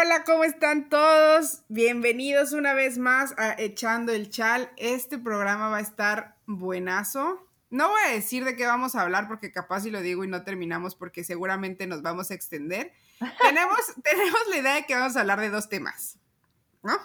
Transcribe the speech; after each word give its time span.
hola, 0.00 0.24
¿cómo 0.24 0.44
están 0.44 0.88
todos? 0.88 1.62
Bienvenidos 1.68 2.52
una 2.52 2.72
vez 2.72 2.96
más 2.96 3.34
a 3.36 3.54
Echando 3.58 4.12
el 4.12 4.30
Chal. 4.30 4.70
Este 4.78 5.18
programa 5.18 5.68
va 5.68 5.76
a 5.76 5.82
estar 5.82 6.36
buenazo. 6.46 7.46
No 7.68 7.90
voy 7.90 8.00
a 8.06 8.12
decir 8.12 8.46
de 8.46 8.56
qué 8.56 8.64
vamos 8.64 8.94
a 8.94 9.02
hablar 9.02 9.28
porque 9.28 9.52
capaz 9.52 9.80
si 9.80 9.90
lo 9.90 10.00
digo 10.00 10.24
y 10.24 10.28
no 10.28 10.42
terminamos 10.42 10.94
porque 10.94 11.22
seguramente 11.22 11.86
nos 11.86 12.00
vamos 12.00 12.30
a 12.30 12.34
extender. 12.34 12.92
tenemos, 13.42 13.78
tenemos 14.02 14.40
la 14.48 14.56
idea 14.56 14.74
de 14.76 14.86
que 14.86 14.94
vamos 14.94 15.16
a 15.16 15.20
hablar 15.20 15.38
de 15.38 15.50
dos 15.50 15.68
temas, 15.68 16.16
¿no? 16.82 16.96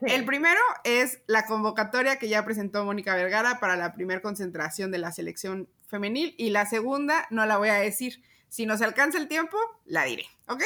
El 0.00 0.24
primero 0.24 0.60
es 0.84 1.20
la 1.26 1.44
convocatoria 1.44 2.18
que 2.18 2.30
ya 2.30 2.46
presentó 2.46 2.82
Mónica 2.86 3.14
Vergara 3.14 3.60
para 3.60 3.76
la 3.76 3.92
primer 3.92 4.22
concentración 4.22 4.90
de 4.90 4.98
la 4.98 5.12
selección 5.12 5.68
femenil 5.86 6.34
y 6.38 6.48
la 6.48 6.64
segunda 6.64 7.26
no 7.28 7.44
la 7.44 7.58
voy 7.58 7.68
a 7.68 7.74
decir. 7.74 8.22
Si 8.48 8.64
nos 8.64 8.80
alcanza 8.80 9.18
el 9.18 9.28
tiempo, 9.28 9.58
la 9.84 10.04
diré, 10.04 10.26
¿ok? 10.46 10.62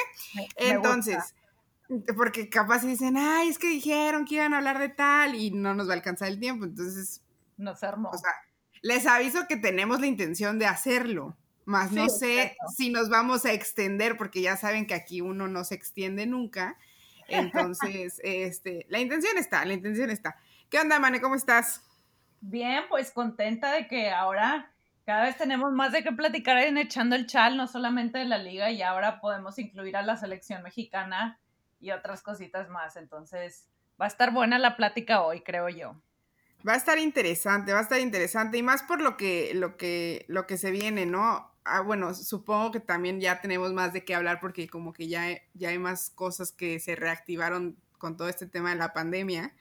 Entonces, 0.56 1.34
porque 2.16 2.48
capaz 2.48 2.84
dicen, 2.84 3.16
ay, 3.16 3.48
es 3.48 3.58
que 3.58 3.68
dijeron 3.68 4.24
que 4.24 4.36
iban 4.36 4.54
a 4.54 4.58
hablar 4.58 4.78
de 4.78 4.88
tal 4.88 5.34
y 5.34 5.50
no 5.50 5.74
nos 5.74 5.88
va 5.88 5.92
a 5.92 5.96
alcanzar 5.96 6.28
el 6.28 6.40
tiempo, 6.40 6.64
entonces... 6.64 7.22
Nos 7.56 7.82
armó. 7.82 8.10
O 8.10 8.18
sea, 8.18 8.32
les 8.82 9.06
aviso 9.06 9.46
que 9.48 9.56
tenemos 9.56 10.00
la 10.00 10.06
intención 10.06 10.58
de 10.58 10.66
hacerlo, 10.66 11.36
más 11.66 11.90
no 11.90 12.08
sé 12.08 12.56
si 12.76 12.90
nos 12.90 13.08
vamos 13.08 13.44
a 13.44 13.52
extender, 13.52 14.16
porque 14.16 14.40
ya 14.40 14.56
saben 14.56 14.86
que 14.86 14.94
aquí 14.94 15.20
uno 15.20 15.48
no 15.48 15.64
se 15.64 15.74
extiende 15.74 16.24
nunca. 16.24 16.78
Entonces, 17.26 18.20
este, 18.24 18.86
la 18.88 19.00
intención 19.00 19.36
está, 19.36 19.64
la 19.64 19.74
intención 19.74 20.10
está. 20.10 20.36
¿Qué 20.70 20.78
onda, 20.78 21.00
Mane? 21.00 21.20
¿Cómo 21.20 21.34
estás? 21.34 21.82
Bien, 22.40 22.84
pues 22.88 23.10
contenta 23.10 23.72
de 23.72 23.88
que 23.88 24.10
ahora 24.10 24.72
cada 25.04 25.24
vez 25.24 25.36
tenemos 25.36 25.72
más 25.72 25.90
de 25.90 26.04
qué 26.04 26.12
platicar 26.12 26.58
en 26.58 26.78
Echando 26.78 27.16
el 27.16 27.26
Chal, 27.26 27.56
no 27.56 27.66
solamente 27.66 28.18
de 28.18 28.26
la 28.26 28.38
liga, 28.38 28.70
y 28.70 28.82
ahora 28.82 29.20
podemos 29.20 29.58
incluir 29.58 29.96
a 29.96 30.02
la 30.02 30.16
selección 30.16 30.62
mexicana 30.62 31.40
y 31.80 31.90
otras 31.90 32.22
cositas 32.22 32.68
más. 32.68 32.96
Entonces, 32.96 33.68
va 34.00 34.06
a 34.06 34.08
estar 34.08 34.32
buena 34.32 34.58
la 34.58 34.76
plática 34.76 35.22
hoy, 35.22 35.42
creo 35.42 35.68
yo. 35.68 36.00
Va 36.66 36.72
a 36.72 36.76
estar 36.76 36.98
interesante, 36.98 37.72
va 37.72 37.78
a 37.78 37.82
estar 37.82 38.00
interesante, 38.00 38.58
y 38.58 38.62
más 38.62 38.82
por 38.82 39.00
lo 39.00 39.16
que, 39.16 39.52
lo 39.54 39.76
que, 39.76 40.24
lo 40.28 40.46
que 40.46 40.56
se 40.58 40.70
viene, 40.70 41.06
¿no? 41.06 41.52
Ah, 41.64 41.80
bueno, 41.80 42.14
supongo 42.14 42.72
que 42.72 42.80
también 42.80 43.20
ya 43.20 43.40
tenemos 43.40 43.72
más 43.72 43.92
de 43.92 44.04
qué 44.04 44.14
hablar 44.14 44.40
porque 44.40 44.68
como 44.68 44.92
que 44.92 45.08
ya, 45.08 45.26
ya 45.54 45.70
hay 45.70 45.78
más 45.78 46.10
cosas 46.10 46.52
que 46.52 46.80
se 46.80 46.96
reactivaron 46.96 47.76
con 47.98 48.16
todo 48.16 48.28
este 48.28 48.46
tema 48.46 48.70
de 48.70 48.76
la 48.76 48.92
pandemia. 48.92 49.52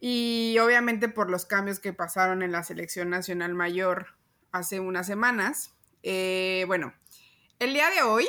Y 0.00 0.56
obviamente 0.60 1.08
por 1.08 1.30
los 1.30 1.44
cambios 1.44 1.78
que 1.78 1.92
pasaron 1.92 2.42
en 2.42 2.52
la 2.52 2.62
selección 2.62 3.10
nacional 3.10 3.54
mayor 3.54 4.14
hace 4.52 4.80
unas 4.80 5.06
semanas. 5.06 5.74
Eh, 6.02 6.64
bueno, 6.66 6.94
el 7.58 7.74
día 7.74 7.90
de 7.90 8.02
hoy, 8.02 8.26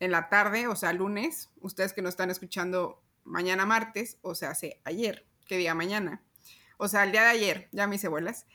en 0.00 0.10
la 0.10 0.28
tarde, 0.30 0.66
o 0.66 0.74
sea, 0.74 0.92
lunes, 0.92 1.50
ustedes 1.60 1.92
que 1.92 2.02
nos 2.02 2.10
están 2.10 2.30
escuchando 2.30 3.02
mañana 3.24 3.66
martes, 3.66 4.18
o 4.22 4.34
sea, 4.34 4.50
hace 4.50 4.80
ayer, 4.84 5.26
¿qué 5.46 5.58
día 5.58 5.74
mañana? 5.74 6.22
O 6.78 6.88
sea, 6.88 7.04
el 7.04 7.12
día 7.12 7.22
de 7.22 7.28
ayer, 7.28 7.68
ya 7.70 7.86
mis 7.86 8.04
abuelas, 8.04 8.46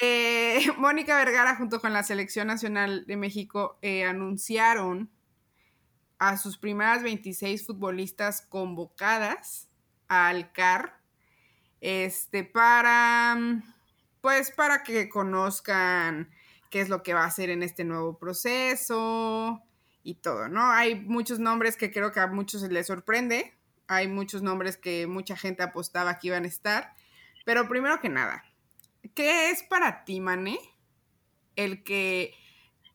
eh, 0.00 0.64
Mónica 0.78 1.16
Vergara 1.16 1.56
junto 1.56 1.80
con 1.80 1.92
la 1.92 2.02
Selección 2.02 2.48
Nacional 2.48 3.06
de 3.06 3.16
México 3.16 3.78
eh, 3.82 4.04
anunciaron 4.04 5.10
a 6.18 6.38
sus 6.38 6.56
primeras 6.56 7.02
26 7.02 7.66
futbolistas 7.66 8.40
convocadas 8.40 9.68
al 10.08 10.52
CAR 10.52 11.00
este, 11.82 12.44
para, 12.44 13.36
pues, 14.22 14.50
para 14.52 14.82
que 14.82 15.10
conozcan 15.10 16.30
qué 16.70 16.80
es 16.80 16.88
lo 16.88 17.02
que 17.02 17.12
va 17.12 17.24
a 17.24 17.26
hacer 17.26 17.50
en 17.50 17.62
este 17.62 17.84
nuevo 17.84 18.18
proceso 18.18 19.62
y 20.04 20.14
todo, 20.14 20.48
¿no? 20.48 20.70
Hay 20.70 20.94
muchos 20.94 21.40
nombres 21.40 21.76
que 21.76 21.90
creo 21.90 22.12
que 22.12 22.20
a 22.20 22.28
muchos 22.28 22.62
les 22.62 22.86
sorprende, 22.86 23.54
hay 23.88 24.06
muchos 24.06 24.42
nombres 24.42 24.76
que 24.76 25.06
mucha 25.06 25.36
gente 25.36 25.62
apostaba 25.62 26.18
que 26.18 26.28
iban 26.28 26.44
a 26.44 26.48
estar, 26.48 26.94
pero 27.44 27.68
primero 27.68 28.00
que 28.00 28.10
nada, 28.10 28.44
¿qué 29.14 29.50
es 29.50 29.62
para 29.64 30.04
ti, 30.04 30.20
Mané, 30.20 30.58
el 31.56 31.82
que 31.82 32.34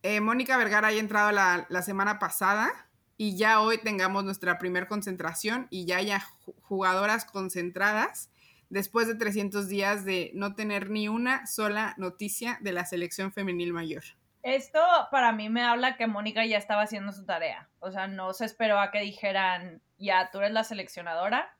eh, 0.03 0.21
Mónica 0.21 0.57
Vergara 0.57 0.87
haya 0.89 0.99
entrado 0.99 1.31
la, 1.31 1.81
semana 1.81 2.19
pasada 2.19 2.69
y 3.17 3.35
ya 3.35 3.59
hoy 3.59 3.79
tengamos 3.79 4.23
nuestra 4.23 4.57
primer 4.57 4.87
concentración 4.87 5.67
y 5.69 5.85
ya 5.85 5.97
haya 5.97 6.25
jugadoras 6.61 7.25
concentradas 7.25 8.29
después 8.69 9.07
de 9.07 9.15
300 9.15 9.67
días 9.67 10.05
de 10.05 10.31
no 10.35 10.55
tener 10.55 10.89
ni 10.89 11.09
una 11.09 11.45
sola 11.47 11.95
noticia 11.97 12.59
de 12.61 12.71
la 12.71 12.85
selección 12.85 13.33
femenil 13.33 13.73
mayor? 13.73 14.03
Esto 14.41 14.79
para 15.11 15.31
mí 15.31 15.49
me 15.49 15.63
habla 15.63 15.97
que 15.97 16.07
Mónica 16.07 16.45
ya 16.45 16.57
estaba 16.57 16.83
haciendo 16.83 17.11
su 17.11 17.25
tarea. 17.25 17.69
O 17.79 17.91
sea, 17.91 18.07
no 18.07 18.33
se 18.33 18.45
esperó 18.45 18.79
a 18.79 18.91
que 18.91 19.01
dijeran, 19.01 19.81
ya, 19.97 20.29
tú 20.31 20.39
eres 20.39 20.51
la 20.51 20.63
seleccionadora 20.63 21.55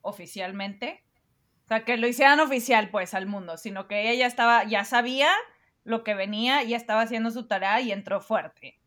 oficialmente 0.00 1.04
sea, 1.72 1.84
que 1.84 1.96
lo 1.96 2.06
hicieran 2.06 2.40
oficial, 2.40 2.90
pues, 2.90 3.14
al 3.14 3.26
mundo, 3.26 3.56
sino 3.56 3.88
que 3.88 4.02
ella 4.02 4.14
ya 4.14 4.26
estaba, 4.26 4.64
ya 4.64 4.84
sabía 4.84 5.30
lo 5.84 6.04
que 6.04 6.14
venía, 6.14 6.62
ya 6.62 6.76
estaba 6.76 7.02
haciendo 7.02 7.30
su 7.30 7.46
tarea 7.46 7.80
y 7.80 7.92
entró 7.92 8.20
fuerte. 8.20 8.78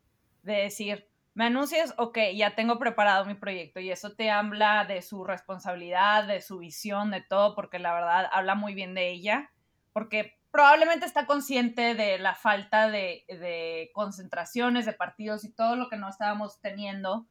De 0.43 0.53
decir, 0.53 1.09
me 1.33 1.45
anuncias, 1.45 1.93
ok, 1.97 2.17
ya 2.35 2.55
tengo 2.55 2.79
preparado 2.79 3.25
mi 3.25 3.33
proyecto 3.33 3.79
y 3.79 3.91
eso 3.91 4.15
te 4.15 4.29
habla 4.29 4.85
de 4.85 5.01
su 5.01 5.23
responsabilidad, 5.23 6.27
de 6.27 6.41
su 6.41 6.59
visión, 6.59 7.11
de 7.11 7.21
todo, 7.21 7.55
porque 7.55 7.79
la 7.79 7.93
verdad 7.93 8.29
habla 8.31 8.55
muy 8.55 8.73
bien 8.73 8.93
de 8.93 9.09
ella, 9.09 9.51
porque 9.91 10.37
probablemente 10.55 11.05
está 11.05 11.25
consciente 11.25 11.95
de 11.95 12.17
la 12.17 12.33
falta 12.33 12.89
de, 12.89 13.91
concentraciones, 13.93 14.85
de 14.85 14.93
partidos 14.93 15.43
y 15.43 15.51
todo 15.51 15.75
lo 15.75 15.89
que 15.89 15.97
no 15.97 16.07
estábamos 16.07 16.61
teniendo 16.61 17.27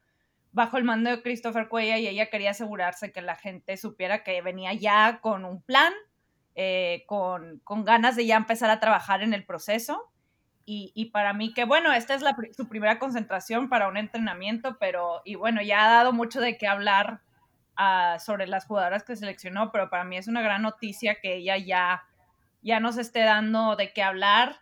bajo 0.53 0.77
el 0.77 0.85
mando 0.85 1.09
de 1.09 1.23
Christopher 1.23 1.69
Cuella 1.71 1.97
y 1.97 2.07
ella 2.07 2.29
quería 2.29 2.51
asegurarse 2.51 3.13
que 3.13 3.23
la 3.23 3.35
gente 3.35 3.79
supiera 3.79 4.23
que 4.25 4.43
venía 4.43 4.75
ya 4.75 5.21
con 5.23 5.47
un 5.47 5.63
plan, 5.63 5.95
eh, 6.55 7.05
con, 7.07 7.63
ganas 7.67 8.15
de 8.15 8.27
ya 8.27 8.37
empezar 8.37 8.69
a 8.69 8.79
trabajar 8.79 9.23
en 9.23 9.33
el 9.33 9.47
proceso. 9.47 10.13
Y, 10.67 11.11
para 11.13 11.33
mí 11.33 11.55
que 11.55 11.65
bueno, 11.65 11.95
esta 11.95 12.15
es 12.15 12.23
su 12.55 12.69
primera 12.69 12.99
concentración 12.99 13.71
para 13.71 13.89
un 13.89 13.97
entrenamiento, 13.97 14.77
pero 14.79 15.23
y 15.25 15.37
bueno, 15.37 15.63
ya 15.63 15.87
ha 15.87 15.89
dado 15.91 16.13
mucho 16.13 16.43
de 16.43 16.59
qué 16.59 16.67
hablar 16.67 17.23
ah, 17.77 18.19
sobre 18.21 18.47
las 18.47 18.67
jugadoras 18.67 19.03
que 19.03 19.17
seleccionó, 19.17 19.73
pero 19.73 19.89
para 19.89 20.05
mí 20.05 20.19
es 20.19 20.29
una 20.29 20.43
gran 20.43 20.61
noticia 20.61 21.21
que 21.23 21.37
ella 21.37 21.57
ya, 21.57 22.05
ya 22.65 22.81
nos 22.81 22.97
esté 22.97 23.21
dando 23.21 23.77
de 23.77 23.93
qué 23.93 24.03
hablar 24.03 24.57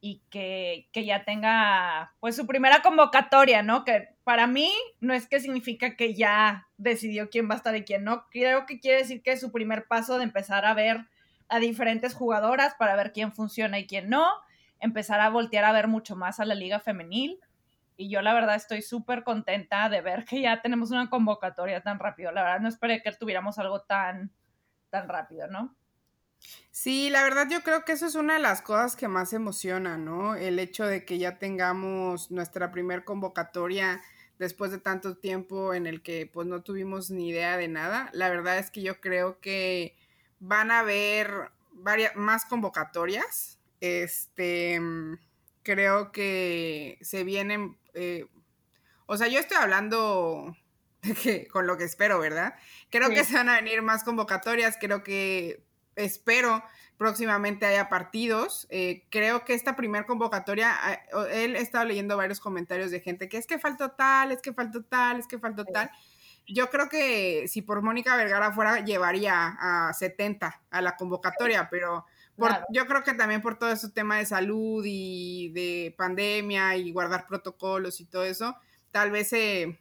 y 0.00 0.22
que, 0.30 0.88
que, 0.92 1.04
ya 1.04 1.24
tenga 1.24 2.14
pues 2.20 2.36
su 2.36 2.46
primera 2.46 2.82
convocatoria, 2.82 3.62
¿no? 3.62 3.84
Que 3.84 4.14
para 4.22 4.46
mí 4.46 4.72
no 5.00 5.12
es 5.12 5.26
que 5.26 5.40
significa 5.40 5.96
que 5.96 6.14
ya 6.14 6.68
decidió 6.76 7.30
quién 7.30 7.50
va 7.50 7.54
a 7.54 7.56
estar 7.56 7.74
y 7.74 7.84
quién 7.84 8.04
no, 8.04 8.26
creo 8.30 8.64
que 8.64 8.78
quiere 8.78 8.98
decir 8.98 9.22
que 9.22 9.32
es 9.32 9.40
su 9.40 9.50
primer 9.50 9.88
paso 9.88 10.16
de 10.16 10.24
empezar 10.24 10.64
a 10.64 10.74
ver 10.74 11.08
a 11.48 11.58
diferentes 11.58 12.14
jugadoras 12.14 12.74
para 12.78 12.94
ver 12.94 13.12
quién 13.12 13.32
funciona 13.32 13.78
y 13.80 13.88
quién 13.88 14.08
no, 14.08 14.24
empezar 14.78 15.20
a 15.20 15.30
voltear 15.30 15.64
a 15.64 15.72
ver 15.72 15.88
mucho 15.88 16.14
más 16.14 16.38
a 16.38 16.44
la 16.44 16.54
liga 16.54 16.78
femenil. 16.78 17.40
Y 17.96 18.08
yo 18.08 18.22
la 18.22 18.32
verdad 18.34 18.54
estoy 18.54 18.82
súper 18.82 19.24
contenta 19.24 19.88
de 19.88 20.00
ver 20.00 20.24
que 20.24 20.40
ya 20.40 20.62
tenemos 20.62 20.92
una 20.92 21.10
convocatoria 21.10 21.82
tan 21.82 21.98
rápido. 21.98 22.30
La 22.30 22.44
verdad 22.44 22.60
no 22.60 22.68
esperé 22.68 23.02
que 23.02 23.10
tuviéramos 23.10 23.58
algo 23.58 23.80
tan, 23.80 24.30
tan 24.90 25.08
rápido, 25.08 25.48
¿no? 25.48 25.74
Sí, 26.70 27.10
la 27.10 27.22
verdad 27.24 27.48
yo 27.50 27.62
creo 27.62 27.84
que 27.84 27.92
eso 27.92 28.06
es 28.06 28.14
una 28.14 28.34
de 28.34 28.38
las 28.38 28.62
cosas 28.62 28.94
que 28.94 29.08
más 29.08 29.32
emociona, 29.32 29.98
¿no? 29.98 30.36
El 30.36 30.58
hecho 30.58 30.86
de 30.86 31.04
que 31.04 31.18
ya 31.18 31.38
tengamos 31.38 32.30
nuestra 32.30 32.70
primer 32.70 33.04
convocatoria 33.04 34.00
después 34.38 34.70
de 34.70 34.78
tanto 34.78 35.16
tiempo 35.16 35.74
en 35.74 35.86
el 35.86 36.02
que 36.02 36.30
pues 36.32 36.46
no 36.46 36.62
tuvimos 36.62 37.10
ni 37.10 37.30
idea 37.30 37.56
de 37.56 37.68
nada. 37.68 38.10
La 38.12 38.28
verdad 38.28 38.58
es 38.58 38.70
que 38.70 38.82
yo 38.82 39.00
creo 39.00 39.40
que 39.40 39.96
van 40.38 40.70
a 40.70 40.80
haber 40.80 41.50
varias 41.72 42.14
más 42.14 42.44
convocatorias. 42.44 43.58
Este 43.80 44.80
creo 45.62 46.12
que 46.12 46.98
se 47.02 47.24
vienen. 47.24 47.76
Eh, 47.94 48.26
o 49.06 49.16
sea, 49.16 49.28
yo 49.28 49.38
estoy 49.38 49.56
hablando 49.56 50.56
con 51.50 51.66
lo 51.66 51.76
que 51.76 51.84
espero, 51.84 52.18
¿verdad? 52.18 52.54
Creo 52.90 53.10
que 53.10 53.24
se 53.24 53.34
van 53.34 53.48
a 53.48 53.56
venir 53.56 53.82
más 53.82 54.04
convocatorias. 54.04 54.76
Creo 54.80 55.02
que 55.02 55.62
espero 55.98 56.62
próximamente 56.96 57.66
haya 57.66 57.88
partidos. 57.88 58.66
Eh, 58.70 59.04
creo 59.10 59.44
que 59.44 59.54
esta 59.54 59.76
primer 59.76 60.06
convocatoria, 60.06 60.74
ah, 60.74 60.98
él 61.32 61.56
ha 61.56 61.60
estado 61.60 61.84
leyendo 61.84 62.16
varios 62.16 62.40
comentarios 62.40 62.90
de 62.90 63.00
gente 63.00 63.28
que 63.28 63.38
es 63.38 63.46
que 63.46 63.58
faltó 63.58 63.92
tal, 63.92 64.32
es 64.32 64.42
que 64.42 64.52
faltó 64.52 64.82
tal, 64.84 65.18
es 65.18 65.26
que 65.26 65.38
faltó 65.38 65.64
tal. 65.64 65.90
Yo 66.46 66.70
creo 66.70 66.88
que 66.88 67.46
si 67.46 67.62
por 67.62 67.82
Mónica 67.82 68.16
Vergara 68.16 68.52
fuera, 68.52 68.84
llevaría 68.84 69.56
a 69.60 69.92
70 69.92 70.62
a 70.70 70.82
la 70.82 70.96
convocatoria, 70.96 71.68
pero 71.70 72.06
yo 72.70 72.86
creo 72.86 73.02
que 73.02 73.14
también 73.14 73.42
por 73.42 73.58
todo 73.58 73.70
ese 73.70 73.90
tema 73.90 74.18
de 74.18 74.26
salud 74.26 74.82
y 74.86 75.50
de 75.50 75.94
pandemia 75.96 76.76
y 76.76 76.92
guardar 76.92 77.26
protocolos 77.26 78.00
y 78.00 78.06
todo 78.06 78.24
eso, 78.24 78.56
tal 78.90 79.10
vez 79.10 79.28
se, 79.28 79.78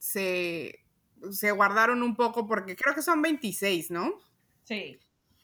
se, 0.00 0.84
se 1.30 1.50
guardaron 1.52 2.02
un 2.02 2.16
poco 2.16 2.46
porque 2.46 2.74
creo 2.74 2.94
que 2.94 3.02
son 3.02 3.22
26, 3.22 3.90
¿no? 3.90 4.14
Sí. 4.64 4.98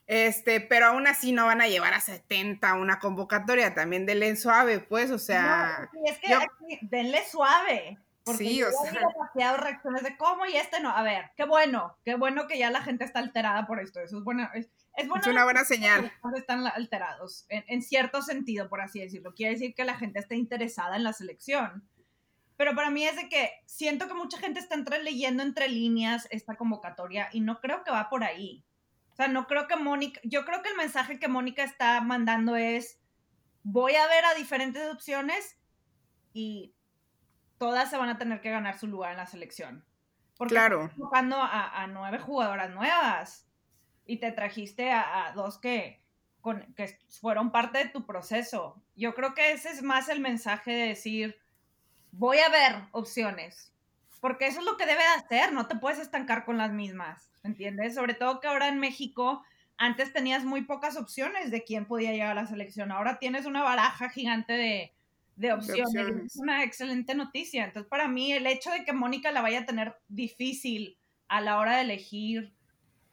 Este, 0.06 0.60
pero 0.60 0.86
aún 0.86 1.06
así 1.06 1.32
no 1.32 1.46
van 1.46 1.62
a 1.62 1.68
llevar 1.68 1.94
a 1.94 2.00
70 2.00 2.74
una 2.74 2.98
convocatoria, 2.98 3.74
también 3.74 4.04
denle 4.04 4.36
suave, 4.36 4.80
pues, 4.80 5.10
o 5.10 5.18
sea. 5.18 5.90
es 6.04 6.18
que 6.18 6.36
denle 6.82 7.24
suave. 7.26 7.98
Porque 8.24 8.44
sí, 8.44 8.62
o 8.62 8.70
sea. 8.70 8.92
demasiadas 8.92 9.60
reacciones 9.60 10.02
de 10.02 10.16
cómo 10.16 10.46
y 10.46 10.56
este 10.56 10.80
no. 10.80 10.90
A 10.90 11.02
ver, 11.02 11.30
qué 11.36 11.44
bueno, 11.44 11.98
qué 12.04 12.14
bueno 12.14 12.46
que 12.46 12.58
ya 12.58 12.70
la 12.70 12.80
gente 12.80 13.04
está 13.04 13.18
alterada 13.18 13.66
por 13.66 13.80
esto. 13.80 14.00
Eso 14.00 14.18
es 14.18 14.24
bueno. 14.24 14.48
Es, 14.54 14.70
es, 14.96 15.06
es 15.06 15.26
una 15.26 15.44
buena 15.44 15.64
señal. 15.64 16.10
Están 16.34 16.66
alterados, 16.66 17.44
en, 17.50 17.64
en, 17.68 17.82
cierto 17.82 18.22
sentido, 18.22 18.70
por 18.70 18.80
así 18.80 19.00
decirlo. 19.00 19.34
Quiere 19.34 19.52
decir 19.52 19.74
que 19.74 19.84
la 19.84 19.96
gente 19.96 20.20
está 20.20 20.34
interesada 20.34 20.96
en 20.96 21.04
la 21.04 21.12
selección. 21.12 21.86
Pero 22.56 22.74
para 22.74 22.90
mí 22.90 23.04
es 23.04 23.16
de 23.16 23.28
que 23.28 23.50
siento 23.66 24.06
que 24.06 24.14
mucha 24.14 24.38
gente 24.38 24.60
está 24.60 24.74
entre, 24.74 25.02
leyendo 25.02 25.42
entre 25.42 25.68
líneas 25.68 26.26
esta 26.30 26.56
convocatoria 26.56 27.28
y 27.32 27.40
no 27.40 27.60
creo 27.60 27.82
que 27.84 27.90
va 27.90 28.08
por 28.08 28.24
ahí. 28.24 28.64
O 29.14 29.16
sea, 29.16 29.28
no 29.28 29.46
creo 29.46 29.68
que 29.68 29.76
Mónica, 29.76 30.20
yo 30.24 30.44
creo 30.44 30.60
que 30.60 30.70
el 30.70 30.76
mensaje 30.76 31.20
que 31.20 31.28
Mónica 31.28 31.62
está 31.62 32.00
mandando 32.00 32.56
es, 32.56 33.00
voy 33.62 33.94
a 33.94 34.08
ver 34.08 34.24
a 34.24 34.34
diferentes 34.34 34.92
opciones 34.92 35.56
y 36.32 36.74
todas 37.58 37.90
se 37.90 37.96
van 37.96 38.08
a 38.08 38.18
tener 38.18 38.40
que 38.40 38.50
ganar 38.50 38.76
su 38.76 38.88
lugar 38.88 39.12
en 39.12 39.18
la 39.18 39.26
selección. 39.26 39.84
Porque 40.36 40.54
claro. 40.54 40.82
estás 40.82 40.98
buscando 40.98 41.36
a, 41.36 41.80
a, 41.80 41.86
nueve 41.86 42.18
jugadoras 42.18 42.70
nuevas 42.70 43.48
y 44.04 44.18
te 44.18 44.32
trajiste 44.32 44.90
a, 44.90 45.26
a 45.26 45.32
dos 45.32 45.58
que, 45.58 46.02
con, 46.40 46.74
que 46.74 46.98
fueron 47.20 47.52
parte 47.52 47.78
de 47.78 47.90
tu 47.90 48.06
proceso. 48.06 48.82
Yo 48.96 49.14
creo 49.14 49.32
que 49.32 49.52
ese 49.52 49.70
es 49.70 49.84
más 49.84 50.08
el 50.08 50.18
mensaje 50.18 50.72
de 50.72 50.88
decir, 50.88 51.40
voy 52.10 52.38
a 52.38 52.48
ver 52.48 52.88
opciones. 52.90 53.72
Porque 54.24 54.46
eso 54.46 54.60
es 54.60 54.64
lo 54.64 54.78
que 54.78 54.86
debe 54.86 55.02
de 55.02 55.22
hacer, 55.22 55.52
no 55.52 55.66
te 55.66 55.76
puedes 55.76 55.98
estancar 55.98 56.46
con 56.46 56.56
las 56.56 56.72
mismas, 56.72 57.30
¿entiendes? 57.42 57.94
Sobre 57.94 58.14
todo 58.14 58.40
que 58.40 58.48
ahora 58.48 58.68
en 58.68 58.80
México 58.80 59.44
antes 59.76 60.14
tenías 60.14 60.46
muy 60.46 60.62
pocas 60.62 60.96
opciones 60.96 61.50
de 61.50 61.62
quién 61.62 61.84
podía 61.84 62.10
llegar 62.10 62.30
a 62.30 62.40
la 62.40 62.46
selección, 62.46 62.90
ahora 62.90 63.18
tienes 63.18 63.44
una 63.44 63.62
baraja 63.62 64.08
gigante 64.08 64.54
de, 64.54 64.94
de 65.36 65.52
opciones. 65.52 65.92
De 65.92 66.00
opciones. 66.00 66.24
Es 66.32 66.40
una 66.40 66.64
excelente 66.64 67.14
noticia. 67.14 67.66
Entonces, 67.66 67.86
para 67.90 68.08
mí, 68.08 68.32
el 68.32 68.46
hecho 68.46 68.70
de 68.70 68.86
que 68.86 68.94
Mónica 68.94 69.30
la 69.30 69.42
vaya 69.42 69.60
a 69.60 69.66
tener 69.66 69.94
difícil 70.08 70.96
a 71.28 71.42
la 71.42 71.58
hora 71.58 71.76
de 71.76 71.82
elegir 71.82 72.54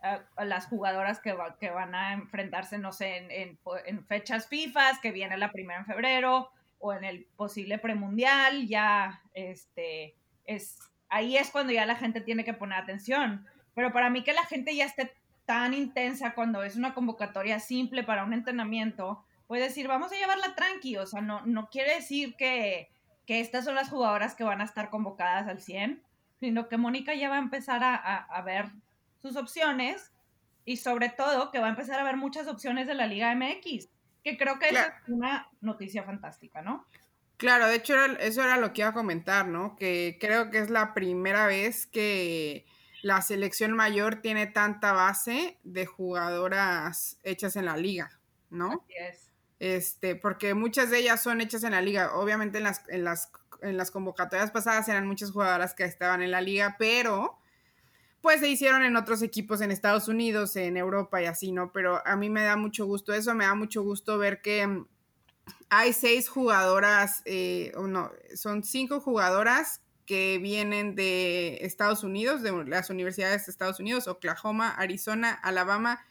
uh, 0.04 0.24
a 0.38 0.46
las 0.46 0.68
jugadoras 0.68 1.20
que, 1.20 1.34
va, 1.34 1.58
que, 1.60 1.72
van 1.72 1.94
a 1.94 2.14
enfrentarse, 2.14 2.78
no 2.78 2.94
sé, 2.94 3.18
en, 3.18 3.32
en, 3.32 3.60
en, 3.86 4.06
fechas 4.06 4.48
FIFA, 4.48 5.02
que 5.02 5.12
viene 5.12 5.36
la 5.36 5.52
primera 5.52 5.82
en 5.82 5.86
febrero, 5.86 6.52
o 6.80 6.94
en 6.94 7.04
el 7.04 7.26
posible 7.36 7.80
premundial, 7.80 8.66
ya 8.66 9.22
este, 9.34 10.16
es, 10.46 10.91
ahí 11.12 11.38
es 11.38 11.52
cuando 11.52 11.72
ya 11.72 11.86
la 11.86 11.96
gente 11.96 12.22
tiene 12.22 12.44
que 12.44 12.54
poner 12.54 12.80
atención. 12.80 13.46
Pero 13.76 13.94
para 13.94 14.10
mí 14.10 14.24
que 14.24 14.34
la 14.34 14.46
gente 14.46 14.76
ya 14.76 14.86
esté 14.86 15.14
tan 15.46 15.74
intensa 15.74 16.34
cuando 16.34 16.64
es 16.64 16.76
una 16.76 16.94
convocatoria 16.94 17.60
simple 17.60 18.04
para 18.04 18.24
un 18.24 18.34
entrenamiento, 18.34 19.24
puede 19.48 19.64
decir, 19.64 19.88
vamos 19.88 20.12
a 20.12 20.16
llevarla 20.16 20.56
tranqui, 20.56 20.98
o 20.98 21.06
sea, 21.06 21.22
no, 21.22 21.46
no 21.46 21.70
quiere 21.70 21.96
decir 21.96 22.36
que, 22.36 22.90
que 23.28 23.42
estas 23.42 23.66
son 23.66 23.76
las 23.76 23.90
jugadoras 23.90 24.34
que 24.34 24.44
van 24.44 24.62
a 24.62 24.64
estar 24.64 24.90
convocadas 24.90 25.48
al 25.48 25.62
100, 25.62 26.02
sino 26.40 26.70
que 26.70 26.78
Mónica 26.78 27.14
ya 27.14 27.30
va 27.30 27.36
a 27.36 27.40
empezar 27.40 27.84
a, 27.84 27.96
a, 27.96 28.18
a 28.18 28.42
ver 28.42 28.70
sus 29.22 29.36
opciones 29.36 30.12
y 30.64 30.78
sobre 30.78 31.10
todo 31.10 31.52
que 31.52 31.60
va 31.60 31.68
a 31.68 31.72
empezar 31.72 32.00
a 32.00 32.04
ver 32.04 32.18
muchas 32.18 32.48
opciones 32.48 32.88
de 32.88 32.94
la 32.94 33.08
Liga 33.08 33.36
MX, 33.36 33.90
que 34.24 34.38
creo 34.38 34.58
que 34.60 34.70
claro. 34.70 34.94
es 35.04 35.10
una 35.10 35.50
noticia 35.60 36.04
fantástica, 36.04 36.62
¿no? 36.62 36.86
Claro, 37.42 37.66
de 37.66 37.74
hecho 37.74 37.96
eso 38.20 38.44
era 38.44 38.58
lo 38.58 38.72
que 38.72 38.82
iba 38.82 38.92
a 38.92 38.94
comentar, 38.94 39.48
¿no? 39.48 39.76
Que 39.76 40.20
creo 40.22 40.52
que 40.52 40.60
es 40.60 40.70
la 40.70 40.94
primera 40.94 41.48
vez 41.48 41.88
que 41.88 42.68
la 43.02 43.24
selección 43.24 43.72
mayor 43.72 44.18
tiene 44.18 44.46
tanta 44.46 44.92
base 44.94 45.58
de 45.64 45.88
jugadoras 45.88 47.18
hechas 47.24 47.56
en 47.56 47.66
la 47.66 47.78
liga, 47.78 48.20
¿no? 48.52 48.86
Así 48.86 48.94
es. 48.96 49.32
Este, 49.58 50.16
porque 50.16 50.54
muchas 50.54 50.92
de 50.92 51.00
ellas 51.00 51.24
son 51.24 51.42
hechas 51.42 51.64
en 51.64 51.72
la 51.72 51.82
liga. 51.82 52.14
Obviamente 52.14 52.60
en 52.60 52.66
las, 52.66 52.88
en 52.90 53.04
las, 53.04 53.32
en 53.64 53.76
las 53.76 53.90
convocatorias 53.90 54.52
pasadas 54.52 54.88
eran 54.88 55.08
muchas 55.08 55.32
jugadoras 55.32 55.74
que 55.74 55.84
estaban 55.84 56.22
en 56.22 56.30
la 56.30 56.42
liga, 56.42 56.76
pero 56.78 57.40
pues 58.22 58.40
se 58.40 58.50
hicieron 58.50 58.84
en 58.84 58.96
otros 58.98 59.24
equipos 59.24 59.62
en 59.62 59.72
Estados 59.72 60.08
Unidos, 60.08 60.56
en 60.58 60.78
Europa 60.78 61.24
y 61.24 61.26
así, 61.26 61.52
¿no? 61.52 61.72
Pero 61.72 62.06
a 62.06 62.16
mí 62.16 62.30
me 62.30 62.44
da 62.44 62.56
mucho 62.56 62.86
gusto 62.86 63.14
eso, 63.14 63.34
me 63.34 63.46
da 63.46 63.56
mucho 63.56 63.82
gusto 63.82 64.20
ver 64.20 64.44
que 64.44 64.86
hay 65.74 65.94
seis 65.94 66.28
jugadoras, 66.28 67.22
eh, 67.24 67.72
no, 67.82 68.12
son 68.36 68.62
cinco 68.62 69.00
jugadoras 69.00 69.80
que 70.06 70.38
vienen 70.38 70.96
de 70.96 71.60
Estados 71.62 72.04
Unidos, 72.04 72.42
de 72.42 72.52
las 72.66 72.90
universidades 72.90 73.46
de 73.46 73.52
Estados 73.54 73.80
Unidos, 73.80 74.10
Oklahoma, 74.10 74.70
Arizona, 74.72 75.32
Alabama 75.32 76.06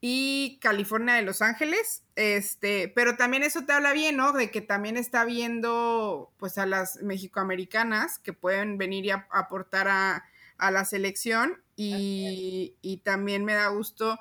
y 0.00 0.58
California 0.60 1.14
de 1.14 1.22
Los 1.22 1.40
Ángeles. 1.40 2.02
Este, 2.16 2.88
pero 2.88 3.16
también 3.16 3.44
eso 3.44 3.64
te 3.64 3.72
habla 3.72 3.92
bien, 3.92 4.16
¿no? 4.16 4.32
De 4.32 4.50
que 4.50 4.60
también 4.60 4.96
está 4.96 5.24
viendo 5.24 6.32
pues 6.36 6.58
a 6.58 6.66
las 6.66 7.00
mexicoamericanas 7.00 8.18
que 8.18 8.32
pueden 8.32 8.76
venir 8.76 9.04
y 9.04 9.10
aportar 9.12 9.86
a, 9.86 10.24
a, 10.58 10.72
la 10.72 10.84
selección 10.84 11.62
y, 11.76 12.74
y 12.82 12.96
también 12.98 13.44
me 13.44 13.54
da 13.54 13.68
gusto 13.68 14.18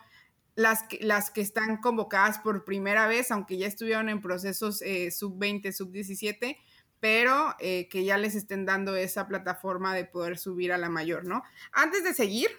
las 0.55 0.83
que, 0.83 0.99
las 1.01 1.31
que 1.31 1.41
están 1.41 1.77
convocadas 1.77 2.39
por 2.39 2.65
primera 2.65 3.07
vez, 3.07 3.31
aunque 3.31 3.57
ya 3.57 3.67
estuvieron 3.67 4.09
en 4.09 4.21
procesos 4.21 4.81
eh, 4.81 5.11
sub-20, 5.11 5.71
sub-17, 5.71 6.57
pero 6.99 7.55
eh, 7.59 7.89
que 7.89 8.05
ya 8.05 8.17
les 8.17 8.35
estén 8.35 8.65
dando 8.65 8.95
esa 8.95 9.27
plataforma 9.27 9.93
de 9.93 10.05
poder 10.05 10.37
subir 10.37 10.71
a 10.71 10.77
la 10.77 10.89
mayor, 10.89 11.25
¿no? 11.25 11.43
Antes 11.71 12.03
de 12.03 12.13
seguir, 12.13 12.49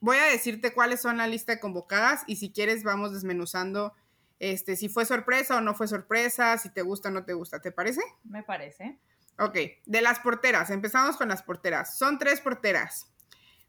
voy 0.00 0.16
a 0.16 0.24
decirte 0.24 0.72
cuáles 0.72 1.00
son 1.00 1.18
la 1.18 1.28
lista 1.28 1.52
de 1.52 1.60
convocadas 1.60 2.22
y 2.26 2.36
si 2.36 2.50
quieres 2.50 2.82
vamos 2.82 3.12
desmenuzando 3.12 3.94
este, 4.42 4.74
si 4.74 4.88
fue 4.88 5.04
sorpresa 5.04 5.58
o 5.58 5.60
no 5.60 5.72
fue 5.72 5.86
sorpresa, 5.86 6.58
si 6.58 6.68
te 6.68 6.82
gusta 6.82 7.10
o 7.10 7.12
no 7.12 7.24
te 7.24 7.32
gusta, 7.32 7.60
¿te 7.60 7.70
parece? 7.70 8.00
Me 8.24 8.42
parece. 8.42 8.98
Ok, 9.38 9.56
de 9.86 10.02
las 10.02 10.18
porteras, 10.18 10.70
empezamos 10.70 11.16
con 11.16 11.28
las 11.28 11.44
porteras. 11.44 11.96
Son 11.96 12.18
tres 12.18 12.40
porteras. 12.40 13.06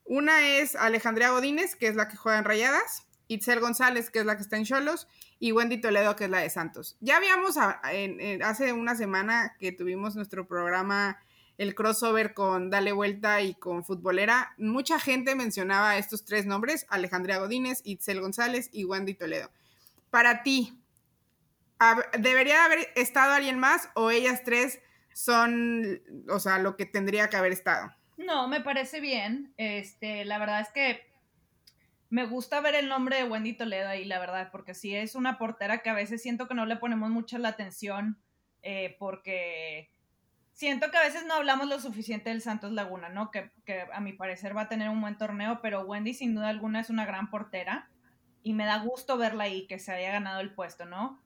Una 0.03 0.47
es 0.47 0.75
Alejandría 0.75 1.29
Godínez, 1.29 1.75
que 1.75 1.87
es 1.87 1.95
la 1.95 2.07
que 2.07 2.17
juega 2.17 2.39
en 2.39 2.45
Rayadas. 2.45 3.05
Itzel 3.27 3.59
González, 3.59 4.09
que 4.09 4.19
es 4.19 4.25
la 4.25 4.35
que 4.35 4.43
está 4.43 4.57
en 4.57 4.65
Cholos, 4.65 5.07
y 5.39 5.51
Wendy 5.51 5.79
Toledo, 5.79 6.15
que 6.15 6.25
es 6.25 6.29
la 6.29 6.39
de 6.39 6.49
Santos. 6.49 6.97
Ya 6.99 7.17
habíamos 7.17 7.57
hace 7.57 8.73
una 8.73 8.95
semana 8.95 9.55
que 9.59 9.71
tuvimos 9.71 10.15
nuestro 10.15 10.47
programa, 10.47 11.19
el 11.57 11.75
crossover 11.75 12.33
con 12.33 12.69
Dale 12.69 12.91
Vuelta 12.91 13.41
y 13.41 13.53
con 13.55 13.83
Futbolera. 13.83 14.53
Mucha 14.57 14.99
gente 14.99 15.35
mencionaba 15.35 15.97
estos 15.97 16.25
tres 16.25 16.45
nombres: 16.45 16.85
Alejandría 16.89 17.37
Godínez, 17.37 17.81
Itzel 17.83 18.21
González 18.21 18.69
y 18.71 18.85
Wendy 18.85 19.13
Toledo. 19.13 19.51
Para 20.09 20.43
ti, 20.43 20.79
¿debería 22.19 22.65
haber 22.65 22.87
estado 22.95 23.33
alguien 23.33 23.59
más 23.59 23.89
o 23.95 24.11
ellas 24.11 24.43
tres 24.43 24.79
son, 25.13 26.01
o 26.29 26.39
sea, 26.39 26.57
lo 26.59 26.75
que 26.75 26.85
tendría 26.85 27.29
que 27.29 27.37
haber 27.37 27.51
estado? 27.51 27.93
No, 28.17 28.47
me 28.47 28.61
parece 28.61 28.99
bien. 28.99 29.53
Este, 29.57 30.23
la 30.25 30.37
verdad 30.39 30.61
es 30.61 30.69
que 30.69 31.12
me 32.13 32.27
gusta 32.27 32.61
ver 32.61 32.75
el 32.75 32.89
nombre 32.89 33.17
de 33.17 33.23
Wendy 33.23 33.53
Toledo 33.53 33.89
ahí, 33.89 34.05
la 34.05 34.19
verdad, 34.19 34.49
porque 34.51 34.75
sí 34.75 34.95
es 34.95 35.15
una 35.15 35.39
portera 35.39 35.79
que 35.79 35.89
a 35.89 35.95
veces 35.95 36.21
siento 36.21 36.47
que 36.47 36.53
no 36.53 36.67
le 36.67 36.75
ponemos 36.75 37.09
mucha 37.09 37.39
la 37.39 37.47
atención, 37.47 38.19
eh, 38.61 38.95
porque 38.99 39.89
siento 40.51 40.91
que 40.91 40.97
a 40.97 41.01
veces 41.01 41.25
no 41.25 41.33
hablamos 41.33 41.67
lo 41.67 41.79
suficiente 41.79 42.29
del 42.29 42.43
Santos 42.43 42.71
Laguna, 42.71 43.09
¿no? 43.09 43.31
Que, 43.31 43.49
a 43.91 43.99
mi 43.99 44.13
parecer 44.13 44.55
va 44.55 44.61
a 44.61 44.69
tener 44.69 44.89
un 44.89 45.01
buen 45.01 45.17
torneo, 45.17 45.59
pero 45.63 45.81
Wendy 45.87 46.13
sin 46.13 46.35
duda 46.35 46.49
alguna 46.49 46.81
es 46.81 46.91
una 46.91 47.07
gran 47.07 47.31
portera 47.31 47.89
y 48.43 48.53
me 48.53 48.65
da 48.65 48.77
gusto 48.77 49.17
verla 49.17 49.45
ahí, 49.45 49.65
que 49.65 49.79
se 49.79 49.91
haya 49.91 50.11
ganado 50.11 50.39
el 50.41 50.53
puesto, 50.53 50.85
¿no? 50.85 51.19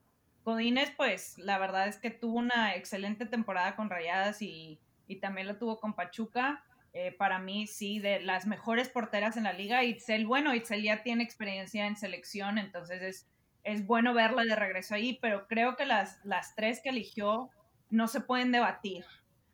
Godínez, 0.45 0.93
pues 0.95 1.37
la 1.37 1.57
verdad 1.57 1.89
es 1.89 1.97
que 1.97 2.11
tuvo 2.11 2.37
una 2.37 2.75
excelente 2.75 3.25
temporada 3.25 3.75
con 3.75 3.89
Rayadas 3.89 4.41
y, 4.41 4.79
y 5.05 5.17
también 5.17 5.47
lo 5.47 5.57
tuvo 5.57 5.81
con 5.81 5.95
Pachuca. 5.95 6.63
Eh, 6.99 7.11
para 7.11 7.37
mí 7.37 7.67
sí, 7.67 7.99
de 7.99 8.21
las 8.21 8.47
mejores 8.47 8.89
porteras 8.89 9.37
en 9.37 9.43
la 9.43 9.53
liga. 9.53 9.83
Itzel, 9.83 10.25
bueno, 10.25 10.55
Itzel 10.55 10.81
ya 10.81 11.03
tiene 11.03 11.23
experiencia 11.23 11.85
en 11.85 11.95
selección, 11.95 12.57
entonces 12.57 13.03
es, 13.03 13.29
es 13.63 13.85
bueno 13.85 14.15
verla 14.15 14.43
de 14.45 14.55
regreso 14.55 14.95
ahí, 14.95 15.19
pero 15.21 15.45
creo 15.45 15.75
que 15.75 15.85
las, 15.85 16.19
las 16.25 16.55
tres 16.55 16.81
que 16.81 16.89
eligió 16.89 17.51
no 17.91 18.07
se 18.07 18.21
pueden 18.21 18.51
debatir. 18.51 19.05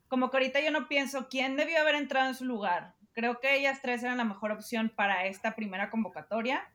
Como 0.08 0.32
que 0.32 0.38
ahorita 0.38 0.62
yo 0.62 0.72
no 0.72 0.88
pienso 0.88 1.28
quién 1.28 1.58
debió 1.58 1.82
haber 1.82 1.96
entrado 1.96 2.30
en 2.30 2.36
su 2.36 2.46
lugar. 2.46 2.94
Creo 3.12 3.42
que 3.42 3.58
ellas 3.58 3.82
tres 3.82 4.04
eran 4.04 4.20
la 4.20 4.24
mejor 4.24 4.54
opción 4.54 4.88
para 4.88 5.26
esta 5.26 5.54
primera 5.54 5.90
convocatoria. 5.90 6.66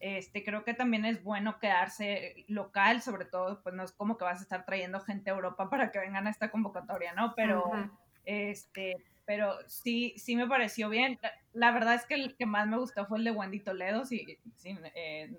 Este, 0.00 0.42
creo 0.42 0.64
que 0.64 0.74
también 0.74 1.04
es 1.04 1.22
bueno 1.22 1.60
quedarse 1.60 2.44
local, 2.48 3.00
sobre 3.00 3.26
todo, 3.26 3.62
pues 3.62 3.76
no 3.76 3.84
es 3.84 3.92
como 3.92 4.18
que 4.18 4.24
vas 4.24 4.40
a 4.40 4.42
estar 4.42 4.64
trayendo 4.64 4.98
gente 4.98 5.30
a 5.30 5.34
Europa 5.34 5.70
para 5.70 5.92
que 5.92 6.00
vengan 6.00 6.26
a 6.26 6.30
esta 6.30 6.50
convocatoria, 6.50 7.12
¿no? 7.12 7.32
Pero, 7.36 7.70
este, 8.24 8.96
pero 9.26 9.56
sí, 9.66 10.14
sí 10.16 10.36
me 10.36 10.46
pareció 10.46 10.88
bien. 10.88 11.18
La, 11.20 11.32
la, 11.52 11.70
verdad 11.72 11.94
es 11.94 12.06
que 12.06 12.14
el 12.14 12.36
que 12.36 12.46
más 12.46 12.66
me 12.68 12.78
gustó 12.78 13.06
fue 13.06 13.18
el 13.18 13.24
de 13.24 13.32
Wendy 13.32 13.60
Toledo, 13.60 14.06
sí, 14.06 14.38
sí 14.56 14.78
eh, 14.94 15.30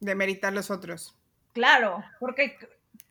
de 0.00 0.14
meritar 0.14 0.52
los 0.52 0.70
otros. 0.70 1.14
Claro, 1.52 2.02
porque 2.18 2.56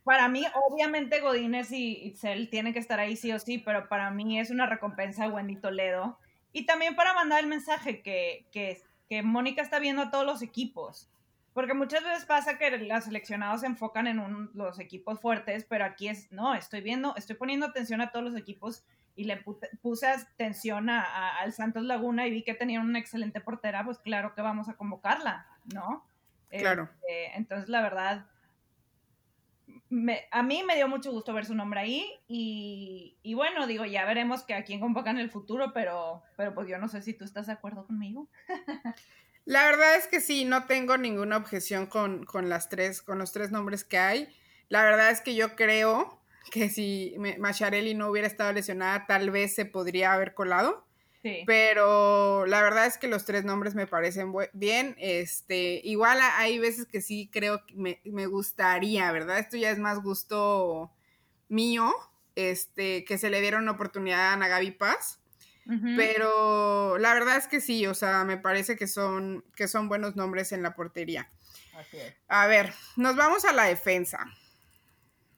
para 0.03 0.27
mí, 0.27 0.45
obviamente, 0.69 1.21
Godínez 1.21 1.71
y 1.71 2.07
Itzel 2.07 2.49
tienen 2.49 2.73
que 2.73 2.79
estar 2.79 2.99
ahí 2.99 3.15
sí 3.15 3.31
o 3.31 3.39
sí, 3.39 3.57
pero 3.57 3.87
para 3.87 4.11
mí 4.11 4.39
es 4.39 4.49
una 4.49 4.65
recompensa 4.65 5.27
Wendy 5.27 5.55
Toledo. 5.55 6.17
Y 6.51 6.65
también 6.65 6.95
para 6.95 7.13
mandar 7.13 7.39
el 7.39 7.47
mensaje 7.47 8.01
que, 8.01 8.45
que, 8.51 8.81
que 9.09 9.23
Mónica 9.23 9.61
está 9.61 9.79
viendo 9.79 10.03
a 10.03 10.11
todos 10.11 10.25
los 10.25 10.41
equipos. 10.41 11.09
Porque 11.53 11.73
muchas 11.73 12.03
veces 12.03 12.25
pasa 12.25 12.57
que 12.57 12.77
los 12.77 13.03
seleccionados 13.03 13.61
se 13.61 13.67
enfocan 13.67 14.07
en 14.07 14.19
un, 14.19 14.49
los 14.53 14.79
equipos 14.79 15.19
fuertes, 15.19 15.65
pero 15.69 15.85
aquí 15.85 16.07
es, 16.07 16.31
no, 16.31 16.55
estoy 16.55 16.81
viendo, 16.81 17.15
estoy 17.15 17.35
poniendo 17.35 17.67
atención 17.67 18.01
a 18.01 18.11
todos 18.11 18.25
los 18.25 18.35
equipos 18.35 18.83
y 19.15 19.25
le 19.25 19.43
puse 19.81 20.07
atención 20.07 20.89
a, 20.89 21.37
al 21.39 21.53
Santos 21.53 21.83
Laguna 21.83 22.25
y 22.27 22.31
vi 22.31 22.43
que 22.43 22.53
tenía 22.53 22.81
una 22.81 22.99
excelente 22.99 23.41
portera, 23.41 23.85
pues 23.85 23.99
claro 23.99 24.33
que 24.33 24.41
vamos 24.41 24.69
a 24.69 24.75
convocarla, 24.75 25.47
¿no? 25.73 26.05
Claro. 26.49 26.89
Este, 27.01 27.37
entonces, 27.37 27.69
la 27.69 27.81
verdad, 27.81 28.25
a 30.31 30.43
mí 30.43 30.63
me 30.63 30.75
dio 30.75 30.87
mucho 30.87 31.11
gusto 31.11 31.33
ver 31.33 31.45
su 31.45 31.55
nombre 31.55 31.79
ahí 31.79 32.19
y, 32.27 33.17
y, 33.21 33.33
bueno, 33.33 33.67
digo, 33.67 33.85
ya 33.85 34.05
veremos 34.05 34.43
que 34.43 34.53
a 34.53 34.63
quién 34.63 34.79
convocan 34.79 35.17
en 35.17 35.23
el 35.23 35.31
futuro, 35.31 35.73
pero, 35.73 36.23
pero 36.35 36.53
pues 36.53 36.67
yo 36.67 36.77
no 36.77 36.87
sé 36.87 37.01
si 37.01 37.13
tú 37.13 37.25
estás 37.25 37.47
de 37.47 37.53
acuerdo 37.53 37.85
conmigo. 37.85 38.27
La 39.45 39.63
verdad 39.65 39.95
es 39.97 40.07
que 40.07 40.21
sí, 40.21 40.45
no 40.45 40.65
tengo 40.65 40.97
ninguna 40.97 41.35
objeción 41.35 41.85
con, 41.85 42.25
con, 42.25 42.49
las 42.49 42.69
tres, 42.69 43.01
con 43.01 43.19
los 43.19 43.33
tres 43.33 43.51
nombres 43.51 43.83
que 43.83 43.97
hay. 43.97 44.33
La 44.69 44.83
verdad 44.83 45.11
es 45.11 45.19
que 45.19 45.35
yo 45.35 45.55
creo 45.55 46.22
que 46.51 46.69
si 46.69 47.15
Macharelli 47.39 47.93
no 47.93 48.09
hubiera 48.09 48.27
estado 48.27 48.53
lesionada, 48.53 49.05
tal 49.07 49.31
vez 49.31 49.55
se 49.55 49.65
podría 49.65 50.13
haber 50.13 50.33
colado. 50.33 50.85
Pero 51.45 52.45
la 52.47 52.61
verdad 52.61 52.85
es 52.85 52.97
que 52.97 53.07
los 53.07 53.23
tres 53.23 53.45
nombres 53.45 53.75
me 53.75 53.87
parecen 53.87 54.33
bien. 54.51 54.95
Este, 54.99 55.79
igual 55.83 56.19
hay 56.21 56.59
veces 56.59 56.85
que 56.85 57.01
sí 57.01 57.29
creo 57.31 57.65
que 57.65 58.01
me, 58.03 58.25
gustaría, 58.25 59.09
¿verdad? 59.11 59.39
Esto 59.39 59.55
ya 59.55 59.71
es 59.71 59.79
más 59.79 59.99
gusto 60.03 60.91
mío, 61.47 61.93
este, 62.35 63.05
que 63.05 63.17
se 63.17 63.29
le 63.29 63.39
diera 63.39 63.57
una 63.57 63.71
oportunidad 63.71 64.33
a 64.33 64.37
Nagavi 64.37 64.71
Paz. 64.71 65.19
Pero 65.95 66.97
la 66.97 67.13
verdad 67.13 67.37
es 67.37 67.47
que 67.47 67.61
sí, 67.61 67.87
o 67.87 67.93
sea, 67.93 68.25
me 68.25 68.35
parece 68.35 68.75
que 68.75 68.85
son, 68.85 69.45
que 69.55 69.69
son 69.69 69.87
buenos 69.87 70.17
nombres 70.17 70.51
en 70.51 70.61
la 70.61 70.75
portería. 70.75 71.29
A 72.27 72.47
ver, 72.47 72.73
nos 72.97 73.15
vamos 73.15 73.45
a 73.45 73.53
la 73.53 73.63
defensa. 73.63 74.25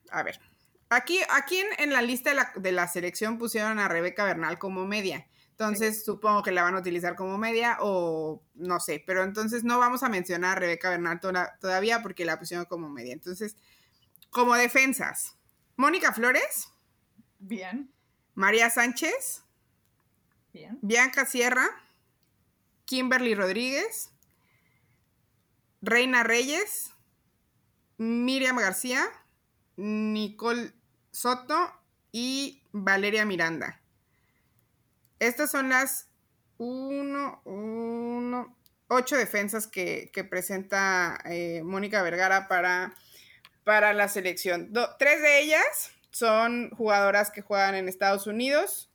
A 0.09 0.23
ver, 0.23 0.39
aquí, 0.89 1.19
aquí 1.29 1.61
en, 1.77 1.91
la 1.91 2.01
lista 2.01 2.29
de 2.31 2.35
la, 2.35 2.51
de 2.55 2.71
la, 2.71 2.87
selección 2.87 3.37
pusieron 3.37 3.79
a 3.79 3.87
Rebeca 3.87 4.25
Bernal 4.25 4.59
como 4.59 4.85
media. 4.85 5.27
Entonces 5.51 6.03
supongo 6.03 6.43
que 6.43 6.51
la 6.51 6.63
van 6.63 6.75
a 6.75 6.79
utilizar 6.79 7.15
como 7.15 7.37
media 7.37 7.77
o 7.79 8.43
no 8.55 8.81
sé, 8.81 9.01
pero 9.07 9.23
entonces 9.23 9.63
no 9.63 9.79
vamos 9.79 10.03
a 10.03 10.09
mencionar 10.09 10.57
a 10.57 10.59
Rebeca 10.59 10.89
Bernal 10.89 11.21
todavía 11.21 12.01
porque 12.01 12.25
la 12.25 12.37
pusieron 12.37 12.65
como 12.65 12.89
media. 12.89 13.13
Entonces, 13.13 13.55
como 14.29 14.55
defensas, 14.55 15.37
Mónica 15.77 16.11
Flores. 16.11 16.73
Bien. 17.39 17.89
María 18.33 18.69
Sánchez. 18.69 19.43
Bien. 20.51 20.77
Bianca 20.81 21.25
Sierra. 21.25 21.67
Kimberly 22.85 23.33
Rodríguez. 23.33 24.11
Reina 25.81 26.23
Reyes. 26.23 26.91
Miriam 27.97 28.57
García. 28.57 29.05
Nicole 29.77 30.73
Soto 31.11 31.73
y 32.11 32.63
Valeria 32.71 33.25
Miranda. 33.25 33.81
Estas 35.19 35.51
son 35.51 35.69
las 35.69 36.09
uno, 36.57 37.41
uno, 37.45 38.57
ocho 38.87 39.17
defensas 39.17 39.67
que, 39.67 40.09
presenta 40.29 41.17
eh, 41.25 41.61
Mónica 41.63 42.01
Vergara 42.01 42.47
para, 42.47 42.93
para 43.63 43.93
la 43.93 44.07
selección. 44.07 44.71
tres 44.99 45.21
de 45.21 45.41
ellas 45.41 45.91
son 46.11 46.69
jugadoras 46.71 47.31
que 47.31 47.41
juegan 47.41 47.75
en 47.75 47.89
Estados 47.89 48.27
Unidos. 48.27 48.89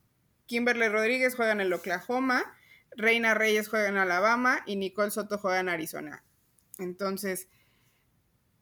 Kimberly 0.47 0.89
Rodríguez 0.89 1.37
juega 1.37 1.53
en 1.53 1.61
el 1.61 1.73
Oklahoma, 1.73 2.57
Reina 2.97 3.35
Reyes 3.35 3.69
juega 3.69 3.89
en 3.89 3.99
Alabama 3.99 4.63
y 4.67 4.77
Nicole 4.77 5.11
Soto 5.11 5.39
juega 5.39 5.61
en 5.61 5.69
Arizona. 5.69 6.25
Entonces, 6.79 7.49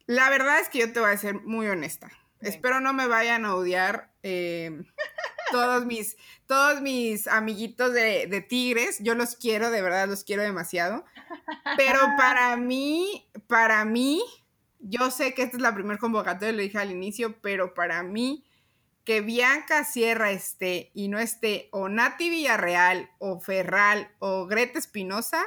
la 0.09 0.27
verdad 0.31 0.59
es 0.59 0.69
que 0.69 0.79
yo 0.79 0.91
te 0.91 0.99
voy 0.99 1.11
a 1.11 1.17
ser 1.17 1.35
muy 1.41 1.67
honesta. 1.67 2.09
Espero 2.41 2.79
no 2.79 2.93
me 2.93 3.05
vayan 3.05 3.45
a 3.45 3.53
odiar 3.53 4.11
eh, 4.23 4.81
todos 5.51 5.85
mis, 5.85 6.17
todos 6.47 6.81
mis 6.81 7.27
amiguitos 7.27 7.93
de, 7.93 8.43
Tigres, 8.49 8.97
yo 9.01 9.13
los 9.13 9.35
quiero, 9.35 9.69
de 9.69 9.83
verdad 9.83 10.07
los 10.07 10.23
quiero 10.23 10.41
demasiado. 10.41 11.05
Pero 11.77 11.99
para 12.17 12.57
mí, 12.57 13.29
para 13.45 13.85
mí, 13.85 14.23
yo 14.79 15.11
sé 15.11 15.35
que 15.35 15.43
esta 15.43 15.57
es 15.57 15.61
la 15.61 15.75
primera 15.75 15.99
convocatoria, 15.99 16.53
lo 16.53 16.63
dije 16.63 16.79
al 16.79 16.89
inicio, 16.89 17.39
pero 17.41 17.75
para 17.75 18.01
mí, 18.01 18.47
que 19.03 19.21
Bianca 19.21 19.83
Sierra 19.83 20.31
esté 20.31 20.89
y 20.95 21.09
no 21.09 21.19
esté 21.19 21.69
o 21.71 21.87
Nati 21.87 22.31
Villarreal 22.31 23.11
o 23.19 23.39
Ferral 23.39 24.09
o 24.17 24.47
Greta 24.47 24.79
Espinosa, 24.79 25.45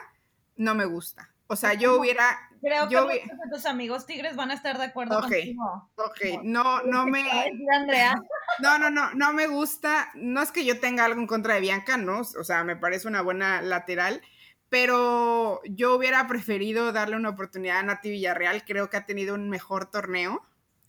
no 0.55 0.77
me 0.77 0.85
gusta. 0.85 1.33
O 1.49 1.57
sea, 1.57 1.75
yo 1.75 1.99
hubiera. 1.99 2.49
Creo 2.63 2.89
que 2.89 3.25
tus 3.53 3.67
amigos 3.67 4.07
tigres 4.07 4.37
van 4.37 4.53
a 4.53 4.55
estar 4.55 4.79
de 4.79 4.85
acuerdo 4.85 5.21
contigo. 5.21 5.91
Ok, 5.97 6.43
no, 6.43 6.83
no 6.83 7.07
me. 7.07 7.25
No, 8.61 8.79
no, 8.79 8.91
no, 8.91 9.15
no 9.15 9.33
me 9.33 9.47
gusta. 9.47 10.11
No 10.15 10.43
es 10.43 10.53
que 10.53 10.67
yo 10.67 10.79
tenga 10.79 11.07
algo 11.07 11.21
en 11.21 11.27
contra 11.27 11.55
de 11.55 11.61
Bianca, 11.61 11.97
¿no? 11.97 12.21
O 12.21 12.45
sea, 12.45 12.65
me 12.65 12.77
parece 12.77 13.09
una 13.09 13.23
buena 13.23 13.63
lateral. 13.63 14.21
Pero 14.69 15.61
yo 15.65 15.97
hubiera 15.97 16.27
preferido 16.27 16.93
darle 16.93 17.17
una 17.17 17.31
oportunidad 17.31 17.79
a 17.79 17.83
Nati 17.83 18.11
Villarreal. 18.11 18.65
Creo 18.65 18.91
que 18.91 18.99
ha 18.99 19.07
tenido 19.07 19.35
un 19.35 19.49
mejor 19.49 19.91
torneo. 19.91 20.47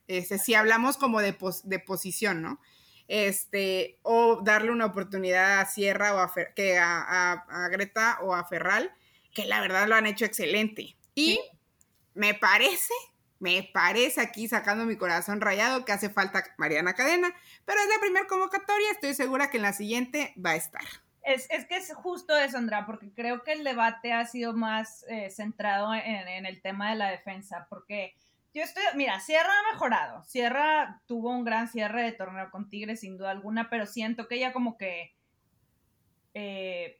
Este, 0.07 0.37
si 0.39 0.55
hablamos 0.55 0.97
como 0.97 1.21
de, 1.21 1.37
de 1.63 1.79
posición, 1.79 2.41
¿no? 2.41 2.59
Este, 3.07 3.97
o 4.01 4.41
darle 4.43 4.71
una 4.71 4.85
oportunidad 4.85 5.61
a 5.61 5.65
Sierra 5.65 6.13
o 6.15 6.19
a, 6.19 6.31
que 6.53 6.77
a 6.77 7.67
Greta 7.71 8.19
o 8.21 8.35
a 8.35 8.43
Ferral 8.43 8.93
que 9.33 9.45
la 9.45 9.61
verdad 9.61 9.87
lo 9.87 9.95
han 9.95 10.05
hecho 10.05 10.25
excelente. 10.25 10.95
Y 11.15 11.39
me 12.13 12.33
parece, 12.33 12.93
me 13.39 13.69
parece 13.73 14.21
aquí 14.21 14.47
sacando 14.47 14.85
mi 14.85 14.97
corazón 14.97 15.41
rayado 15.41 15.85
que 15.85 15.91
hace 15.91 16.09
falta 16.09 16.43
Mariana 16.57 16.93
Cadena, 16.93 17.33
pero 17.65 17.79
es 17.79 17.87
la 17.87 17.99
primera 17.99 18.27
convocatoria, 18.27 18.91
estoy 18.91 19.13
segura 19.13 19.49
que 19.49 19.57
en 19.57 19.63
la 19.63 19.73
siguiente 19.73 20.33
va 20.43 20.51
a 20.51 20.55
estar. 20.55 20.83
Es, 21.23 21.47
que 21.47 21.77
es 21.77 21.93
justo 21.93 22.35
eso, 22.35 22.57
Andrea, 22.57 22.85
porque 22.85 23.13
creo 23.13 23.43
que 23.43 23.53
el 23.53 23.63
debate 23.63 24.11
ha 24.11 24.25
sido 24.25 24.53
más 24.53 25.05
eh, 25.07 25.29
centrado 25.29 25.93
en, 25.93 26.27
en, 26.27 26.45
el 26.45 26.61
tema 26.61 26.89
de 26.89 26.97
la 26.97 27.09
defensa, 27.09 27.65
porque 27.69 28.13
yo 28.53 28.61
estoy, 28.61 28.83
mira, 28.95 29.19
Sierra 29.21 29.49
ha 29.49 29.73
mejorado, 29.73 30.23
Sierra 30.25 31.01
tuvo 31.07 31.29
un 31.29 31.45
gran 31.45 31.69
cierre 31.69 32.03
de 32.03 32.11
torneo 32.11 32.51
con 32.51 32.69
Tigres, 32.69 32.99
sin 32.99 33.17
duda 33.17 33.31
alguna, 33.31 33.69
pero 33.69 33.85
siento 33.85 34.27
que 34.27 34.35
ella 34.35 34.51
como 34.51 34.77
que 34.77 35.15
eh, 36.33 36.99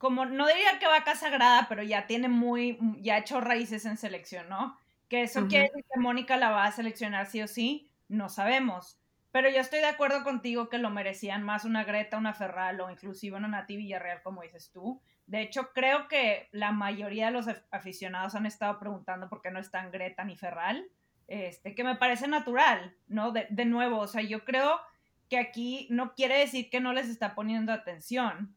como 0.00 0.24
no 0.24 0.46
diría 0.46 0.78
que 0.78 0.86
vaca 0.86 1.14
sagrada, 1.14 1.66
pero 1.68 1.82
ya 1.82 2.06
tiene 2.06 2.26
muy, 2.26 2.78
ya 3.02 3.16
ha 3.16 3.18
hecho 3.18 3.38
raíces 3.38 3.84
en 3.84 3.98
selección, 3.98 4.48
¿no? 4.48 4.78
Que 5.10 5.24
eso 5.24 5.46
quiere 5.46 5.66
decir 5.66 5.84
que 5.92 6.00
Mónica 6.00 6.38
la 6.38 6.48
va 6.48 6.64
a 6.64 6.72
seleccionar 6.72 7.26
sí 7.26 7.42
o 7.42 7.46
sí, 7.46 7.90
no 8.08 8.30
sabemos. 8.30 8.98
Pero 9.30 9.50
yo 9.50 9.60
estoy 9.60 9.80
de 9.80 9.88
acuerdo 9.88 10.24
contigo 10.24 10.70
que 10.70 10.78
lo 10.78 10.88
merecían 10.88 11.42
más 11.42 11.66
una 11.66 11.84
Greta, 11.84 12.16
una 12.16 12.32
Ferral 12.32 12.80
o 12.80 12.90
inclusive 12.90 13.36
una 13.36 13.48
Nati 13.48 13.76
Villarreal, 13.76 14.22
como 14.22 14.40
dices 14.40 14.70
tú. 14.72 15.02
De 15.26 15.42
hecho, 15.42 15.70
creo 15.74 16.08
que 16.08 16.48
la 16.50 16.72
mayoría 16.72 17.26
de 17.26 17.32
los 17.32 17.44
aficionados 17.70 18.34
han 18.34 18.46
estado 18.46 18.78
preguntando 18.78 19.28
por 19.28 19.42
qué 19.42 19.50
no 19.50 19.60
están 19.60 19.90
Greta 19.90 20.24
ni 20.24 20.34
Ferral, 20.34 20.82
este, 21.28 21.74
que 21.74 21.84
me 21.84 21.96
parece 21.96 22.26
natural, 22.26 22.96
¿no? 23.06 23.32
De, 23.32 23.48
de 23.50 23.66
nuevo, 23.66 23.98
o 23.98 24.06
sea, 24.06 24.22
yo 24.22 24.46
creo 24.46 24.80
que 25.28 25.36
aquí 25.36 25.88
no 25.90 26.14
quiere 26.14 26.38
decir 26.38 26.70
que 26.70 26.80
no 26.80 26.94
les 26.94 27.10
está 27.10 27.34
poniendo 27.34 27.74
atención, 27.74 28.56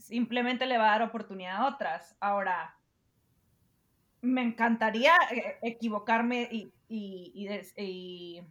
simplemente 0.00 0.66
le 0.66 0.78
va 0.78 0.88
a 0.88 0.98
dar 0.98 1.02
oportunidad 1.02 1.56
a 1.56 1.66
otras. 1.66 2.16
Ahora, 2.20 2.76
me 4.22 4.42
encantaría 4.42 5.14
eh, 5.30 5.58
equivocarme 5.62 6.48
y, 6.50 6.72
y, 6.88 8.42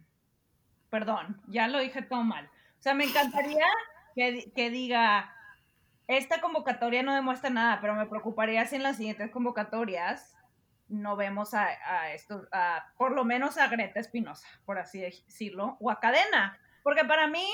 perdón, 0.88 1.40
ya 1.46 1.68
lo 1.68 1.78
dije 1.78 2.02
todo 2.02 2.22
mal. 2.22 2.46
O 2.46 2.82
sea, 2.82 2.94
me 2.94 3.04
encantaría 3.04 3.64
que, 4.14 4.70
diga, 4.70 5.32
esta 6.06 6.40
convocatoria 6.40 7.02
no 7.02 7.14
demuestra 7.14 7.50
nada, 7.50 7.80
pero 7.80 7.94
me 7.94 8.06
preocuparía 8.06 8.66
si 8.66 8.76
en 8.76 8.82
las 8.82 8.96
siguientes 8.96 9.30
convocatorias 9.30 10.36
no 10.88 11.14
vemos 11.14 11.54
a, 11.54 11.68
a 11.86 12.12
esto, 12.12 12.48
a, 12.52 12.84
por 12.96 13.12
lo 13.12 13.24
menos 13.24 13.58
a 13.58 13.68
Greta 13.68 14.00
Espinosa, 14.00 14.48
por 14.64 14.78
así 14.78 15.00
decirlo, 15.00 15.76
o 15.80 15.90
a 15.90 16.00
Cadena. 16.00 16.58
Porque 16.82 17.04
para 17.04 17.28
mí, 17.28 17.46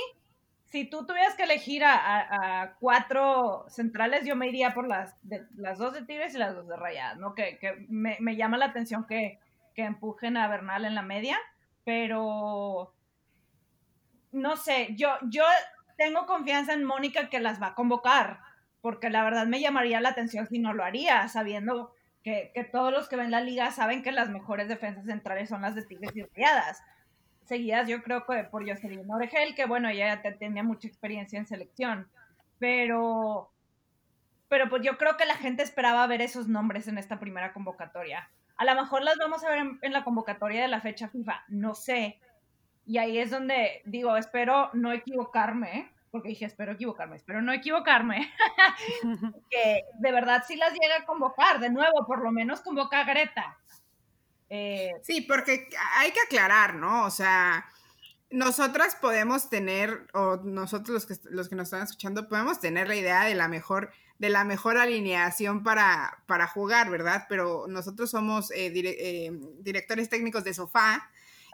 si 0.68 0.84
tú 0.84 1.06
tuvieras 1.06 1.34
que 1.34 1.44
elegir 1.44 1.84
a, 1.84 2.76
cuatro 2.80 3.66
centrales, 3.68 4.26
yo 4.26 4.36
me 4.36 4.48
iría 4.48 4.74
por 4.74 4.88
las, 4.88 5.16
las 5.54 5.78
dos 5.78 5.94
de 5.94 6.04
Tigres 6.04 6.34
y 6.34 6.38
las 6.38 6.54
dos 6.54 6.66
de 6.68 6.76
Rayadas, 6.76 7.18
¿no? 7.18 7.34
Que, 7.34 7.58
me, 7.88 8.36
llama 8.36 8.58
la 8.58 8.66
atención 8.66 9.06
que, 9.06 9.38
empujen 9.76 10.38
a 10.38 10.48
Bernal 10.48 10.86
en 10.86 10.94
la 10.94 11.02
media, 11.02 11.36
pero 11.84 12.94
no 14.32 14.56
sé, 14.56 14.94
yo, 14.96 15.10
yo 15.28 15.44
tengo 15.98 16.24
confianza 16.24 16.72
en 16.72 16.82
Mónica 16.82 17.28
que 17.28 17.40
las 17.40 17.60
va 17.60 17.68
a 17.68 17.74
convocar, 17.74 18.40
porque 18.80 19.10
la 19.10 19.22
verdad 19.22 19.46
me 19.46 19.60
llamaría 19.60 20.00
la 20.00 20.08
atención 20.08 20.46
si 20.46 20.58
no 20.58 20.72
lo 20.72 20.82
haría, 20.82 21.28
sabiendo 21.28 21.92
que, 22.22 22.52
que 22.54 22.64
todos 22.64 22.90
los 22.90 23.06
que 23.08 23.16
ven 23.16 23.30
la 23.30 23.42
liga 23.42 23.70
saben 23.70 24.02
que 24.02 24.12
las 24.12 24.30
mejores 24.30 24.66
defensas 24.68 25.04
centrales 25.04 25.50
son 25.50 25.60
las 25.60 25.74
de 25.74 25.84
Tigres 25.84 26.16
y 26.16 26.22
Rayadas 26.22 26.82
seguidas, 27.46 27.88
yo 27.88 28.02
creo 28.02 28.24
que 28.26 28.44
por 28.44 28.68
Jocelyn 28.68 29.10
Oregel, 29.10 29.54
que 29.54 29.66
bueno, 29.66 29.88
ella 29.88 30.22
tenía 30.38 30.62
mucha 30.62 30.88
experiencia 30.88 31.38
en 31.38 31.46
selección, 31.46 32.08
pero, 32.58 33.50
pero 34.48 34.68
pues 34.68 34.82
yo 34.82 34.98
creo 34.98 35.16
que 35.16 35.26
la 35.26 35.36
gente 35.36 35.62
esperaba 35.62 36.06
ver 36.06 36.22
esos 36.22 36.48
nombres 36.48 36.88
en 36.88 36.98
esta 36.98 37.18
primera 37.18 37.52
convocatoria. 37.52 38.28
A 38.56 38.64
lo 38.64 38.74
mejor 38.74 39.02
las 39.02 39.18
vamos 39.18 39.44
a 39.44 39.50
ver 39.50 39.78
en, 39.82 39.92
la 39.92 40.04
convocatoria 40.04 40.62
de 40.62 40.68
la 40.68 40.80
fecha 40.80 41.08
FIFA, 41.08 41.44
no 41.48 41.74
sé. 41.74 42.18
Y 42.86 42.98
ahí 42.98 43.18
es 43.18 43.30
donde 43.30 43.82
digo, 43.84 44.16
espero 44.16 44.70
no 44.72 44.92
equivocarme, 44.92 45.92
porque 46.10 46.28
dije, 46.30 46.46
espero 46.46 46.72
equivocarme, 46.72 47.16
espero 47.16 47.42
no 47.42 47.52
equivocarme, 47.52 48.32
que 49.50 49.84
de 49.98 50.12
verdad 50.12 50.44
sí 50.46 50.56
las 50.56 50.72
llega 50.72 50.96
a 51.00 51.04
convocar, 51.04 51.58
de 51.60 51.70
nuevo, 51.70 52.06
por 52.06 52.22
lo 52.22 52.30
menos 52.30 52.62
convoca 52.62 53.00
a 53.00 53.04
Greta. 53.04 53.58
Eh, 54.48 54.92
sí, 55.02 55.22
porque 55.22 55.68
hay 55.96 56.12
que 56.12 56.20
aclarar, 56.20 56.74
¿no? 56.76 57.04
O 57.04 57.10
sea, 57.10 57.66
nosotras 58.30 58.96
podemos 59.00 59.50
tener, 59.50 60.06
o 60.12 60.36
nosotros 60.36 60.90
los 60.90 61.06
que, 61.06 61.28
los 61.30 61.48
que 61.48 61.56
nos 61.56 61.64
están 61.64 61.82
escuchando, 61.82 62.28
podemos 62.28 62.60
tener 62.60 62.88
la 62.88 62.96
idea 62.96 63.24
de 63.24 63.34
la 63.34 63.48
mejor, 63.48 63.90
de 64.18 64.30
la 64.30 64.44
mejor 64.44 64.78
alineación 64.78 65.62
para, 65.62 66.22
para 66.26 66.46
jugar, 66.46 66.90
¿verdad? 66.90 67.26
Pero 67.28 67.66
nosotros 67.68 68.10
somos 68.10 68.50
eh, 68.50 68.72
eh, 68.74 69.32
directores 69.60 70.08
técnicos 70.08 70.44
de 70.44 70.54
sofá 70.54 71.10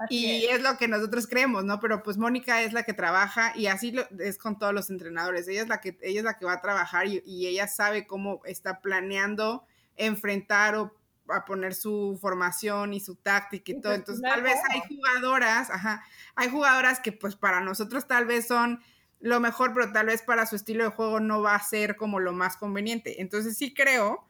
y 0.08 0.46
es. 0.46 0.62
lo 0.62 0.76
que 0.76 0.88
nosotros 0.88 1.26
creemos, 1.26 1.64
¿no? 1.64 1.80
Pero 1.80 2.02
pues 2.02 2.16
Mónica 2.16 2.62
es 2.62 2.72
la 2.72 2.82
que 2.82 2.92
trabaja 2.92 3.52
y 3.56 3.66
así 3.66 3.94
es 4.18 4.38
con 4.38 4.58
todos 4.58 4.74
los 4.74 4.90
entrenadores. 4.90 5.46
Ella 5.48 5.62
es 5.62 5.68
la 5.68 5.80
que, 5.80 5.98
ella 6.02 6.20
es 6.20 6.24
la 6.24 6.38
que 6.38 6.46
va 6.46 6.54
a 6.54 6.60
trabajar 6.60 7.06
y, 7.06 7.46
ella 7.46 7.68
sabe 7.68 8.06
cómo 8.06 8.40
está 8.44 8.80
planeando 8.80 9.64
enfrentar 9.96 10.76
o 10.76 10.94
a 11.36 11.44
poner 11.44 11.74
su 11.74 12.18
formación 12.20 12.94
y 12.94 13.00
su 13.00 13.16
táctica 13.16 13.72
y 13.72 13.80
todo. 13.80 13.92
Entonces, 13.92 14.22
tal 14.22 14.42
vez 14.42 14.58
hay 14.70 14.80
jugadoras, 14.88 15.70
ajá, 15.70 16.04
hay 16.34 16.48
jugadoras 16.50 17.00
que 17.00 17.12
pues 17.12 17.36
para 17.36 17.60
nosotros 17.60 18.06
tal 18.06 18.26
vez 18.26 18.46
son 18.46 18.82
lo 19.20 19.38
mejor, 19.40 19.72
pero 19.72 19.92
tal 19.92 20.06
vez 20.06 20.22
para 20.22 20.46
su 20.46 20.56
estilo 20.56 20.84
de 20.84 20.90
juego 20.90 21.20
no 21.20 21.42
va 21.42 21.54
a 21.54 21.62
ser 21.62 21.96
como 21.96 22.20
lo 22.20 22.32
más 22.32 22.56
conveniente. 22.56 23.20
Entonces, 23.20 23.56
sí 23.56 23.72
creo 23.72 24.26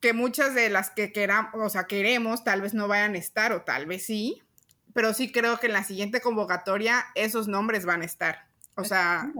que 0.00 0.12
muchas 0.12 0.54
de 0.54 0.68
las 0.70 0.90
que 0.90 1.12
queramos, 1.12 1.52
o 1.54 1.68
sea, 1.68 1.84
queremos, 1.84 2.44
tal 2.44 2.62
vez 2.62 2.74
no 2.74 2.88
vayan 2.88 3.14
a 3.14 3.18
estar 3.18 3.52
o 3.52 3.62
tal 3.62 3.86
vez 3.86 4.06
sí, 4.06 4.42
pero 4.92 5.14
sí 5.14 5.30
creo 5.30 5.58
que 5.58 5.66
en 5.66 5.72
la 5.74 5.84
siguiente 5.84 6.20
convocatoria 6.20 7.06
esos 7.14 7.48
nombres 7.48 7.84
van 7.84 8.02
a 8.02 8.06
estar. 8.06 8.46
O 8.76 8.84
sea, 8.84 9.30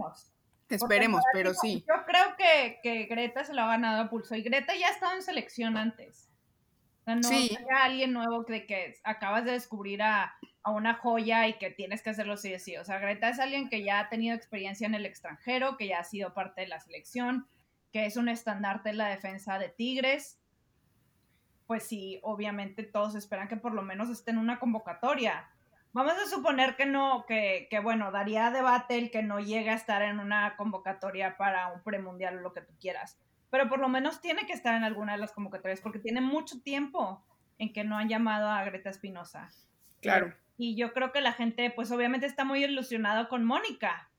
esperemos, 0.69 1.23
pero 1.33 1.53
sí. 1.53 1.83
Yo 1.87 2.05
creo 2.05 2.35
que, 2.37 2.79
que, 2.81 3.05
Greta 3.05 3.43
se 3.43 3.53
lo 3.53 3.61
ha 3.61 3.67
ganado 3.67 4.03
a 4.03 4.09
pulso 4.09 4.35
y 4.35 4.41
Greta 4.41 4.75
ya 4.75 4.87
ha 4.87 4.91
estado 4.91 5.15
en 5.15 5.23
selección 5.23 5.77
antes. 5.77 6.30
O 7.01 7.03
sea, 7.03 7.15
no 7.15 7.23
sí. 7.23 7.57
alguien 7.81 8.13
nuevo 8.13 8.43
de 8.43 8.65
que 8.65 8.95
acabas 9.03 9.45
de 9.45 9.53
descubrir 9.53 10.03
a, 10.03 10.35
a, 10.63 10.71
una 10.71 10.93
joya 10.93 11.47
y 11.47 11.53
que 11.53 11.71
tienes 11.71 12.01
que 12.03 12.11
hacerlo 12.11 12.37
sí 12.37 12.53
o 12.53 12.59
sí. 12.59 12.77
O 12.77 12.85
sea, 12.85 12.99
Greta 12.99 13.29
es 13.29 13.39
alguien 13.39 13.69
que 13.69 13.83
ya 13.83 13.99
ha 13.99 14.09
tenido 14.09 14.35
experiencia 14.35 14.85
en 14.85 14.93
el 14.93 15.05
extranjero, 15.05 15.77
que 15.77 15.87
ya 15.87 15.99
ha 15.99 16.03
sido 16.03 16.33
parte 16.33 16.61
de 16.61 16.67
la 16.67 16.79
selección, 16.79 17.47
que 17.91 18.05
es 18.05 18.17
un 18.17 18.29
estandarte 18.29 18.91
en 18.91 18.97
la 18.97 19.07
defensa 19.09 19.57
de 19.57 19.69
Tigres 19.69 20.41
pues 21.71 21.87
sí, 21.87 22.19
obviamente 22.21 22.83
todos 22.83 23.15
esperan 23.15 23.47
que 23.47 23.55
por 23.55 23.73
lo 23.73 23.81
menos 23.81 24.09
esté 24.09 24.31
en 24.31 24.39
una 24.39 24.59
convocatoria. 24.59 25.49
Vamos 25.93 26.15
a 26.21 26.29
suponer 26.29 26.75
que 26.75 26.85
no, 26.85 27.23
que, 27.25 27.67
que 27.69 27.79
bueno, 27.79 28.11
daría 28.11 28.51
debate 28.51 28.97
el 28.97 29.09
que 29.09 29.23
no 29.23 29.39
llegue 29.39 29.69
a 29.69 29.75
estar 29.75 30.01
en 30.01 30.19
una 30.19 30.57
convocatoria 30.57 31.37
para 31.37 31.69
un 31.69 31.81
premundial 31.81 32.39
o 32.39 32.41
lo 32.41 32.51
que 32.51 32.59
tú 32.59 32.73
quieras. 32.77 33.17
Pero 33.51 33.69
por 33.69 33.79
lo 33.79 33.89
menos 33.89 34.21
tiene 34.21 34.47
que 34.47 34.53
estar 34.53 34.73
en 34.73 34.83
alguna 34.83 35.11
de 35.11 35.19
las 35.19 35.33
convocatorias 35.33 35.81
porque 35.81 35.99
tiene 35.99 36.21
mucho 36.21 36.59
tiempo 36.61 37.23
en 37.59 37.71
que 37.71 37.83
no 37.83 37.97
han 37.97 38.09
llamado 38.09 38.49
a 38.49 38.63
Greta 38.63 38.89
Espinosa. 38.89 39.49
Claro. 40.01 40.33
Y 40.57 40.75
yo 40.75 40.93
creo 40.93 41.11
que 41.11 41.21
la 41.21 41.33
gente, 41.33 41.69
pues 41.69 41.91
obviamente 41.91 42.25
está 42.25 42.43
muy 42.43 42.63
ilusionado 42.63 43.29
con 43.29 43.45
Mónica, 43.45 44.09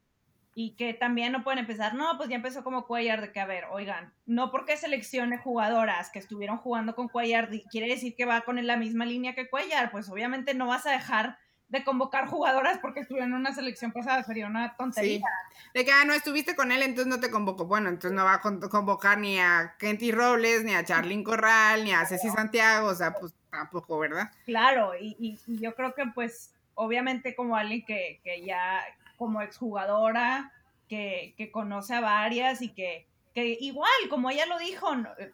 y 0.54 0.74
que 0.76 0.92
también 0.92 1.32
no 1.32 1.44
pueden 1.44 1.60
empezar, 1.60 1.94
no, 1.94 2.16
pues 2.16 2.28
ya 2.28 2.36
empezó 2.36 2.62
como 2.62 2.86
Cuellar, 2.86 3.20
de 3.20 3.32
que, 3.32 3.40
a 3.40 3.46
ver, 3.46 3.64
oigan, 3.70 4.12
no 4.26 4.50
porque 4.50 4.76
seleccione 4.76 5.38
jugadoras 5.38 6.10
que 6.10 6.18
estuvieron 6.18 6.58
jugando 6.58 6.94
con 6.94 7.08
Cuellar, 7.08 7.48
quiere 7.70 7.88
decir 7.88 8.14
que 8.14 8.26
va 8.26 8.42
con 8.42 8.64
la 8.64 8.76
misma 8.76 9.06
línea 9.06 9.34
que 9.34 9.48
Cuellar, 9.48 9.90
pues 9.90 10.10
obviamente 10.10 10.54
no 10.54 10.66
vas 10.66 10.86
a 10.86 10.92
dejar 10.92 11.38
de 11.72 11.82
convocar 11.82 12.26
jugadoras 12.26 12.78
porque 12.78 13.00
estuvieron 13.00 13.30
en 13.30 13.36
una 13.36 13.52
selección 13.52 13.90
pasada, 13.92 14.22
sería 14.22 14.46
una 14.46 14.76
tontería. 14.76 15.18
Sí. 15.18 15.70
De 15.74 15.84
que, 15.84 15.90
ah, 15.90 16.04
no 16.04 16.12
estuviste 16.12 16.54
con 16.54 16.70
él, 16.70 16.82
entonces 16.82 17.06
no 17.06 17.18
te 17.18 17.30
convoco. 17.30 17.64
Bueno, 17.64 17.88
entonces 17.88 18.12
no 18.12 18.24
va 18.24 18.34
a 18.34 18.40
convocar 18.40 19.18
ni 19.18 19.40
a 19.40 19.74
Kenty 19.78 20.12
Robles, 20.12 20.64
ni 20.64 20.74
a 20.74 20.84
Charlyn 20.84 21.24
Corral, 21.24 21.82
ni 21.82 21.92
a 21.92 22.04
Ceci 22.04 22.28
Santiago, 22.28 22.88
o 22.88 22.94
sea, 22.94 23.14
pues 23.14 23.34
tampoco, 23.50 23.98
¿verdad? 23.98 24.30
Claro, 24.44 24.92
y, 25.00 25.16
y, 25.18 25.38
y 25.46 25.58
yo 25.58 25.74
creo 25.74 25.94
que 25.94 26.04
pues 26.14 26.54
obviamente 26.74 27.34
como 27.34 27.56
alguien 27.56 27.84
que, 27.84 28.20
que 28.22 28.44
ya 28.44 28.82
como 29.16 29.40
exjugadora, 29.40 30.52
que, 30.88 31.34
que 31.38 31.50
conoce 31.50 31.94
a 31.94 32.00
varias 32.00 32.60
y 32.60 32.68
que, 32.68 33.06
que 33.34 33.56
igual, 33.60 33.90
como 34.10 34.28
ella 34.28 34.44
lo 34.44 34.58
dijo, 34.58 34.88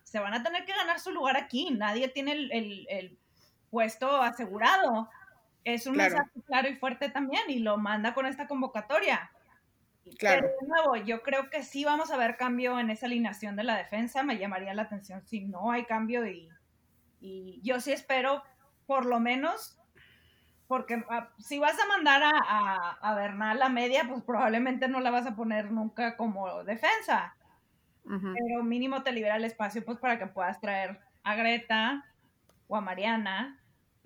se 0.04 0.20
van 0.20 0.34
a 0.34 0.42
tener 0.44 0.64
que 0.64 0.72
ganar 0.72 1.00
su 1.00 1.10
lugar 1.10 1.36
aquí, 1.36 1.70
nadie 1.72 2.06
tiene 2.08 2.32
el, 2.32 2.86
el, 2.88 3.18
puesto 3.70 4.22
asegurado. 4.22 5.10
Es 5.64 5.86
un 5.86 5.96
mensaje 5.96 6.30
claro 6.46 6.68
y 6.68 6.76
fuerte 6.76 7.08
también 7.10 7.42
y 7.48 7.58
lo 7.58 7.76
manda 7.76 8.14
con 8.14 8.26
esta 8.26 8.46
convocatoria. 8.46 9.30
Claro. 10.18 10.42
Pero 10.42 10.54
de 10.60 10.68
nuevo, 10.68 10.96
yo 11.04 11.22
creo 11.22 11.50
que 11.50 11.62
sí 11.62 11.84
vamos 11.84 12.10
a 12.10 12.16
ver 12.16 12.36
cambio 12.36 12.78
en 12.78 12.90
esa 12.90 13.06
alineación 13.06 13.56
de 13.56 13.64
la 13.64 13.76
defensa. 13.76 14.22
Me 14.22 14.38
llamaría 14.38 14.72
la 14.72 14.82
atención 14.82 15.22
si 15.26 15.40
no 15.40 15.70
hay 15.70 15.84
cambio 15.84 16.26
y, 16.26 16.48
y 17.20 17.60
yo 17.62 17.80
sí 17.80 17.92
espero 17.92 18.42
por 18.86 19.04
lo 19.04 19.20
menos 19.20 19.78
porque 20.68 21.02
ah, 21.08 21.30
si 21.38 21.58
vas 21.58 21.76
a 21.80 21.88
mandar 21.88 22.22
a, 22.22 22.98
a, 23.00 23.14
Bernal 23.14 23.62
a 23.62 23.70
media, 23.70 24.04
pues 24.06 24.22
probablemente 24.22 24.86
no 24.86 25.00
la 25.00 25.10
vas 25.10 25.26
a 25.26 25.34
poner 25.34 25.72
nunca 25.72 26.16
como 26.16 26.62
defensa. 26.62 27.34
Pero 28.04 28.62
mínimo 28.62 29.02
te 29.02 29.12
libera 29.12 29.36
el 29.36 29.44
espacio 29.44 29.84
pues 29.84 29.98
para 29.98 30.18
que 30.18 30.26
puedas 30.26 30.60
traer 30.60 30.98
a 31.24 31.34
Greta 31.34 32.04
o 32.66 32.76
a 32.76 32.80
Mariana. 32.80 33.57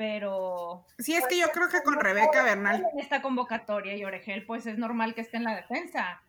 Pero. 0.03 0.85
Sí, 0.99 1.15
es 1.15 1.25
que 1.29 1.39
yo 1.39 1.47
creo 1.53 1.69
que 1.69 1.81
con 1.85 1.95
Rebeca 1.95 2.43
Bernal. 2.43 2.85
En 2.93 2.99
esta 2.99 3.23
convocatoria 3.23 3.95
y 3.97 4.05
Oregel, 4.05 4.45
pues 4.45 4.67
es 4.67 4.77
normal 4.77 5.15
que 5.15 5.21
esté 5.21 5.37
en 5.37 5.45
la 5.45 5.55
defensa. 5.55 6.21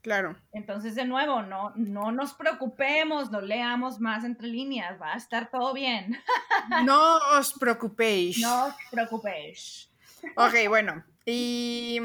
Claro. 0.00 0.34
Entonces, 0.54 0.94
de 0.94 1.04
nuevo, 1.04 1.42
no, 1.42 1.74
no 1.76 2.10
nos 2.10 2.32
preocupemos, 2.32 3.30
no 3.30 3.42
leamos 3.42 4.00
más 4.00 4.24
entre 4.24 4.46
líneas, 4.46 4.98
va 4.98 5.12
a 5.12 5.18
estar 5.18 5.50
todo 5.50 5.74
bien. 5.74 6.18
no 6.86 7.18
os 7.38 7.52
preocupéis. 7.52 8.38
No 8.38 8.68
os 8.68 8.74
preocupéis. 8.90 9.90
Ok, 10.34 10.54
bueno, 10.66 11.04
y 11.26 12.00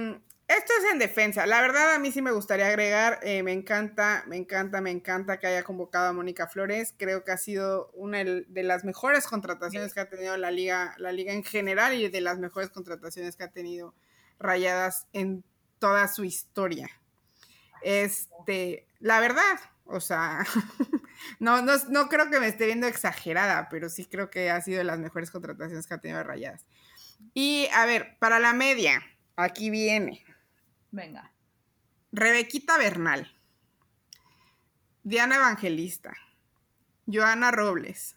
esto 0.57 0.73
es 0.79 0.91
en 0.91 0.99
defensa. 0.99 1.45
La 1.45 1.61
verdad, 1.61 1.93
a 1.93 1.99
mí 1.99 2.11
sí 2.11 2.21
me 2.21 2.31
gustaría 2.31 2.67
agregar, 2.67 3.19
eh, 3.23 3.43
me 3.43 3.51
encanta, 3.51 4.23
me 4.27 4.37
encanta, 4.37 4.81
me 4.81 4.91
encanta 4.91 5.39
que 5.39 5.47
haya 5.47 5.63
convocado 5.63 6.07
a 6.09 6.13
Mónica 6.13 6.47
Flores. 6.47 6.93
Creo 6.97 7.23
que 7.23 7.31
ha 7.31 7.37
sido 7.37 7.91
una 7.93 8.23
de 8.23 8.63
las 8.63 8.83
mejores 8.83 9.27
contrataciones 9.27 9.93
que 9.93 9.99
ha 9.99 10.09
tenido 10.09 10.37
la 10.37 10.51
liga, 10.51 10.95
la 10.97 11.11
liga 11.11 11.33
en 11.33 11.43
general 11.43 11.93
y 11.93 12.09
de 12.09 12.21
las 12.21 12.39
mejores 12.39 12.69
contrataciones 12.69 13.35
que 13.35 13.43
ha 13.43 13.51
tenido 13.51 13.93
Rayadas 14.39 15.07
en 15.13 15.43
toda 15.79 16.07
su 16.07 16.23
historia. 16.23 16.89
Este, 17.81 18.87
la 18.99 19.19
verdad, 19.19 19.59
o 19.85 19.99
sea, 19.99 20.45
no, 21.39 21.61
no, 21.61 22.09
creo 22.09 22.29
que 22.29 22.39
me 22.39 22.47
esté 22.47 22.65
viendo 22.65 22.87
exagerada, 22.87 23.67
pero 23.69 23.89
sí 23.89 24.05
creo 24.05 24.29
que 24.29 24.49
ha 24.49 24.61
sido 24.61 24.77
de 24.77 24.85
las 24.85 24.99
mejores 24.99 25.31
contrataciones 25.31 25.87
que 25.87 25.93
ha 25.93 25.99
tenido 25.99 26.23
Rayadas. 26.23 26.65
Y 27.33 27.67
a 27.73 27.85
ver, 27.85 28.17
para 28.19 28.39
la 28.39 28.53
media, 28.53 29.01
aquí 29.35 29.69
viene. 29.69 30.23
Venga. 30.93 31.33
Rebequita 32.11 32.77
Bernal. 32.77 33.27
Diana 35.01 35.37
Evangelista. 35.37 36.13
Joana 37.07 37.49
Robles. 37.49 38.15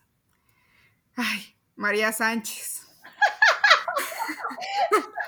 Ay, 1.17 1.57
María 1.75 2.12
Sánchez. 2.12 2.87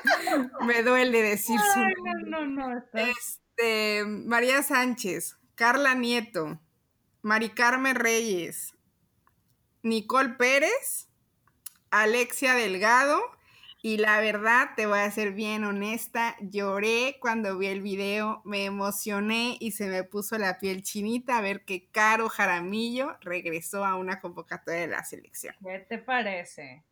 Me 0.61 0.83
duele 0.83 1.23
decir 1.23 1.59
su 1.59 1.81
No, 2.27 2.47
no, 2.47 2.47
no. 2.47 2.85
Este, 2.93 4.05
María 4.05 4.63
Sánchez, 4.63 5.39
Carla 5.55 5.95
Nieto, 5.95 6.61
Mari 7.23 7.49
Carmen 7.49 7.97
Reyes, 7.97 8.75
Nicole 9.83 10.35
Pérez, 10.35 11.09
Alexia 11.91 12.53
Delgado. 12.53 13.23
Y 13.81 13.99
la 13.99 14.21
verdad, 14.21 14.71
te 14.75 14.87
voy 14.87 14.99
a 14.99 15.11
ser 15.11 15.33
bien 15.33 15.63
honesta, 15.63 16.37
lloré 16.41 17.17
cuando 17.21 17.57
vi 17.57 17.69
el 17.69 17.81
video, 17.81 18.43
me 18.45 18.65
emocioné 18.65 19.57
y 19.61 19.71
se 19.71 19.87
me 19.87 20.03
puso 20.03 20.37
la 20.37 20.59
piel 20.59 20.83
chinita 20.83 21.39
a 21.39 21.41
ver 21.41 21.65
que 21.65 21.89
Caro 21.91 22.29
Jaramillo 22.29 23.17
regresó 23.21 23.85
a 23.85 23.95
una 23.95 24.21
convocatoria 24.21 24.81
de 24.81 24.89
la 24.89 25.05
selección. 25.05 25.55
¿Qué 25.63 25.79
te 25.89 25.99
parece? 25.99 26.83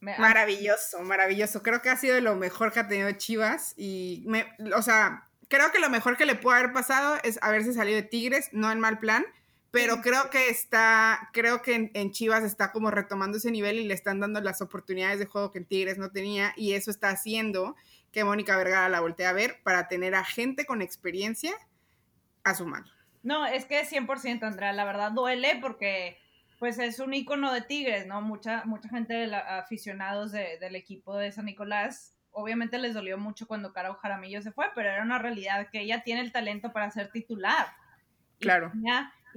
Maravilloso, 0.00 1.00
maravilloso. 1.02 1.62
Creo 1.62 1.80
que 1.80 1.90
ha 1.90 1.96
sido 1.96 2.20
lo 2.20 2.34
mejor 2.34 2.72
que 2.72 2.80
ha 2.80 2.88
tenido 2.88 3.12
Chivas 3.12 3.72
y, 3.76 4.24
me, 4.26 4.46
o 4.74 4.82
sea, 4.82 5.28
creo 5.48 5.70
que 5.70 5.78
lo 5.78 5.90
mejor 5.90 6.16
que 6.16 6.26
le 6.26 6.34
puede 6.34 6.58
haber 6.58 6.72
pasado 6.72 7.18
es 7.22 7.38
haberse 7.40 7.72
salido 7.72 7.96
de 7.96 8.08
Tigres, 8.08 8.48
no 8.50 8.72
en 8.72 8.80
mal 8.80 8.98
plan, 8.98 9.24
pero 9.72 10.02
creo 10.02 10.28
que 10.30 10.50
está, 10.50 11.30
creo 11.32 11.62
que 11.62 11.90
en, 11.94 12.10
Chivas 12.10 12.44
está 12.44 12.72
como 12.72 12.90
retomando 12.90 13.38
ese 13.38 13.50
nivel 13.50 13.78
y 13.78 13.84
le 13.84 13.94
están 13.94 14.20
dando 14.20 14.40
las 14.42 14.60
oportunidades 14.60 15.18
de 15.18 15.24
juego 15.24 15.50
que 15.50 15.60
en 15.60 15.64
Tigres 15.64 15.96
no 15.96 16.10
tenía 16.10 16.52
y 16.56 16.74
eso 16.74 16.90
está 16.90 17.08
haciendo 17.08 17.74
que 18.12 18.22
Mónica 18.22 18.54
Vergara 18.58 18.90
la 18.90 19.00
voltee 19.00 19.24
a 19.24 19.32
ver 19.32 19.62
para 19.64 19.88
tener 19.88 20.14
a 20.14 20.24
gente 20.24 20.66
con 20.66 20.82
experiencia 20.82 21.54
a 22.44 22.54
su 22.54 22.66
mano. 22.66 22.86
No, 23.22 23.46
es 23.46 23.64
que 23.64 23.82
100%, 23.86 24.42
Andrea, 24.42 24.74
la 24.74 24.84
verdad 24.84 25.10
duele 25.10 25.58
porque 25.62 26.18
pues 26.58 26.78
es 26.78 26.98
un 26.98 27.14
icono 27.14 27.50
de 27.50 27.62
Tigres, 27.62 28.06
¿no? 28.06 28.20
Mucha, 28.20 28.64
mucha 28.66 28.90
gente, 28.90 29.14
de 29.14 29.34
aficionados 29.34 30.32
del 30.32 30.76
equipo 30.76 31.16
de 31.16 31.32
San 31.32 31.46
Nicolás, 31.46 32.14
obviamente 32.30 32.78
les 32.78 32.92
dolió 32.92 33.16
mucho 33.16 33.46
cuando 33.46 33.72
Caro 33.72 33.94
Jaramillo 33.94 34.42
se 34.42 34.52
fue, 34.52 34.66
pero 34.74 34.90
era 34.90 35.02
una 35.02 35.18
realidad 35.18 35.68
que 35.72 35.80
ella 35.80 36.02
tiene 36.02 36.20
el 36.20 36.30
talento 36.30 36.74
para 36.74 36.90
ser 36.90 37.10
titular. 37.10 37.68
Claro. 38.38 38.70
Y, 38.74 38.82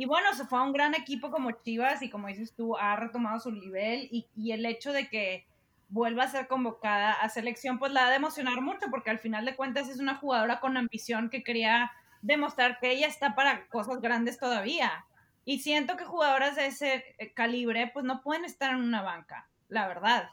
bueno, 0.03 0.33
se 0.33 0.45
fue 0.45 0.59
a 0.59 0.63
un 0.63 0.73
gran 0.73 0.93
equipo 0.93 1.31
como 1.31 1.51
Chivas 1.51 2.01
y 2.01 2.09
como 2.09 2.27
dices 2.27 2.53
tú, 2.53 2.75
ha 2.75 2.97
retomado 2.97 3.39
su 3.39 3.51
nivel 3.51 4.09
y, 4.11 4.27
y 4.35 4.51
el 4.51 4.65
hecho 4.65 4.91
de 4.91 5.07
que 5.07 5.47
vuelva 5.87 6.23
a 6.23 6.27
ser 6.27 6.47
convocada 6.47 7.13
a 7.13 7.29
selección, 7.29 7.79
pues 7.79 7.93
la 7.93 8.07
ha 8.07 8.09
de 8.09 8.17
emocionar 8.17 8.59
mucho 8.61 8.87
porque 8.89 9.11
al 9.11 9.19
final 9.19 9.45
de 9.45 9.55
cuentas 9.55 9.87
es 9.87 9.99
una 9.99 10.15
jugadora 10.15 10.59
con 10.59 10.75
ambición 10.75 11.29
que 11.29 11.43
quería 11.43 11.91
demostrar 12.21 12.79
que 12.79 12.91
ella 12.91 13.07
está 13.07 13.35
para 13.35 13.67
cosas 13.67 14.01
grandes 14.01 14.39
todavía. 14.39 15.05
Y 15.45 15.59
siento 15.59 15.95
que 15.95 16.05
jugadoras 16.05 16.55
de 16.55 16.65
ese 16.65 17.03
eh, 17.19 17.31
calibre, 17.33 17.91
pues 17.93 18.03
no 18.03 18.21
pueden 18.23 18.45
estar 18.45 18.71
en 18.71 18.81
una 18.81 19.03
banca, 19.03 19.47
la 19.69 19.87
verdad. 19.87 20.29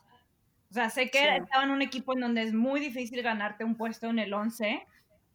O 0.71 0.75
sea, 0.75 0.89
sé 0.89 1.11
que 1.11 1.37
estaba 1.37 1.65
en 1.65 1.71
un 1.71 1.83
equipo 1.83 2.15
en 2.15 2.21
donde 2.21 2.43
es 2.43 2.55
muy 2.55 2.81
difícil 2.81 3.23
ganarte 3.23 3.63
un 3.63 3.77
puesto 3.77 4.09
en 4.09 4.19
el 4.19 4.33
11, 4.33 4.87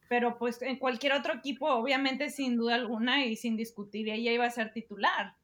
pero 0.08 0.38
pues 0.38 0.62
en 0.62 0.78
cualquier 0.78 1.12
otro 1.12 1.34
equipo, 1.34 1.66
obviamente, 1.66 2.30
sin 2.30 2.56
duda 2.56 2.74
alguna 2.74 3.24
y 3.24 3.36
sin 3.36 3.56
discutir, 3.56 4.08
ella 4.08 4.32
iba 4.32 4.46
a 4.46 4.50
ser 4.50 4.72
titular. 4.72 5.36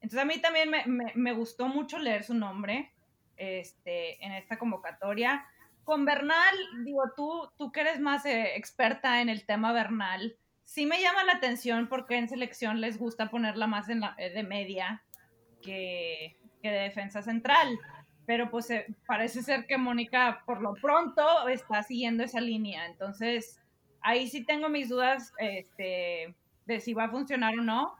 Entonces 0.00 0.20
a 0.20 0.24
mí 0.24 0.38
también 0.40 0.70
me, 0.70 0.84
me, 1.14 1.32
gustó 1.32 1.68
mucho 1.68 1.98
leer 1.98 2.24
su 2.24 2.34
nombre 2.34 2.92
este, 3.36 4.24
en 4.24 4.32
esta 4.32 4.58
convocatoria. 4.58 5.46
Con 5.84 6.04
Bernal, 6.04 6.54
digo, 6.84 7.02
tú, 7.16 7.50
tú 7.56 7.72
que 7.72 7.80
eres 7.80 8.00
más 8.00 8.24
eh, 8.24 8.56
experta 8.56 9.20
en 9.20 9.28
el 9.28 9.44
tema 9.44 9.72
Bernal, 9.72 10.36
sí 10.64 10.86
me 10.86 11.00
llama 11.00 11.24
la 11.24 11.34
atención 11.34 11.88
porque 11.88 12.16
en 12.16 12.28
selección 12.28 12.80
les 12.80 12.98
gusta 12.98 13.30
ponerla 13.30 13.66
más 13.66 13.88
en 13.88 14.00
la, 14.00 14.14
eh, 14.18 14.30
de 14.30 14.42
media 14.42 15.04
que, 15.62 16.36
que 16.62 16.70
de 16.70 16.78
defensa 16.80 17.22
central 17.22 17.78
pero 18.26 18.50
pues 18.50 18.70
eh, 18.70 18.86
parece 19.06 19.42
ser 19.42 19.66
que 19.66 19.78
Mónica 19.78 20.42
por 20.46 20.62
lo 20.62 20.74
pronto 20.74 21.48
está 21.48 21.82
siguiendo 21.82 22.22
esa 22.22 22.40
línea. 22.40 22.86
Entonces, 22.86 23.60
ahí 24.02 24.28
sí 24.28 24.44
tengo 24.44 24.68
mis 24.68 24.88
dudas 24.88 25.32
este, 25.38 26.34
de 26.66 26.80
si 26.80 26.94
va 26.94 27.04
a 27.04 27.10
funcionar 27.10 27.58
o 27.58 27.62
no. 27.62 27.96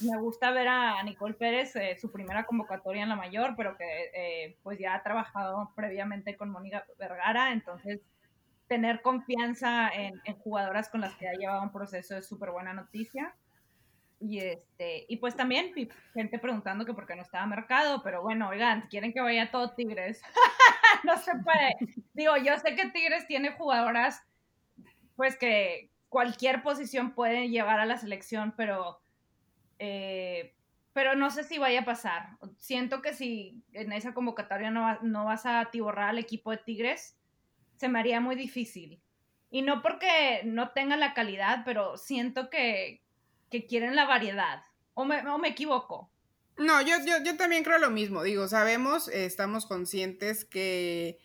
Me 0.00 0.16
gusta 0.18 0.50
ver 0.50 0.68
a 0.68 1.02
Nicole 1.02 1.34
Pérez, 1.34 1.74
eh, 1.76 1.96
su 1.96 2.10
primera 2.10 2.44
convocatoria 2.44 3.02
en 3.02 3.08
la 3.08 3.16
mayor, 3.16 3.54
pero 3.56 3.76
que 3.76 4.10
eh, 4.14 4.56
pues 4.62 4.78
ya 4.78 4.94
ha 4.94 5.02
trabajado 5.02 5.72
previamente 5.74 6.36
con 6.36 6.50
Mónica 6.50 6.84
Vergara, 6.98 7.52
entonces 7.52 8.00
tener 8.66 9.00
confianza 9.00 9.88
en, 9.88 10.20
jugadoras 10.38 10.88
con 10.88 11.00
las 11.00 11.14
que 11.16 11.28
ha 11.28 11.34
llevado 11.34 11.62
un 11.62 11.72
proceso 11.72 12.16
es 12.16 12.26
súper 12.26 12.50
buena 12.50 12.72
noticia. 12.72 13.34
Y 14.18 14.38
este, 14.40 15.04
y 15.08 15.18
pues 15.18 15.36
también 15.36 15.72
gente 16.14 16.38
preguntando 16.38 16.86
que 16.86 16.94
por 16.94 17.06
qué 17.06 17.14
no 17.14 17.22
estaba 17.22 17.46
mercado, 17.46 18.02
pero 18.02 18.22
bueno, 18.22 18.48
oigan, 18.48 18.88
quieren 18.88 19.12
que 19.12 19.20
vaya 19.20 19.50
todo 19.50 19.74
Tigres. 19.74 20.22
no 21.04 21.16
se 21.18 21.32
puede. 21.32 21.76
Digo, 22.14 22.36
yo 22.38 22.56
sé 22.58 22.74
que 22.74 22.88
Tigres 22.90 23.26
tiene 23.26 23.52
jugadoras, 23.52 24.22
pues 25.16 25.36
que 25.36 25.90
cualquier 26.08 26.62
posición 26.62 27.12
puede 27.12 27.48
llevar 27.48 27.80
a 27.80 27.86
la 27.86 27.96
selección, 27.96 28.54
pero, 28.56 29.00
eh, 29.78 30.54
pero 30.92 31.14
no 31.16 31.30
sé 31.30 31.44
si 31.44 31.58
vaya 31.58 31.80
a 31.80 31.84
pasar. 31.84 32.38
Siento 32.58 33.02
que 33.02 33.14
si 33.14 33.62
en 33.72 33.92
esa 33.92 34.14
convocatoria 34.14 34.70
no, 34.70 35.00
no 35.02 35.24
vas 35.24 35.46
a 35.46 35.60
atiborrar 35.60 36.10
al 36.10 36.18
equipo 36.18 36.50
de 36.50 36.58
Tigres, 36.58 37.16
se 37.76 37.88
me 37.88 37.98
haría 37.98 38.20
muy 38.20 38.36
difícil. 38.36 39.00
Y 39.50 39.62
no 39.62 39.82
porque 39.82 40.42
no 40.44 40.70
tenga 40.70 40.96
la 40.96 41.14
calidad, 41.14 41.62
pero 41.64 41.96
siento 41.96 42.50
que, 42.50 43.02
que 43.50 43.66
quieren 43.66 43.96
la 43.96 44.06
variedad. 44.06 44.62
¿O 44.94 45.04
me, 45.04 45.22
me 45.22 45.48
equivoco? 45.48 46.10
No, 46.56 46.80
yo, 46.80 46.96
yo, 47.06 47.22
yo, 47.22 47.36
también 47.36 47.62
creo 47.62 47.78
lo 47.78 47.90
mismo. 47.90 48.22
Digo, 48.22 48.48
sabemos, 48.48 49.08
eh, 49.08 49.26
estamos 49.26 49.66
conscientes 49.66 50.44
que, 50.44 51.18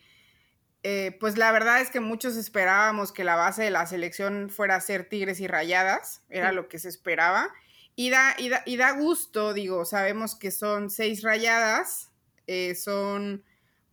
eh, 0.82 1.16
pues 1.20 1.38
la 1.38 1.52
verdad 1.52 1.80
es 1.80 1.90
que 1.90 2.00
muchos 2.00 2.36
esperábamos 2.36 3.12
que 3.12 3.24
la 3.24 3.36
base 3.36 3.62
de 3.62 3.70
la 3.70 3.86
selección 3.86 4.50
fuera 4.50 4.76
a 4.76 4.80
ser 4.80 5.08
Tigres 5.08 5.40
y 5.40 5.46
Rayadas, 5.46 6.22
era 6.28 6.52
lo 6.52 6.68
que 6.68 6.78
se 6.78 6.88
esperaba. 6.88 7.48
Y 7.94 8.10
da, 8.10 8.34
y 8.38 8.48
da, 8.48 8.62
y 8.64 8.76
da, 8.76 8.92
gusto, 8.92 9.52
digo, 9.52 9.84
sabemos 9.84 10.34
que 10.34 10.50
son 10.50 10.90
seis 10.90 11.22
Rayadas, 11.22 12.10
eh, 12.46 12.74
son 12.74 13.44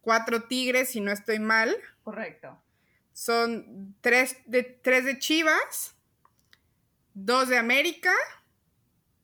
cuatro 0.02 0.44
Tigres, 0.44 0.92
si 0.92 1.02
no 1.02 1.12
estoy 1.12 1.40
mal. 1.40 1.76
Correcto. 2.04 2.62
Son 3.14 3.96
tres 4.02 4.38
de, 4.46 4.64
tres 4.64 5.04
de 5.06 5.20
Chivas 5.20 5.96
dos 7.26 7.50
de 7.50 7.58
América, 7.58 8.14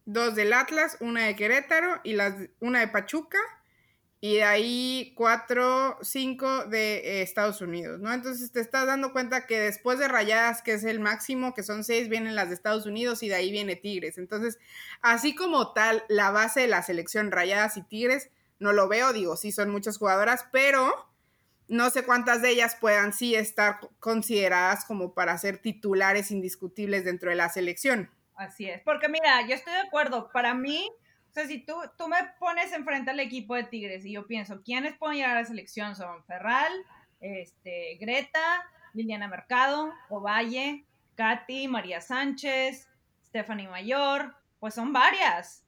dos 0.05 0.35
del 0.35 0.53
Atlas, 0.53 0.97
una 0.99 1.25
de 1.25 1.35
Querétaro 1.35 2.01
y 2.03 2.13
las, 2.13 2.35
una 2.59 2.79
de 2.79 2.87
Pachuca. 2.87 3.39
Y 4.25 4.37
de 4.37 4.43
ahí 4.43 5.13
cuatro, 5.15 5.99
cinco 6.01 6.65
de 6.65 6.95
eh, 6.95 7.21
Estados 7.21 7.61
Unidos, 7.61 7.99
¿no? 7.99 8.11
Entonces 8.11 8.51
te 8.51 8.59
estás 8.59 8.87
dando 8.87 9.13
cuenta 9.13 9.45
que 9.45 9.59
después 9.59 9.99
de 9.99 10.07
Rayadas, 10.07 10.63
que 10.63 10.73
es 10.73 10.83
el 10.83 10.99
máximo, 10.99 11.53
que 11.53 11.61
son 11.61 11.83
seis, 11.83 12.09
vienen 12.09 12.33
las 12.33 12.49
de 12.49 12.55
Estados 12.55 12.87
Unidos 12.87 13.21
y 13.21 13.29
de 13.29 13.35
ahí 13.35 13.51
viene 13.51 13.75
Tigres. 13.75 14.17
Entonces, 14.17 14.57
así 15.03 15.35
como 15.35 15.73
tal, 15.73 16.03
la 16.09 16.31
base 16.31 16.61
de 16.61 16.67
la 16.67 16.81
selección 16.81 17.29
Rayadas 17.29 17.77
y 17.77 17.83
Tigres, 17.83 18.31
no 18.57 18.73
lo 18.73 18.87
veo, 18.87 19.13
digo, 19.13 19.37
sí 19.37 19.51
son 19.51 19.69
muchas 19.69 19.99
jugadoras, 19.99 20.47
pero 20.51 20.91
no 21.67 21.91
sé 21.91 22.01
cuántas 22.01 22.41
de 22.41 22.49
ellas 22.49 22.75
puedan 22.81 23.13
sí 23.13 23.35
estar 23.35 23.77
consideradas 23.99 24.85
como 24.85 25.13
para 25.13 25.37
ser 25.37 25.59
titulares 25.59 26.31
indiscutibles 26.31 27.05
dentro 27.05 27.29
de 27.29 27.35
la 27.35 27.49
selección. 27.49 28.09
Así 28.33 28.67
es, 28.67 28.81
porque 28.81 29.07
mira, 29.07 29.47
yo 29.47 29.53
estoy 29.53 29.73
de 29.73 29.81
acuerdo, 29.81 30.31
para 30.33 30.55
mí, 30.55 30.91
sea, 31.35 31.47
si 31.47 31.59
tú, 31.65 31.75
tú 31.97 32.07
me 32.07 32.17
pones 32.39 32.71
enfrente 32.73 33.11
al 33.11 33.19
equipo 33.19 33.55
de 33.55 33.63
Tigres 33.63 34.05
y 34.05 34.13
yo 34.13 34.25
pienso, 34.25 34.63
¿quiénes 34.63 34.97
pueden 34.97 35.17
llegar 35.17 35.37
a 35.37 35.41
la 35.41 35.45
selección? 35.45 35.95
Son 35.95 36.23
Ferral, 36.23 36.71
este, 37.19 37.97
Greta, 37.99 38.63
Liliana 38.93 39.27
Mercado, 39.27 39.93
Ovalle, 40.09 40.85
Katy, 41.15 41.67
María 41.67 42.01
Sánchez, 42.01 42.89
Stephanie 43.27 43.67
Mayor, 43.67 44.35
pues 44.59 44.73
son 44.73 44.93
varias. 44.93 45.61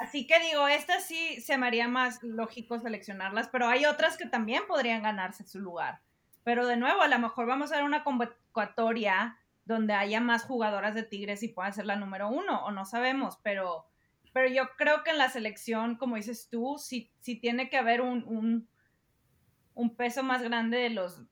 Así 0.00 0.26
que 0.26 0.40
digo, 0.40 0.66
estas 0.66 1.06
sí 1.06 1.40
se 1.40 1.56
me 1.58 1.68
haría 1.68 1.86
más 1.86 2.20
lógico 2.22 2.80
seleccionarlas, 2.80 3.48
pero 3.48 3.68
hay 3.68 3.84
otras 3.84 4.16
que 4.16 4.26
también 4.26 4.64
podrían 4.66 5.02
ganarse 5.02 5.44
su 5.44 5.60
lugar. 5.60 6.00
Pero 6.42 6.66
de 6.66 6.76
nuevo, 6.76 7.02
a 7.02 7.08
lo 7.08 7.18
mejor 7.20 7.46
vamos 7.46 7.70
a 7.70 7.76
ver 7.76 7.84
una 7.84 8.02
convocatoria 8.02 9.38
donde 9.64 9.94
haya 9.94 10.20
más 10.20 10.44
jugadoras 10.44 10.94
de 10.94 11.04
Tigres 11.04 11.42
y 11.42 11.48
puedan 11.48 11.72
ser 11.72 11.86
la 11.86 11.96
número 11.96 12.28
uno, 12.28 12.64
o 12.66 12.72
no 12.72 12.84
sabemos, 12.84 13.38
pero, 13.42 13.86
pero 14.34 14.48
yo 14.48 14.68
creo 14.76 15.04
que 15.04 15.12
en 15.12 15.18
la 15.18 15.30
selección, 15.30 15.96
como 15.96 16.16
dices 16.16 16.48
tú, 16.50 16.76
sí, 16.76 17.12
sí 17.20 17.36
tiene 17.36 17.70
que 17.70 17.78
haber 17.78 18.00
un, 18.00 18.24
un, 18.24 18.68
un 19.74 19.96
peso 19.96 20.24
más 20.24 20.42
grande 20.42 20.76
de 20.76 20.90
los 20.90 21.22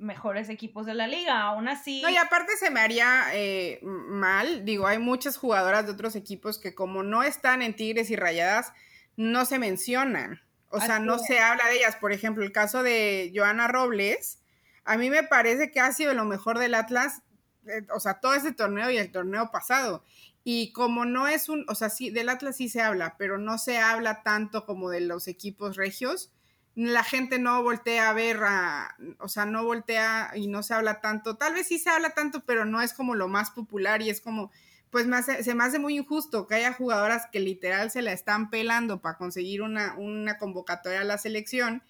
mejores 0.00 0.48
equipos 0.48 0.84
de 0.84 0.94
la 0.94 1.06
liga, 1.06 1.40
aún 1.40 1.68
así. 1.68 2.02
No, 2.02 2.10
y 2.10 2.16
aparte 2.16 2.56
se 2.56 2.70
me 2.70 2.80
haría 2.80 3.26
eh, 3.32 3.78
mal, 3.82 4.64
digo, 4.64 4.88
hay 4.88 4.98
muchas 4.98 5.36
jugadoras 5.36 5.86
de 5.86 5.92
otros 5.92 6.16
equipos 6.16 6.58
que 6.58 6.74
como 6.74 7.04
no 7.04 7.22
están 7.22 7.62
en 7.62 7.76
Tigres 7.76 8.10
y 8.10 8.16
Rayadas, 8.16 8.72
no 9.16 9.44
se 9.44 9.60
mencionan, 9.60 10.42
o 10.70 10.80
sea, 10.80 10.98
no 10.98 11.20
se 11.20 11.38
habla 11.38 11.64
de 11.68 11.76
ellas. 11.76 11.94
Por 11.94 12.12
ejemplo, 12.12 12.44
el 12.44 12.50
caso 12.50 12.82
de 12.82 13.32
Joana 13.34 13.68
Robles, 13.68 14.40
a 14.84 14.96
mí 14.96 15.10
me 15.10 15.22
parece 15.22 15.70
que 15.70 15.78
ha 15.78 15.92
sido 15.92 16.12
lo 16.12 16.24
mejor 16.24 16.58
del 16.58 16.74
Atlas, 16.74 17.22
eh, 17.68 17.86
o 17.94 18.00
sea, 18.00 18.14
todo 18.14 18.34
ese 18.34 18.52
torneo 18.52 18.90
y 18.90 18.98
el 18.98 19.12
torneo 19.12 19.52
pasado. 19.52 20.04
Y 20.44 20.72
como 20.72 21.04
no 21.04 21.28
es 21.28 21.48
un, 21.48 21.64
o 21.68 21.74
sea, 21.74 21.90
sí, 21.90 22.10
del 22.10 22.28
Atlas 22.28 22.56
sí 22.56 22.68
se 22.68 22.80
habla, 22.80 23.16
pero 23.18 23.38
no 23.38 23.58
se 23.58 23.78
habla 23.78 24.22
tanto 24.22 24.64
como 24.64 24.90
de 24.90 25.00
los 25.00 25.28
equipos 25.28 25.76
regios 25.76 26.30
la 26.78 27.02
gente 27.02 27.40
no 27.40 27.60
voltea 27.64 28.08
a 28.08 28.12
ver, 28.12 28.38
a, 28.44 28.96
o 29.18 29.26
sea, 29.26 29.44
no 29.46 29.64
voltea 29.64 30.30
y 30.36 30.46
no 30.46 30.62
se 30.62 30.74
habla 30.74 31.00
tanto. 31.00 31.36
Tal 31.36 31.54
vez 31.54 31.66
sí 31.66 31.76
se 31.80 31.90
habla 31.90 32.10
tanto, 32.10 32.44
pero 32.46 32.64
no 32.64 32.80
es 32.80 32.92
como 32.92 33.16
lo 33.16 33.26
más 33.26 33.50
popular 33.50 34.00
y 34.00 34.10
es 34.10 34.20
como, 34.20 34.52
pues 34.90 35.04
se 35.42 35.54
me 35.56 35.64
hace 35.64 35.80
muy 35.80 35.98
injusto 35.98 36.46
que 36.46 36.54
haya 36.54 36.72
jugadoras 36.72 37.26
que 37.32 37.40
literal 37.40 37.90
se 37.90 38.00
la 38.00 38.12
están 38.12 38.48
pelando 38.48 39.00
para 39.00 39.18
conseguir 39.18 39.62
una, 39.62 39.94
una 39.98 40.38
convocatoria 40.38 41.00
a 41.00 41.04
la 41.04 41.18
selección 41.18 41.82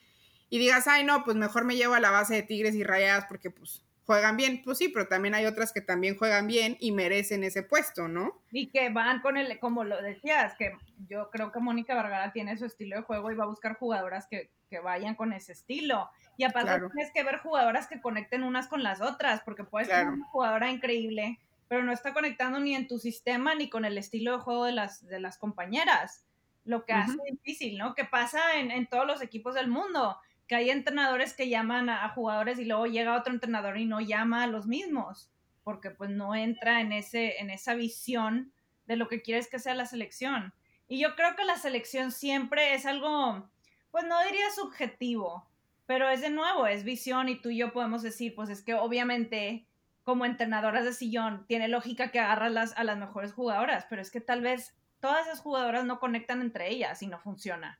y 0.49 0.59
digas, 0.59 0.87
ay, 0.87 1.05
no, 1.05 1.23
pues 1.23 1.37
mejor 1.37 1.67
me 1.67 1.77
llevo 1.77 1.93
a 1.93 2.01
la 2.01 2.11
base 2.11 2.37
de 2.37 2.43
Tigres 2.43 2.75
y 2.75 2.83
Rayadas 2.83 3.27
porque 3.27 3.51
pues 3.51 3.83
juegan 4.09 4.39
bien, 4.39 4.63
pues 4.65 4.79
sí, 4.79 4.89
pero 4.89 5.07
también 5.07 5.35
hay 5.35 5.45
otras 5.45 5.71
que 5.71 5.83
también 5.83 6.17
juegan 6.17 6.47
bien 6.47 6.79
y 6.81 6.93
merecen 6.93 7.45
ese 7.45 7.63
puesto, 7.63 8.09
¿no? 8.09 8.41
Y 8.51 8.69
que 8.69 8.89
van 8.89 9.21
con 9.21 9.37
el, 9.37 9.59
como 9.59 9.85
lo 9.85 10.01
decías, 10.01 10.55
que 10.57 10.73
yo 11.11 11.29
creo 11.31 11.53
que 11.53 11.61
Mónica 11.61 11.95
Vergara 11.95 12.33
tiene 12.33 12.57
su 12.57 12.65
estilo 12.65 12.97
de 12.97 13.03
juego 13.03 13.31
y 13.31 13.35
va 13.35 13.45
a 13.45 13.49
buscar 13.49 13.77
jugadoras 13.77 14.27
que, 14.27 14.51
vayan 14.83 15.15
con 15.15 15.35
ese 15.35 15.53
estilo. 15.53 16.09
Y 16.39 16.45
aparte 16.45 16.81
tienes 16.95 17.13
que 17.13 17.23
ver 17.23 17.37
jugadoras 17.41 17.87
que 17.87 18.01
conecten 18.01 18.45
unas 18.45 18.69
con 18.69 18.83
las 18.83 19.03
otras, 19.03 19.43
porque 19.43 19.65
puedes 19.65 19.89
ser 19.89 20.09
una 20.09 20.25
jugadora 20.29 20.71
increíble, 20.71 21.39
pero 21.69 21.83
no 21.83 21.93
está 21.93 22.15
conectando 22.15 22.61
ni 22.61 22.75
en 22.75 22.89
tu 22.89 22.99
sistema 22.99 23.55
ni 23.55 23.69
con 23.69 23.85
el 23.85 23.99
estilo 23.99 24.33
de 24.33 24.43
juego 24.43 24.65
de 24.65 24.73
las, 24.73 25.07
de 25.07 25.21
las 25.21 25.37
compañeras. 25.37 26.25
Lo 26.65 26.87
que 26.87 26.95
hace 26.95 27.19
difícil, 27.31 27.77
¿no? 27.77 27.95
Que 27.95 28.07
pasa 28.07 28.59
en, 28.59 28.71
en 28.71 28.87
todos 28.87 29.07
los 29.07 29.21
equipos 29.21 29.55
del 29.55 29.69
mundo 29.69 30.17
que 30.49 30.57
hay 30.57 30.71
entrenadores 30.71 31.35
que 31.35 31.51
llaman 31.51 31.91
a, 31.91 32.09
jugadores 32.09 32.59
y 32.59 32.65
luego 32.65 32.87
llega 32.87 33.17
otro 33.17 33.33
entrenador 33.33 33.77
y 33.77 33.85
no 33.85 34.01
llama 34.01 34.43
a 34.43 34.47
los 34.47 34.67
mismos, 34.67 35.31
porque 35.63 35.91
pues 35.91 36.11
no 36.11 36.35
entra 36.35 36.81
en, 36.81 36.93
ese, 36.93 37.39
en 37.39 37.51
esa 37.51 37.75
visión 37.75 38.51
de 38.87 38.97
lo 38.97 39.09
que 39.09 39.21
quieres 39.21 39.49
que 39.49 39.59
sea 39.59 39.75
la 39.75 39.85
selección. 39.85 40.55
Y 40.89 40.99
yo 41.01 41.15
creo 41.15 41.37
que 41.37 41.45
la 41.45 41.59
selección 41.59 42.11
siempre 42.11 42.73
es 42.73 42.87
algo, 42.87 43.47
pues 43.91 44.05
no 44.07 44.21
diría 44.25 44.51
subjetivo, 44.55 45.47
Pero 45.87 46.09
es 46.09 46.23
de 46.23 46.31
nuevo, 46.31 46.67
es 46.67 46.83
visión 46.83 47.29
y 47.29 47.41
tú 47.41 47.51
y 47.51 47.59
yo 47.59 47.73
podemos 47.73 48.03
decir, 48.03 48.35
pues 48.35 48.49
es 48.49 48.63
que 48.63 48.75
obviamente 48.75 49.67
como 50.03 50.25
entrenadoras 50.25 50.87
de 50.87 50.95
sillón 50.95 51.45
tiene 51.47 51.69
lógica 51.69 52.11
que 52.11 52.21
agarras 52.21 52.73
a 52.77 52.85
las 52.85 52.97
mejores 52.97 53.35
jugadoras, 53.35 53.87
pero 53.91 54.01
es 54.01 54.11
que 54.11 54.23
tal 54.23 54.41
vez 54.41 54.75
todas 55.01 55.27
esas 55.27 55.41
jugadoras 55.41 55.85
no 55.85 56.01
conectan 56.01 56.41
entre 56.41 56.71
ellas 56.71 57.03
y 57.03 57.07
no 57.07 57.19
funciona, 57.19 57.79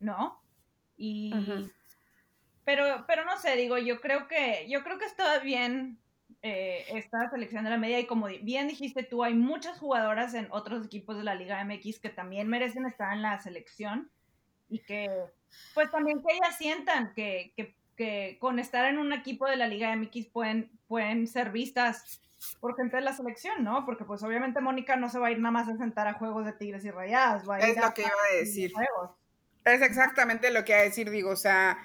¿no? 0.00 0.42
Y 0.96 1.32
pero 2.64 3.04
pero 3.06 3.24
no 3.24 3.38
sé, 3.38 3.56
digo, 3.56 3.78
yo 3.78 4.00
creo 4.00 4.28
que 4.28 4.66
yo 4.68 4.82
creo 4.82 4.98
que 4.98 5.06
está 5.06 5.38
bien 5.38 5.98
eh, 6.42 6.84
esta 6.88 7.28
selección 7.28 7.64
de 7.64 7.70
la 7.70 7.76
media 7.76 8.00
y 8.00 8.06
como 8.06 8.26
bien 8.26 8.68
dijiste 8.68 9.02
tú, 9.02 9.22
hay 9.22 9.34
muchas 9.34 9.78
jugadoras 9.78 10.34
en 10.34 10.48
otros 10.50 10.86
equipos 10.86 11.16
de 11.16 11.24
la 11.24 11.34
Liga 11.34 11.62
MX 11.64 11.98
que 11.98 12.08
también 12.08 12.48
merecen 12.48 12.86
estar 12.86 13.12
en 13.12 13.22
la 13.22 13.38
selección 13.40 14.10
y 14.70 14.78
que 14.78 15.10
pues 15.74 15.90
también 15.90 16.22
que 16.22 16.34
ellas 16.34 16.56
sientan 16.56 17.12
que, 17.12 17.52
que, 17.56 17.74
que 17.96 18.38
con 18.40 18.58
estar 18.58 18.86
en 18.86 18.98
un 18.98 19.12
equipo 19.12 19.46
de 19.46 19.56
la 19.56 19.66
Liga 19.66 19.94
MX 19.94 20.28
pueden, 20.28 20.70
pueden 20.86 21.26
ser 21.26 21.50
vistas 21.50 22.22
por 22.60 22.76
gente 22.76 22.96
de 22.96 23.02
la 23.02 23.12
selección, 23.12 23.62
¿no? 23.62 23.84
Porque 23.84 24.04
pues 24.04 24.22
obviamente 24.22 24.60
Mónica 24.60 24.96
no 24.96 25.08
se 25.08 25.18
va 25.18 25.26
a 25.26 25.30
ir 25.30 25.38
nada 25.38 25.50
más 25.50 25.68
a 25.68 25.76
sentar 25.76 26.08
a 26.08 26.14
juegos 26.14 26.46
de 26.46 26.52
Tigres 26.52 26.84
y 26.84 26.90
Rayadas, 26.90 27.48
va 27.48 27.56
a 27.56 27.58
ir 27.58 27.76
Es 27.76 27.76
lo 27.76 27.92
que 27.92 28.02
iba 28.02 28.10
a 28.10 28.36
decir. 28.36 28.72
Es 29.64 29.82
exactamente 29.82 30.50
lo 30.50 30.64
que 30.64 30.72
iba 30.72 30.80
a 30.80 30.84
decir, 30.84 31.10
digo, 31.10 31.30
o 31.30 31.36
sea, 31.36 31.78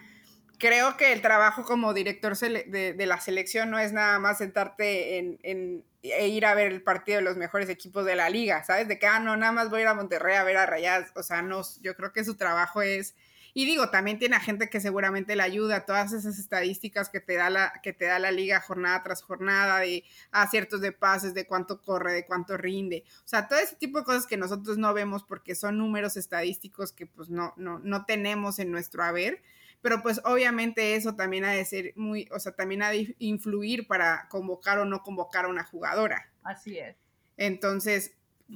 creo 0.57 0.97
que 0.97 1.13
el 1.13 1.21
trabajo 1.21 1.63
como 1.63 1.93
director 1.93 2.37
de, 2.37 2.95
la 3.05 3.19
selección 3.19 3.69
no 3.69 3.79
es 3.79 3.93
nada 3.93 4.19
más 4.19 4.37
sentarte 4.37 5.17
en, 5.17 5.83
e 6.01 6.27
ir 6.27 6.45
a 6.45 6.53
ver 6.53 6.71
el 6.71 6.83
partido 6.83 7.17
de 7.17 7.23
los 7.23 7.37
mejores 7.37 7.69
equipos 7.69 8.05
de 8.05 8.15
la 8.15 8.29
liga, 8.29 8.63
¿sabes? 8.63 8.87
De 8.87 8.99
que, 8.99 9.07
ah, 9.07 9.19
no, 9.19 9.35
nada 9.37 9.51
más 9.51 9.69
voy 9.69 9.79
a 9.79 9.81
ir 9.83 9.87
a 9.87 9.93
Monterrey 9.93 10.35
a 10.35 10.43
ver 10.43 10.57
a 10.57 10.65
Rayas, 10.65 11.11
o 11.15 11.23
sea, 11.23 11.41
no, 11.41 11.61
yo 11.81 11.95
creo 11.95 12.13
que 12.13 12.23
su 12.23 12.35
trabajo 12.35 12.81
es, 12.81 13.15
y 13.53 13.65
digo, 13.65 13.89
también 13.89 14.19
tiene 14.19 14.35
a 14.35 14.39
gente 14.39 14.69
que 14.69 14.81
seguramente 14.81 15.35
le 15.35 15.41
ayuda, 15.41 15.85
todas 15.85 16.11
esas 16.11 16.37
estadísticas 16.37 17.09
que 17.09 17.21
te 17.21 17.35
da 17.35 17.49
la, 17.49 17.73
que 17.81 17.93
te 17.93 18.05
da 18.05 18.19
la 18.19 18.31
liga 18.31 18.59
jornada 18.59 19.01
tras 19.01 19.23
jornada, 19.23 19.79
de 19.79 20.03
aciertos 20.31 20.81
de 20.81 20.91
pases, 20.91 21.33
de 21.33 21.47
cuánto 21.47 21.81
corre, 21.81 22.13
de 22.13 22.25
cuánto 22.25 22.57
rinde, 22.57 23.03
o 23.23 23.27
sea, 23.27 23.47
todo 23.47 23.59
ese 23.59 23.75
tipo 23.75 23.97
de 23.97 24.05
cosas 24.05 24.27
que 24.27 24.37
nosotros 24.37 24.77
no 24.77 24.93
vemos 24.93 25.23
porque 25.23 25.55
son 25.55 25.77
números 25.77 26.17
estadísticos 26.17 26.91
que 26.91 27.07
pues 27.07 27.29
no, 27.29 27.53
no, 27.55 27.79
no 27.79 28.05
tenemos 28.05 28.59
en 28.59 28.71
nuestro 28.71 29.03
haber, 29.03 29.41
pero 29.85 30.01
pues 30.01 30.19
obviamente 30.23 30.95
eso 30.95 31.15
también 31.15 31.45
ha 31.45 31.51
de 31.51 31.63
ser 31.63 31.93
muy, 31.95 32.27
o 32.31 32.39
sea, 32.39 32.53
también 32.53 32.81
ha 32.81 32.89
de 32.89 33.15
influir 33.19 33.85
para 33.85 34.27
convocar 34.29 34.79
o 34.79 34.85
no 34.85 35.03
convocar 35.03 35.45
a 35.45 35.47
una 35.47 35.63
jugadora. 35.63 36.27
Así 36.41 36.79
es. 36.79 36.95
Entonces, 37.37 38.15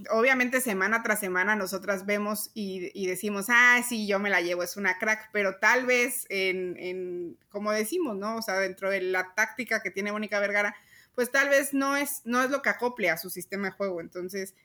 obviamente 0.10 0.60
semana 0.60 1.04
tras 1.04 1.20
semana 1.20 1.56
nosotras 1.56 2.08
vemos 2.08 2.50
y, 2.56 3.06
decimos, 3.06 3.46
ah, 3.50 3.80
sí, 3.88 4.08
yo 4.08 4.18
me 4.18 4.32
la 4.32 4.42
llevo, 4.42 4.63
es 4.63 4.76
una 4.76 4.98
crack, 4.98 5.30
pero 5.32 5.60
tal 5.60 5.86
vez 5.86 6.26
en, 6.30 6.76
en, 6.80 7.38
como 7.50 7.72
decimos, 7.74 8.18
¿no? 8.18 8.38
O 8.38 8.42
sea, 8.42 8.56
dentro 8.56 8.89
de 8.89 9.02
la 9.02 9.36
táctica 9.36 9.84
que 9.84 9.92
tiene 9.92 10.12
Mónica 10.12 10.39
Vergara, 10.39 10.76
pues 11.13 11.30
tal 11.30 11.50
vez 11.50 11.76
no 11.76 11.96
es, 11.96 12.24
no 12.26 12.42
es 12.42 12.50
lo 12.50 12.63
que 12.63 12.70
acople 12.70 13.12
a 13.12 13.18
su 13.18 13.30
sistema 13.30 13.68
de 13.68 13.74
juego. 13.74 14.02
Entonces, 14.02 14.56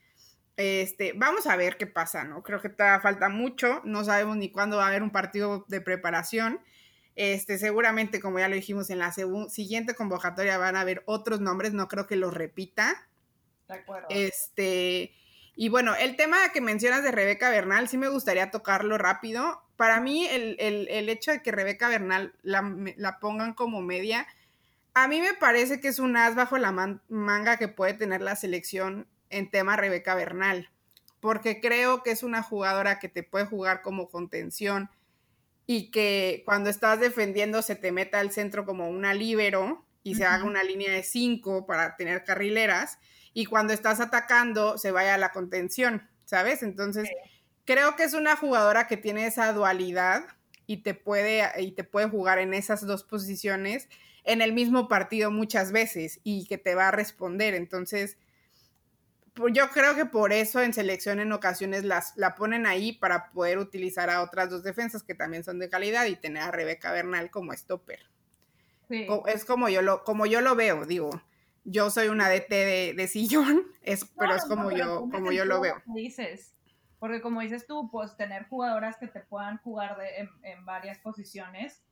este, 0.57 1.13
vamos 1.13 1.47
a 1.47 1.55
ver 1.55 1.77
qué 1.77 1.87
pasa, 1.87 2.23
¿no? 2.23 2.41
Creo 2.43 2.61
que 2.61 2.69
todavía 2.69 3.01
falta 3.01 3.29
mucho, 3.29 3.81
no 3.83 4.03
sabemos 4.03 4.37
ni 4.37 4.51
cuándo 4.51 4.77
va 4.77 4.85
a 4.85 4.87
haber 4.87 5.03
un 5.03 5.11
partido 5.11 5.65
de 5.67 5.81
preparación. 5.81 6.61
Este, 7.15 7.57
seguramente, 7.57 8.19
como 8.19 8.39
ya 8.39 8.47
lo 8.47 8.55
dijimos, 8.55 8.89
en 8.89 8.99
la 8.99 9.11
siguiente 9.11 9.95
convocatoria 9.95 10.57
van 10.57 10.75
a 10.75 10.81
haber 10.81 11.03
otros 11.05 11.41
nombres, 11.41 11.73
no 11.73 11.87
creo 11.87 12.07
que 12.07 12.15
los 12.15 12.33
repita. 12.33 13.07
De 13.67 13.75
acuerdo. 13.75 14.07
Este, 14.09 15.13
y 15.55 15.69
bueno, 15.69 15.95
el 15.95 16.15
tema 16.17 16.49
que 16.53 16.61
mencionas 16.61 17.03
de 17.03 17.11
Rebeca 17.11 17.49
Bernal, 17.49 17.87
sí 17.87 17.97
me 17.97 18.09
gustaría 18.09 18.51
tocarlo 18.51 18.97
rápido. 18.97 19.61
Para 19.77 20.01
mí, 20.01 20.25
el, 20.27 21.09
hecho 21.09 21.31
de 21.31 21.41
que 21.41 21.51
Rebeca 21.51 21.89
Bernal 21.89 22.33
la, 22.43 22.61
la, 22.97 23.19
pongan 23.19 23.53
como 23.53 23.81
media, 23.81 24.27
a 24.93 25.07
mí 25.07 25.21
me 25.21 25.33
parece 25.33 25.79
que 25.79 25.89
es 25.89 25.99
un 25.99 26.15
as 26.15 26.35
bajo 26.35 26.57
la 26.57 26.71
manga 27.07 27.57
que 27.57 27.67
puede 27.67 27.93
tener 27.93 28.21
la 28.21 28.35
selección 28.35 29.07
en 29.35 29.49
tema 29.49 29.75
Rebeca 29.75 30.15
Bernal, 30.15 30.69
porque 31.19 31.59
creo 31.59 32.03
que 32.03 32.11
es 32.11 32.23
una 32.23 32.43
jugadora 32.43 32.99
que 32.99 33.09
te 33.09 33.23
puede 33.23 33.45
jugar 33.45 33.81
como 33.81 34.09
contención 34.09 34.89
y 35.67 35.91
que 35.91 36.43
cuando 36.45 36.69
estás 36.69 36.99
defendiendo 36.99 37.61
se 37.61 37.75
te 37.75 37.91
meta 37.91 38.19
al 38.19 38.31
centro 38.31 38.65
como 38.65 38.89
una 38.89 39.13
líbero 39.13 39.85
y 40.03 40.15
se 40.15 40.25
haga 40.25 40.43
una 40.43 40.63
línea 40.63 40.91
de 40.91 41.03
cinco 41.03 41.65
para 41.65 41.95
tener 41.95 42.23
carrileras 42.23 42.99
y 43.33 43.45
cuando 43.45 43.73
estás 43.73 43.99
atacando 43.99 44.77
se 44.77 44.91
vaya 44.91 45.15
a 45.15 45.17
la 45.17 45.31
contención, 45.31 46.07
¿sabes? 46.25 46.63
Entonces, 46.63 47.09
creo 47.65 47.95
que 47.95 48.03
es 48.03 48.13
una 48.13 48.35
jugadora 48.35 48.87
que 48.87 48.97
tiene 48.97 49.25
esa 49.25 49.51
dualidad 49.51 50.25
y 50.67 50.77
te 50.77 50.93
puede 50.93 51.43
y 51.61 51.71
te 51.71 51.83
puede 51.83 52.07
jugar 52.07 52.39
en 52.39 52.53
esas 52.53 52.85
dos 52.85 53.03
posiciones 53.03 53.89
en 54.25 54.41
el 54.41 54.53
mismo 54.53 54.87
partido 54.87 55.31
muchas 55.31 55.71
veces 55.71 56.19
y 56.23 56.45
que 56.47 56.57
te 56.57 56.75
va 56.75 56.89
a 56.89 56.91
responder. 56.91 57.53
Entonces, 57.53 58.17
yo 59.51 59.69
creo 59.69 59.95
que 59.95 60.05
por 60.05 60.33
eso 60.33 60.61
en 60.61 60.73
selección 60.73 61.19
en 61.19 61.31
ocasiones 61.31 61.83
las, 61.83 62.15
la 62.15 62.35
ponen 62.35 62.65
ahí 62.65 62.93
para 62.93 63.31
poder 63.31 63.57
utilizar 63.57 64.09
a 64.09 64.21
otras 64.21 64.49
dos 64.49 64.63
defensas 64.63 65.03
que 65.03 65.15
también 65.15 65.43
son 65.43 65.59
de 65.59 65.69
calidad 65.69 66.05
y 66.05 66.15
tener 66.15 66.43
a 66.43 66.51
Rebeca 66.51 66.91
Bernal 66.91 67.29
como 67.29 67.53
stopper. 67.53 67.99
Es 68.89 69.45
como 69.45 69.67
yo 69.69 69.81
lo, 69.81 70.03
como 70.03 70.25
yo 70.25 70.41
lo 70.41 70.55
veo, 70.55 70.85
digo. 70.85 71.09
Yo 71.63 71.89
soy 71.89 72.09
una 72.09 72.29
DT 72.29 72.49
de, 72.95 73.07
sillón, 73.07 73.63
es, 73.81 74.05
pero 74.17 74.35
es 74.35 74.45
como 74.45 74.71
yo, 74.71 75.09
como 75.11 75.31
yo 75.31 75.45
lo 75.45 75.59
veo. 75.59 75.81
Dices, 75.85 76.53
porque 76.99 77.21
como 77.21 77.41
dices 77.41 77.65
tú, 77.65 77.89
pues 77.89 78.15
tener 78.15 78.47
jugadoras 78.47 78.97
que 78.97 79.07
te 79.07 79.21
puedan 79.21 79.57
jugar 79.57 79.97
en, 80.17 80.29
en 80.43 80.63
varias 80.65 80.99
posiciones, 80.99 81.83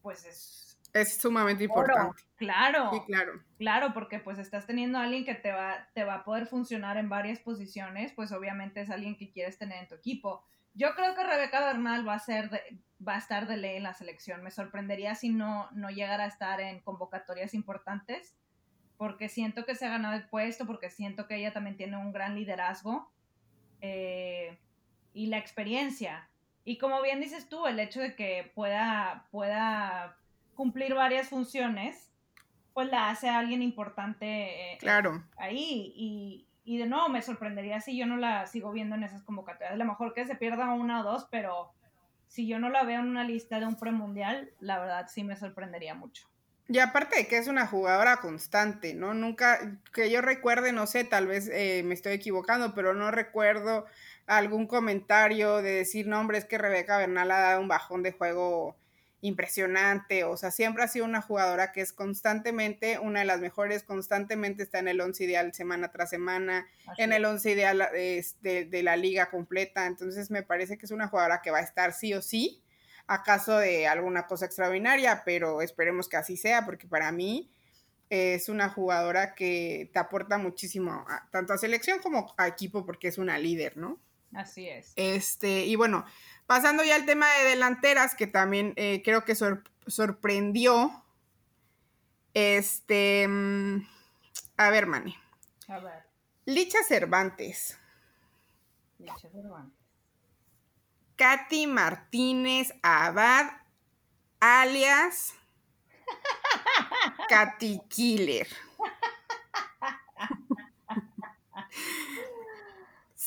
pues 0.00 0.24
es 0.24 0.75
es 1.00 1.20
sumamente 1.20 1.64
importante. 1.64 2.22
Claro. 2.36 2.90
Sí, 2.92 3.00
claro. 3.06 3.42
Claro, 3.58 3.92
porque 3.94 4.18
pues 4.18 4.38
estás 4.38 4.66
teniendo 4.66 4.98
a 4.98 5.04
alguien 5.04 5.24
que 5.24 5.34
te 5.34 5.52
va, 5.52 5.88
te 5.94 6.04
va 6.04 6.14
a 6.16 6.24
poder 6.24 6.46
funcionar 6.46 6.96
en 6.96 7.08
varias 7.08 7.38
posiciones, 7.40 8.12
pues 8.12 8.32
obviamente 8.32 8.80
es 8.80 8.90
alguien 8.90 9.16
que 9.16 9.30
quieres 9.30 9.58
tener 9.58 9.82
en 9.82 9.88
tu 9.88 9.94
equipo. 9.94 10.44
Yo 10.74 10.94
creo 10.94 11.14
que 11.14 11.24
Rebeca 11.24 11.60
Bernal 11.60 12.06
va 12.06 12.14
a 12.14 12.18
ser 12.18 12.50
va 13.06 13.14
a 13.14 13.18
estar 13.18 13.46
de 13.46 13.56
ley 13.56 13.76
en 13.76 13.82
la 13.82 13.94
selección. 13.94 14.42
Me 14.42 14.50
sorprendería 14.50 15.14
si 15.14 15.28
no, 15.30 15.68
no 15.72 15.90
llegara 15.90 16.24
a 16.24 16.28
estar 16.28 16.60
en 16.60 16.80
convocatorias 16.80 17.54
importantes, 17.54 18.36
porque 18.96 19.28
siento 19.28 19.64
que 19.64 19.74
se 19.74 19.86
ha 19.86 19.90
ganado 19.90 20.14
el 20.14 20.28
puesto, 20.28 20.66
porque 20.66 20.90
siento 20.90 21.26
que 21.26 21.36
ella 21.36 21.52
también 21.52 21.76
tiene 21.76 21.96
un 21.96 22.12
gran 22.12 22.34
liderazgo 22.34 23.10
eh, 23.80 24.58
y 25.12 25.26
la 25.26 25.38
experiencia. 25.38 26.28
Y 26.64 26.78
como 26.78 27.02
bien 27.02 27.20
dices 27.20 27.48
tú, 27.48 27.66
el 27.66 27.78
hecho 27.78 28.00
de 28.00 28.16
que 28.16 28.50
pueda, 28.54 29.28
pueda 29.30 30.16
cumplir 30.56 30.94
varias 30.94 31.28
funciones, 31.28 32.10
pues 32.74 32.88
la 32.90 33.10
hace 33.10 33.28
alguien 33.28 33.62
importante 33.62 34.72
eh, 34.72 34.78
claro. 34.78 35.24
ahí. 35.36 35.92
Y, 35.94 36.48
y, 36.64 36.78
de 36.78 36.86
nuevo, 36.86 37.08
me 37.08 37.22
sorprendería 37.22 37.80
si 37.80 37.96
yo 37.96 38.06
no 38.06 38.16
la 38.16 38.46
sigo 38.46 38.72
viendo 38.72 38.96
en 38.96 39.04
esas 39.04 39.22
convocatorias. 39.22 39.72
A 39.72 39.76
lo 39.76 39.84
mejor 39.84 40.12
que 40.14 40.26
se 40.26 40.34
pierda 40.34 40.74
una 40.74 41.00
o 41.00 41.04
dos, 41.04 41.28
pero 41.30 41.72
si 42.26 42.48
yo 42.48 42.58
no 42.58 42.68
la 42.70 42.82
veo 42.82 43.00
en 43.00 43.08
una 43.08 43.24
lista 43.24 43.60
de 43.60 43.66
un 43.66 43.76
premundial, 43.76 44.50
la 44.60 44.78
verdad 44.78 45.06
sí 45.08 45.22
me 45.22 45.36
sorprendería 45.36 45.94
mucho. 45.94 46.28
Y 46.68 46.80
aparte 46.80 47.16
de 47.16 47.26
que 47.28 47.38
es 47.38 47.46
una 47.46 47.66
jugadora 47.66 48.16
constante, 48.16 48.92
¿no? 48.92 49.14
Nunca, 49.14 49.78
que 49.92 50.10
yo 50.10 50.20
recuerde, 50.20 50.72
no 50.72 50.88
sé, 50.88 51.04
tal 51.04 51.28
vez 51.28 51.48
eh, 51.52 51.82
me 51.84 51.94
estoy 51.94 52.14
equivocando, 52.14 52.74
pero 52.74 52.92
no 52.92 53.12
recuerdo 53.12 53.86
algún 54.26 54.66
comentario 54.66 55.62
de 55.62 55.70
decir, 55.70 56.08
no, 56.08 56.18
hombre, 56.18 56.38
es 56.38 56.44
que 56.44 56.58
Rebeca 56.58 56.98
Bernal 56.98 57.30
ha 57.30 57.38
dado 57.38 57.60
un 57.60 57.68
bajón 57.68 58.02
de 58.02 58.10
juego 58.10 58.76
impresionante, 59.22 60.24
o 60.24 60.36
sea, 60.36 60.50
siempre 60.50 60.84
ha 60.84 60.88
sido 60.88 61.04
una 61.04 61.22
jugadora 61.22 61.72
que 61.72 61.80
es 61.80 61.92
constantemente 61.92 62.98
una 62.98 63.20
de 63.20 63.26
las 63.26 63.40
mejores, 63.40 63.82
constantemente 63.82 64.62
está 64.62 64.78
en 64.78 64.88
el 64.88 65.00
once 65.00 65.24
ideal 65.24 65.52
semana 65.54 65.90
tras 65.90 66.10
semana, 66.10 66.66
en 66.98 67.12
el 67.12 67.24
once 67.24 67.50
ideal 67.50 67.78
de, 67.92 68.82
la 68.82 68.96
liga 68.96 69.30
completa, 69.30 69.86
entonces 69.86 70.30
me 70.30 70.42
parece 70.42 70.76
que 70.76 70.86
es 70.86 70.92
una 70.92 71.08
jugadora 71.08 71.40
que 71.42 71.50
va 71.50 71.58
a 71.58 71.62
estar 71.62 71.92
sí 71.92 72.12
o 72.14 72.20
sí, 72.20 72.62
acaso 73.06 73.58
de 73.58 73.86
alguna 73.86 74.26
cosa 74.26 74.46
extraordinaria, 74.46 75.22
pero 75.24 75.62
esperemos 75.62 76.08
que 76.08 76.16
así 76.16 76.36
sea, 76.36 76.66
porque 76.66 76.86
para 76.86 77.10
mí 77.10 77.50
es 78.10 78.48
una 78.48 78.68
jugadora 78.68 79.34
que 79.34 79.90
te 79.92 79.98
aporta 79.98 80.38
muchísimo, 80.38 81.06
tanto 81.30 81.52
a 81.52 81.58
selección 81.58 82.00
como 82.00 82.34
a 82.36 82.46
equipo, 82.46 82.84
porque 82.84 83.08
es 83.08 83.18
una 83.18 83.38
líder, 83.38 83.76
¿no? 83.76 83.98
Así 84.36 84.68
es. 84.68 84.92
Este, 84.96 85.64
y 85.64 85.76
bueno, 85.76 86.04
Pasando 86.46 86.84
ya 86.84 86.94
al 86.94 87.06
tema 87.06 87.26
de 87.34 87.44
delanteras, 87.44 88.14
que 88.14 88.28
también 88.28 88.72
eh, 88.76 89.02
creo 89.04 89.24
que 89.24 89.34
sorprendió. 89.34 91.02
Este. 92.34 93.26
Mm, 93.26 93.86
a 94.56 94.70
ver, 94.70 94.86
Mani. 94.86 95.16
A 95.66 95.80
ver. 95.80 96.04
Licha 96.44 96.78
Cervantes. 96.86 97.76
Licha 98.98 99.28
Cervantes. 99.28 99.76
Katy 101.16 101.66
Martínez 101.66 102.74
Abad, 102.82 103.46
alias 104.38 105.34
Katy 107.28 107.80
Killer. 107.88 108.46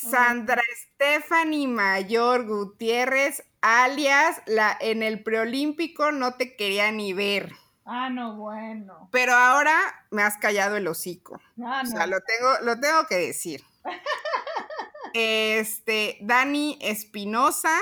Sandra 0.01 0.61
Stephanie 0.77 1.67
Mayor 1.67 2.45
Gutiérrez, 2.45 3.43
alias 3.61 4.41
la, 4.45 4.77
en 4.79 5.03
el 5.03 5.23
preolímpico 5.23 6.11
no 6.11 6.35
te 6.35 6.55
quería 6.55 6.91
ni 6.91 7.13
ver. 7.13 7.51
Ah, 7.85 8.09
no, 8.09 8.35
bueno. 8.35 9.09
Pero 9.11 9.33
ahora 9.33 9.75
me 10.11 10.21
has 10.21 10.37
callado 10.37 10.77
el 10.77 10.87
hocico. 10.87 11.41
Ah, 11.63 11.81
O 11.81 11.83
no. 11.83 11.89
sea, 11.89 12.05
lo 12.07 12.19
tengo, 12.21 12.59
lo 12.63 12.79
tengo 12.79 13.05
que 13.07 13.15
decir. 13.15 13.63
Este, 15.13 16.19
Dani 16.21 16.77
Espinosa. 16.81 17.75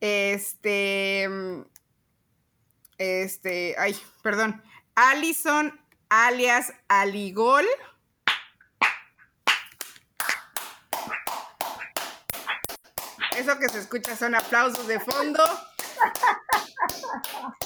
Este. 0.00 1.28
Este. 2.98 3.74
Ay, 3.78 3.96
perdón. 4.22 4.62
Allison 4.94 5.78
alias 6.08 6.72
Aligol. 6.88 7.66
Eso 13.42 13.58
que 13.58 13.68
se 13.68 13.80
escucha 13.80 14.14
son 14.14 14.36
aplausos 14.36 14.86
de 14.86 15.00
fondo. 15.00 15.42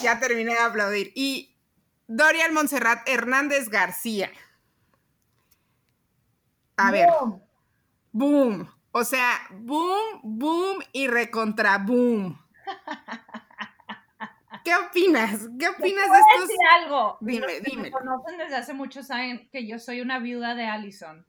Ya 0.03 0.19
terminé 0.21 0.53
de 0.53 0.59
aplaudir. 0.59 1.11
Y 1.15 1.57
Dorian 2.07 2.53
Montserrat 2.53 3.09
Hernández 3.09 3.69
García. 3.71 4.31
A 6.77 6.91
ver, 6.91 7.09
Boom. 7.19 7.43
boom. 8.12 8.75
O 8.93 9.05
sea, 9.05 9.41
boom, 9.53 10.21
boom 10.23 10.83
y 10.93 11.09
recontra 11.09 11.79
boom. 11.79 12.39
¿Qué 14.65 14.75
opinas? 14.75 15.49
¿Qué 15.59 15.69
opinas 15.69 16.11
de 16.11 16.19
estos? 16.19 16.49
decir 16.49 16.57
algo. 16.83 17.17
Dime, 17.21 17.41
Los 17.47 17.53
que 17.53 17.61
dime. 17.61 17.83
Me 17.85 17.91
conocen 17.91 18.37
desde 18.39 18.57
hace 18.57 18.75
mucho 18.75 19.03
saben 19.03 19.49
que 19.51 19.67
yo 19.67 19.79
soy 19.79 20.01
una 20.03 20.19
viuda 20.19 20.55
de 20.55 20.67
Allison. 20.67 21.25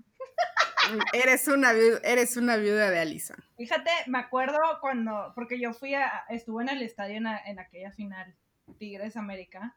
Eres 1.14 1.48
una, 1.48 1.74
viu- 1.74 2.00
eres 2.04 2.38
una 2.38 2.58
viuda 2.58 2.90
de 2.90 3.00
Alison. 3.00 3.38
Fíjate, 3.58 3.90
me 4.08 4.20
acuerdo 4.20 4.58
cuando, 4.82 5.32
porque 5.36 5.60
yo 5.60 5.74
fui 5.74 5.94
a, 5.96 6.26
estuve 6.30 6.64
en 6.64 6.70
el 6.70 6.82
estadio 6.82 7.18
en, 7.18 7.28
a- 7.28 7.40
en 7.46 7.60
aquella 7.60 7.92
final, 7.92 8.36
Tigres 8.78 9.16
América, 9.18 9.76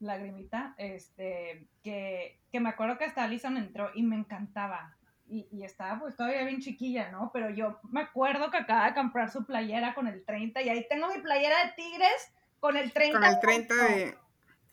lagrimita, 0.00 0.74
este, 0.78 1.66
que, 1.82 2.40
que 2.50 2.60
me 2.60 2.68
acuerdo 2.70 2.98
que 2.98 3.04
hasta 3.04 3.22
Allison 3.24 3.56
entró 3.56 3.90
y 3.94 4.02
me 4.02 4.16
encantaba. 4.16 4.96
Y, 5.28 5.48
y 5.50 5.64
estaba 5.64 5.98
pues 6.00 6.16
todavía 6.16 6.44
bien 6.44 6.60
chiquilla, 6.60 7.10
¿no? 7.10 7.30
Pero 7.32 7.48
yo 7.50 7.80
me 7.90 8.02
acuerdo 8.02 8.50
que 8.50 8.58
acaba 8.58 8.86
de 8.88 8.94
comprar 8.94 9.30
su 9.30 9.46
playera 9.46 9.94
con 9.94 10.06
el 10.06 10.24
30 10.24 10.60
y 10.62 10.68
ahí 10.68 10.86
tengo 10.90 11.06
mi 11.08 11.20
playera 11.22 11.64
de 11.64 11.72
Tigres 11.72 12.32
con 12.60 12.76
el 12.76 12.92
30. 12.92 13.18
Con 13.18 13.26
el 13.28 13.40
30 13.40 13.74
puesto. 13.74 13.94
de. 13.94 14.18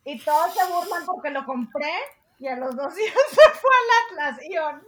Y 0.06 0.20
todos 0.20 0.54
se 0.54 0.66
burlan 0.74 1.06
porque 1.06 1.30
lo 1.30 1.46
compré 1.46 1.92
y 2.40 2.48
a 2.48 2.56
los 2.56 2.76
dos 2.76 2.96
días 2.96 3.14
se 3.30 3.60
fue 3.60 3.72
al 3.72 4.28
Atlas. 4.28 4.46
Y 4.46 4.54
yo, 4.56 4.72
no, 4.72 4.82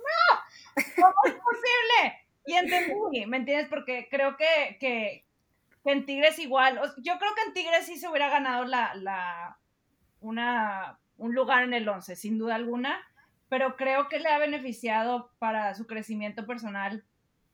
¿cómo 0.96 1.14
es 1.26 1.34
posible? 1.34 2.18
Y 2.46 2.54
entendí, 2.54 3.26
¿me 3.28 3.38
entiendes? 3.38 3.68
Porque 3.70 4.08
creo 4.10 4.36
que, 4.38 4.78
que, 4.80 5.26
en 5.86 6.06
Tigres 6.06 6.40
igual, 6.40 6.78
o- 6.80 7.02
yo 7.02 7.18
creo 7.20 7.36
que 7.36 7.42
en 7.48 7.54
Tigres 7.54 7.86
sí 7.86 7.98
se 7.98 8.08
hubiera 8.08 8.30
ganado 8.30 8.66
la, 8.66 8.94
la, 8.96 9.58
una, 10.22 11.00
un 11.18 11.34
lugar 11.36 11.64
en 11.64 11.74
el 11.74 11.88
11, 11.88 12.16
sin 12.16 12.38
duda 12.38 12.56
alguna, 12.56 13.00
pero 13.50 13.76
creo 13.76 14.08
que 14.10 14.20
le 14.20 14.30
ha 14.30 14.38
beneficiado 14.40 15.32
para 15.40 15.74
su 15.76 15.86
crecimiento 15.88 16.46
personal 16.48 17.04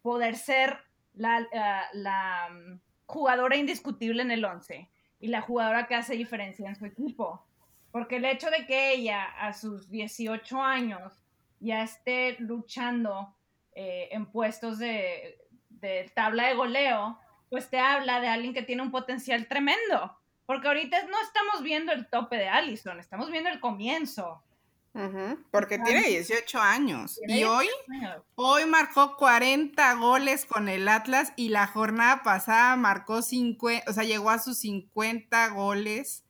poder 0.02 0.36
ser 0.36 0.78
la, 1.16 1.40
la- 1.52 1.88
la, 1.94 2.50
mm, 2.52 2.80
jugadora 3.08 3.56
indiscutible 3.56 4.22
en 4.22 4.32
el 4.32 4.44
11 4.46 4.90
y 5.20 5.28
la 5.30 5.42
jugadora 5.42 5.88
que 5.88 5.96
hace 5.96 6.14
diferencia 6.16 6.68
en 6.68 6.76
su 6.76 6.86
equipo. 6.86 7.47
Porque 7.98 8.18
el 8.18 8.26
hecho 8.26 8.52
de 8.52 8.68
que 8.68 8.94
ella 8.94 9.24
a 9.24 9.54
sus 9.54 9.90
18 9.90 10.62
años 10.62 11.20
ya 11.60 11.82
esté 11.82 12.36
luchando 12.38 13.36
eh, 13.74 14.10
en 14.12 14.28
puestos 14.28 14.78
de, 14.78 15.40
de 15.70 16.12
tabla 16.14 16.48
de 16.48 16.54
goleo, 16.54 17.18
pues 17.50 17.72
te 17.72 17.80
habla 17.80 18.22
de 18.22 18.28
alguien 18.28 18.54
que 18.54 18.62
tiene 18.62 18.84
un 18.84 18.92
potencial 18.92 19.48
tremendo. 19.48 20.16
Porque 20.46 20.68
ahorita 20.68 21.08
no 21.08 21.20
estamos 21.24 21.64
viendo 21.64 21.92
el 21.92 22.08
tope 22.08 22.36
de 22.36 22.48
Allison, 22.48 23.00
estamos 23.00 23.32
viendo 23.32 23.50
el 23.50 23.60
comienzo. 23.60 24.44
Ujú, 24.94 25.44
Porque 25.50 25.80
tiene 25.80 26.08
18 26.08 26.60
años. 26.60 27.16
Tiene 27.16 27.40
Y 27.40 27.44
hoy, 27.46 27.68
hoy 28.36 28.66
marcó 28.68 29.18
40 29.18 29.92
goles 29.96 30.46
con 30.46 30.70
el 30.70 30.88
Atlas 30.88 31.34
y 31.36 31.50
la 31.50 31.66
jornada 31.66 32.22
pasada 32.22 32.76
marcó 32.76 33.24
50, 33.24 33.90
o 33.90 33.94
sea, 33.94 34.04
llegó 34.04 34.30
a 34.30 34.38
sus 34.38 34.60
50 34.60 35.48
goles 35.50 36.27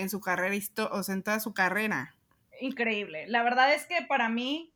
en 0.00 0.10
su 0.10 0.20
carrera, 0.20 0.54
o 0.90 1.02
sea, 1.02 1.14
en 1.14 1.22
toda 1.22 1.40
su 1.40 1.54
carrera. 1.54 2.14
Increíble. 2.60 3.26
La 3.28 3.42
verdad 3.42 3.72
es 3.74 3.86
que 3.86 4.02
para 4.02 4.28
mí, 4.28 4.72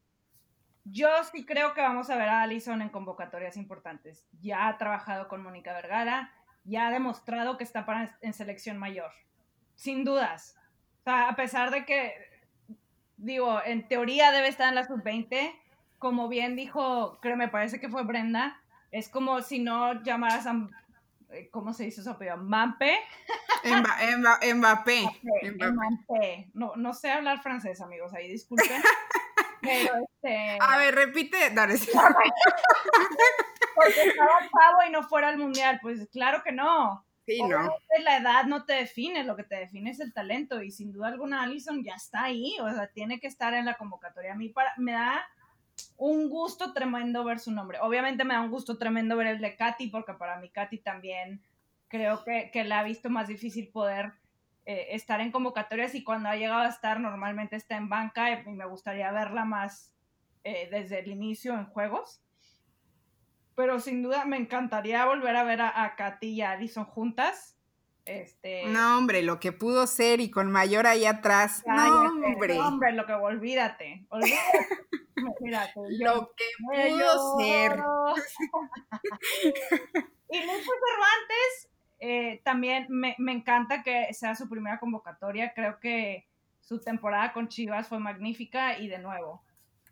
yo 0.84 1.08
sí 1.32 1.44
creo 1.44 1.74
que 1.74 1.80
vamos 1.80 2.10
a 2.10 2.16
ver 2.16 2.28
a 2.28 2.42
Allison 2.42 2.82
en 2.82 2.88
convocatorias 2.88 3.56
importantes. 3.56 4.26
Ya 4.40 4.68
ha 4.68 4.78
trabajado 4.78 5.28
con 5.28 5.42
Mónica 5.42 5.72
Vergara, 5.72 6.32
ya 6.64 6.88
ha 6.88 6.90
demostrado 6.90 7.56
que 7.56 7.64
está 7.64 7.84
para, 7.84 8.16
en 8.20 8.32
selección 8.32 8.78
mayor. 8.78 9.10
Sin 9.74 10.04
dudas. 10.04 10.56
A 11.04 11.34
pesar 11.36 11.70
de 11.70 11.84
que, 11.84 12.14
digo, 13.16 13.60
en 13.64 13.86
teoría 13.88 14.30
debe 14.30 14.48
estar 14.48 14.68
en 14.68 14.74
la 14.74 14.84
sub-20, 14.84 15.52
como 15.98 16.28
bien 16.28 16.56
dijo, 16.56 17.18
creo, 17.20 17.36
me 17.36 17.48
parece 17.48 17.80
que 17.80 17.88
fue 17.88 18.04
Brenda, 18.04 18.60
es 18.90 19.08
como 19.08 19.42
si 19.42 19.58
no 19.58 20.02
llamaras 20.02 20.46
a, 20.46 20.68
¿cómo 21.50 21.72
se 21.72 21.84
dice 21.84 22.02
su 22.02 22.10
apellido? 22.10 22.36
Mbappé. 22.38 22.98
Mbappé. 24.54 24.54
Mbappé. 24.54 26.50
No, 26.54 26.74
no 26.76 26.92
sé 26.92 27.10
hablar 27.10 27.42
francés, 27.42 27.80
amigos, 27.80 28.12
ahí 28.14 28.28
disculpen. 28.28 28.82
Pero 29.64 29.94
este. 29.96 30.58
A 30.60 30.78
ver, 30.78 30.94
repite. 30.94 31.50
Dale. 31.50 31.74
Porque 33.74 34.08
estaba 34.08 34.38
chavo 34.40 34.78
y 34.86 34.92
no 34.92 35.02
fuera 35.02 35.28
al 35.28 35.38
mundial. 35.38 35.80
Pues 35.82 36.08
claro 36.10 36.42
que 36.44 36.52
no. 36.52 37.04
Sí, 37.26 37.42
no. 37.42 37.74
La 38.02 38.18
edad 38.18 38.44
no 38.44 38.66
te 38.66 38.74
define, 38.74 39.24
lo 39.24 39.34
que 39.34 39.44
te 39.44 39.56
define 39.56 39.90
es 39.90 40.00
el 40.00 40.12
talento. 40.12 40.62
Y 40.62 40.70
sin 40.70 40.92
duda 40.92 41.08
alguna, 41.08 41.42
Allison 41.42 41.82
ya 41.82 41.94
está 41.94 42.24
ahí. 42.24 42.56
O 42.60 42.70
sea, 42.70 42.88
tiene 42.88 43.18
que 43.18 43.26
estar 43.26 43.54
en 43.54 43.64
la 43.64 43.74
convocatoria. 43.74 44.34
A 44.34 44.36
mí 44.36 44.50
para, 44.50 44.74
me 44.76 44.92
da 44.92 45.26
un 45.96 46.28
gusto 46.28 46.72
tremendo 46.72 47.24
ver 47.24 47.38
su 47.38 47.50
nombre. 47.50 47.78
Obviamente 47.80 48.24
me 48.24 48.34
da 48.34 48.40
un 48.40 48.50
gusto 48.50 48.78
tremendo 48.78 49.16
ver 49.16 49.28
el 49.28 49.40
de 49.40 49.56
Katy, 49.56 49.88
porque 49.88 50.14
para 50.14 50.38
mí 50.38 50.50
Katy 50.50 50.78
también 50.78 51.42
creo 51.88 52.24
que, 52.24 52.50
que 52.52 52.64
la 52.64 52.80
ha 52.80 52.84
visto 52.84 53.10
más 53.10 53.28
difícil 53.28 53.68
poder 53.68 54.12
eh, 54.66 54.88
estar 54.90 55.20
en 55.20 55.30
convocatorias 55.30 55.94
y 55.94 56.02
cuando 56.02 56.30
ha 56.30 56.36
llegado 56.36 56.62
a 56.62 56.68
estar 56.68 56.98
normalmente 56.98 57.54
está 57.56 57.76
en 57.76 57.88
banca 57.88 58.30
y 58.30 58.50
me 58.50 58.64
gustaría 58.64 59.12
verla 59.12 59.44
más 59.44 59.94
eh, 60.42 60.68
desde 60.70 61.00
el 61.00 61.08
inicio 61.08 61.54
en 61.54 61.66
juegos. 61.66 62.22
Pero 63.54 63.78
sin 63.78 64.02
duda 64.02 64.24
me 64.24 64.36
encantaría 64.36 65.04
volver 65.04 65.36
a 65.36 65.44
ver 65.44 65.60
a, 65.60 65.84
a 65.84 65.94
Katy 65.96 66.28
y 66.28 66.42
a 66.42 66.52
Addison 66.52 66.86
juntas. 66.86 67.53
Este, 68.04 68.66
No, 68.66 68.98
hombre, 68.98 69.22
lo 69.22 69.40
que 69.40 69.52
pudo 69.52 69.86
ser 69.86 70.20
y 70.20 70.30
con 70.30 70.50
mayor 70.50 70.86
ahí 70.86 71.06
atrás. 71.06 71.62
No, 71.66 72.02
hombre. 72.02 72.56
no, 72.56 72.68
hombre, 72.68 72.92
lo 72.92 73.06
que 73.06 73.14
olvídate. 73.14 74.06
Olvídate. 74.10 74.38
Lo 76.00 76.34
que 76.34 76.44
pudo 76.58 77.38
ser. 77.38 77.72
y 80.30 80.40
Lucho 80.40 80.70
Cervantes, 80.82 81.68
eh, 81.98 82.42
también 82.44 82.86
me, 82.90 83.14
me 83.18 83.32
encanta 83.32 83.82
que 83.82 84.12
sea 84.12 84.34
su 84.34 84.48
primera 84.50 84.78
convocatoria. 84.78 85.54
Creo 85.54 85.80
que 85.80 86.26
su 86.60 86.80
temporada 86.80 87.32
con 87.32 87.48
Chivas 87.48 87.88
fue 87.88 87.98
magnífica 88.00 88.78
y 88.78 88.88
de 88.88 88.98
nuevo, 88.98 89.42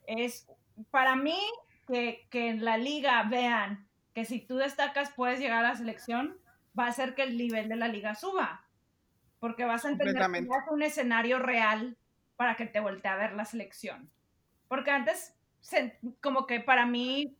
es 0.06 0.46
para 0.90 1.16
mí 1.16 1.38
que, 1.86 2.26
que 2.30 2.48
en 2.48 2.64
la 2.64 2.76
liga 2.76 3.22
vean 3.24 3.86
que 4.14 4.24
si 4.24 4.40
tú 4.40 4.56
destacas 4.56 5.12
puedes 5.14 5.38
llegar 5.38 5.64
a 5.64 5.68
la 5.68 5.76
selección, 5.76 6.38
va 6.78 6.86
a 6.86 6.88
hacer 6.88 7.14
que 7.14 7.22
el 7.22 7.36
nivel 7.36 7.68
de 7.68 7.76
la 7.76 7.88
liga 7.88 8.14
suba. 8.14 8.64
Porque 9.40 9.64
vas 9.64 9.84
a 9.84 9.88
entender 9.92 10.14
que 10.40 10.48
es 10.56 10.72
un 10.72 10.82
escenario 10.82 11.38
real 11.38 11.96
para 12.36 12.56
que 12.56 12.66
te 12.66 12.80
voltee 12.80 13.10
a 13.10 13.16
ver 13.16 13.32
la 13.32 13.44
selección. 13.44 14.10
Porque 14.68 14.90
antes, 14.90 15.36
se- 15.60 15.98
como 16.20 16.46
que 16.46 16.60
para 16.60 16.86
mí, 16.86 17.36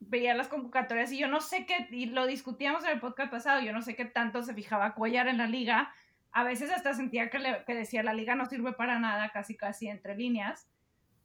veía 0.00 0.34
las 0.34 0.48
convocatorias 0.48 1.12
y 1.12 1.18
yo 1.18 1.28
no 1.28 1.40
sé 1.40 1.64
qué, 1.66 1.86
y 1.90 2.06
lo 2.06 2.26
discutíamos 2.26 2.82
en 2.84 2.90
el 2.90 3.00
podcast 3.00 3.30
pasado, 3.30 3.60
yo 3.60 3.72
no 3.72 3.82
sé 3.82 3.94
qué 3.94 4.04
tanto 4.04 4.42
se 4.42 4.52
fijaba 4.54 4.94
Cuellar 4.94 5.28
en 5.28 5.38
la 5.38 5.46
liga. 5.46 5.92
A 6.32 6.42
veces 6.42 6.70
hasta 6.72 6.94
sentía 6.94 7.28
que, 7.30 7.38
le- 7.38 7.64
que 7.66 7.74
decía 7.74 8.02
la 8.02 8.14
liga 8.14 8.34
no 8.34 8.46
sirve 8.46 8.72
para 8.72 8.98
nada, 8.98 9.30
casi 9.30 9.56
casi 9.56 9.88
entre 9.88 10.16
líneas. 10.16 10.66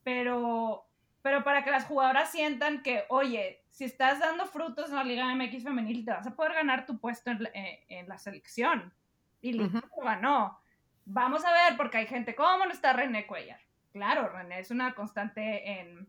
Pero, 0.04 0.86
pero 1.22 1.42
para 1.44 1.64
que 1.64 1.70
las 1.70 1.84
jugadoras 1.86 2.30
sientan 2.30 2.82
que, 2.82 3.04
oye, 3.08 3.62
si 3.68 3.84
estás 3.84 4.18
dando 4.20 4.46
frutos 4.46 4.90
en 4.90 4.96
la 4.96 5.04
Liga 5.04 5.34
MX 5.34 5.62
femenil, 5.64 6.04
te 6.04 6.10
vas 6.10 6.26
a 6.26 6.34
poder 6.34 6.54
ganar 6.54 6.86
tu 6.86 6.98
puesto 6.98 7.30
en, 7.30 7.42
la- 7.42 7.50
eh, 7.54 7.84
en 7.88 8.08
la 8.08 8.18
selección. 8.18 8.92
Y 9.40 9.52
lo 9.52 9.68
ganó. 10.02 10.60
Vamos 11.04 11.44
a 11.44 11.52
ver, 11.52 11.76
porque 11.76 11.98
hay 11.98 12.06
gente, 12.06 12.34
¿cómo 12.34 12.64
no 12.64 12.72
está 12.72 12.92
René 12.92 13.26
Cuellar? 13.26 13.60
Claro, 13.92 14.28
René 14.28 14.60
es 14.60 14.70
una 14.70 14.94
constante 14.94 15.80
en, 15.80 16.06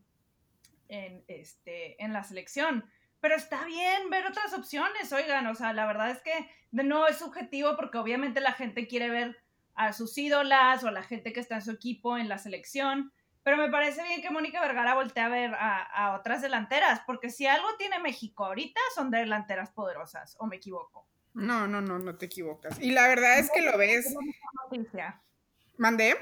en, 0.88 1.24
este, 1.28 2.02
en 2.04 2.12
la 2.14 2.24
selección. 2.24 2.86
Pero 3.22 3.36
está 3.36 3.66
bien 3.66 4.10
ver 4.10 4.26
otras 4.26 4.54
opciones, 4.54 5.12
oigan, 5.12 5.46
o 5.48 5.56
sea, 5.56 5.74
la 5.74 5.86
verdad 5.86 6.10
es 6.10 6.22
que 6.22 6.50
no 6.72 7.08
es 7.08 7.18
subjetivo 7.18 7.76
porque 7.76 7.98
obviamente 7.98 8.40
la 8.40 8.54
gente 8.54 8.88
quiere 8.88 9.10
ver 9.10 9.38
a 9.76 9.94
sus 9.94 10.18
ídolas 10.18 10.84
o 10.84 10.88
a 10.88 10.92
la 10.92 11.04
gente 11.04 11.34
que 11.34 11.40
está 11.40 11.56
en 11.56 11.62
su 11.62 11.72
equipo 11.72 12.18
en 12.18 12.30
la 12.30 12.38
selección 12.38 13.12
Pero 13.44 13.58
me 13.58 13.70
parece 13.70 14.04
bien 14.04 14.22
que 14.22 14.30
Mónica 14.30 14.62
Vergara 14.62 14.96
voltee 14.96 15.24
a 15.24 15.30
ver 15.30 15.52
a, 15.56 16.16
otras 16.20 16.42
delanteras, 16.42 17.02
porque 17.06 17.30
si 17.30 17.48
algo 17.48 17.68
tiene 17.78 18.00
México 18.00 18.46
ahorita 18.46 18.80
son 18.94 19.12
delanteras 19.12 19.72
poderosas, 19.72 20.36
o 20.40 20.46
me 20.46 20.58
equivoco. 20.58 21.08
No, 21.34 21.68
no, 21.68 21.82
no, 21.82 22.00
no 22.00 22.18
te 22.18 22.26
equivocas. 22.26 22.80
Y 22.80 22.92
la 22.92 23.08
verdad 23.08 23.40
es 23.40 23.50
que 23.52 23.62
lo 23.62 23.78
ves. 23.78 24.14
Noticia. 24.64 25.22
¿Mandé? 25.78 26.18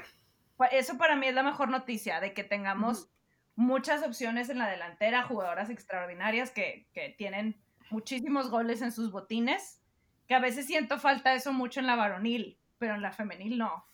Eso 0.70 0.96
para 0.96 1.16
mí 1.16 1.26
es 1.26 1.34
la 1.34 1.42
mejor 1.42 1.68
noticia, 1.68 2.20
de 2.20 2.34
que 2.34 2.44
tengamos 2.44 3.08
muchas 3.56 4.02
opciones 4.02 4.48
en 4.48 4.58
la 4.58 4.68
delantera, 4.68 5.24
jugadoras 5.24 5.70
extraordinarias 5.70 6.50
que, 6.50 6.88
que 6.92 7.14
tienen 7.18 7.60
muchísimos 7.90 8.50
goles 8.50 8.82
en 8.82 8.92
sus 8.92 9.10
botines, 9.10 9.82
que 10.28 10.34
a 10.34 10.40
veces 10.40 10.66
siento 10.66 10.98
falta 10.98 11.34
eso 11.34 11.52
mucho 11.52 11.80
en 11.80 11.86
la 11.86 11.96
varonil, 11.96 12.58
pero 12.78 12.94
en 12.94 13.02
la 13.02 13.12
femenil 13.12 13.58
no. 13.58 13.84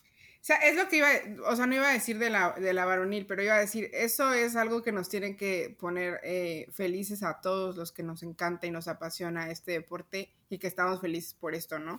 O 0.44 0.46
sea, 0.46 0.56
es 0.56 0.76
lo 0.76 0.90
que 0.90 0.96
iba, 0.96 1.08
o 1.46 1.56
sea, 1.56 1.66
no 1.66 1.74
iba 1.74 1.88
a 1.88 1.94
decir 1.94 2.18
de 2.18 2.28
la, 2.28 2.50
de 2.50 2.74
la 2.74 2.84
varonil, 2.84 3.24
pero 3.26 3.42
iba 3.42 3.54
a 3.54 3.60
decir, 3.60 3.88
eso 3.94 4.34
es 4.34 4.56
algo 4.56 4.82
que 4.82 4.92
nos 4.92 5.08
tiene 5.08 5.38
que 5.38 5.74
poner 5.80 6.20
eh, 6.22 6.68
felices 6.70 7.22
a 7.22 7.40
todos 7.40 7.76
los 7.76 7.92
que 7.92 8.02
nos 8.02 8.22
encanta 8.22 8.66
y 8.66 8.70
nos 8.70 8.86
apasiona 8.86 9.50
este 9.50 9.72
deporte 9.72 10.34
y 10.50 10.58
que 10.58 10.66
estamos 10.66 11.00
felices 11.00 11.32
por 11.32 11.54
esto, 11.54 11.78
¿no? 11.78 11.98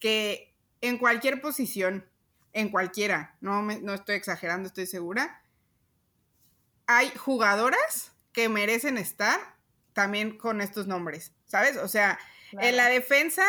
Que 0.00 0.56
en 0.80 0.98
cualquier 0.98 1.40
posición, 1.40 2.04
en 2.52 2.70
cualquiera, 2.70 3.36
no, 3.40 3.62
no 3.62 3.94
estoy 3.94 4.16
exagerando, 4.16 4.66
estoy 4.66 4.86
segura, 4.86 5.44
hay 6.88 7.10
jugadoras 7.10 8.10
que 8.32 8.48
merecen 8.48 8.98
estar 8.98 9.38
también 9.92 10.36
con 10.36 10.60
estos 10.60 10.88
nombres, 10.88 11.32
¿sabes? 11.44 11.76
O 11.76 11.86
sea, 11.86 12.18
en 12.58 12.76
la 12.76 12.88
defensa 12.88 13.44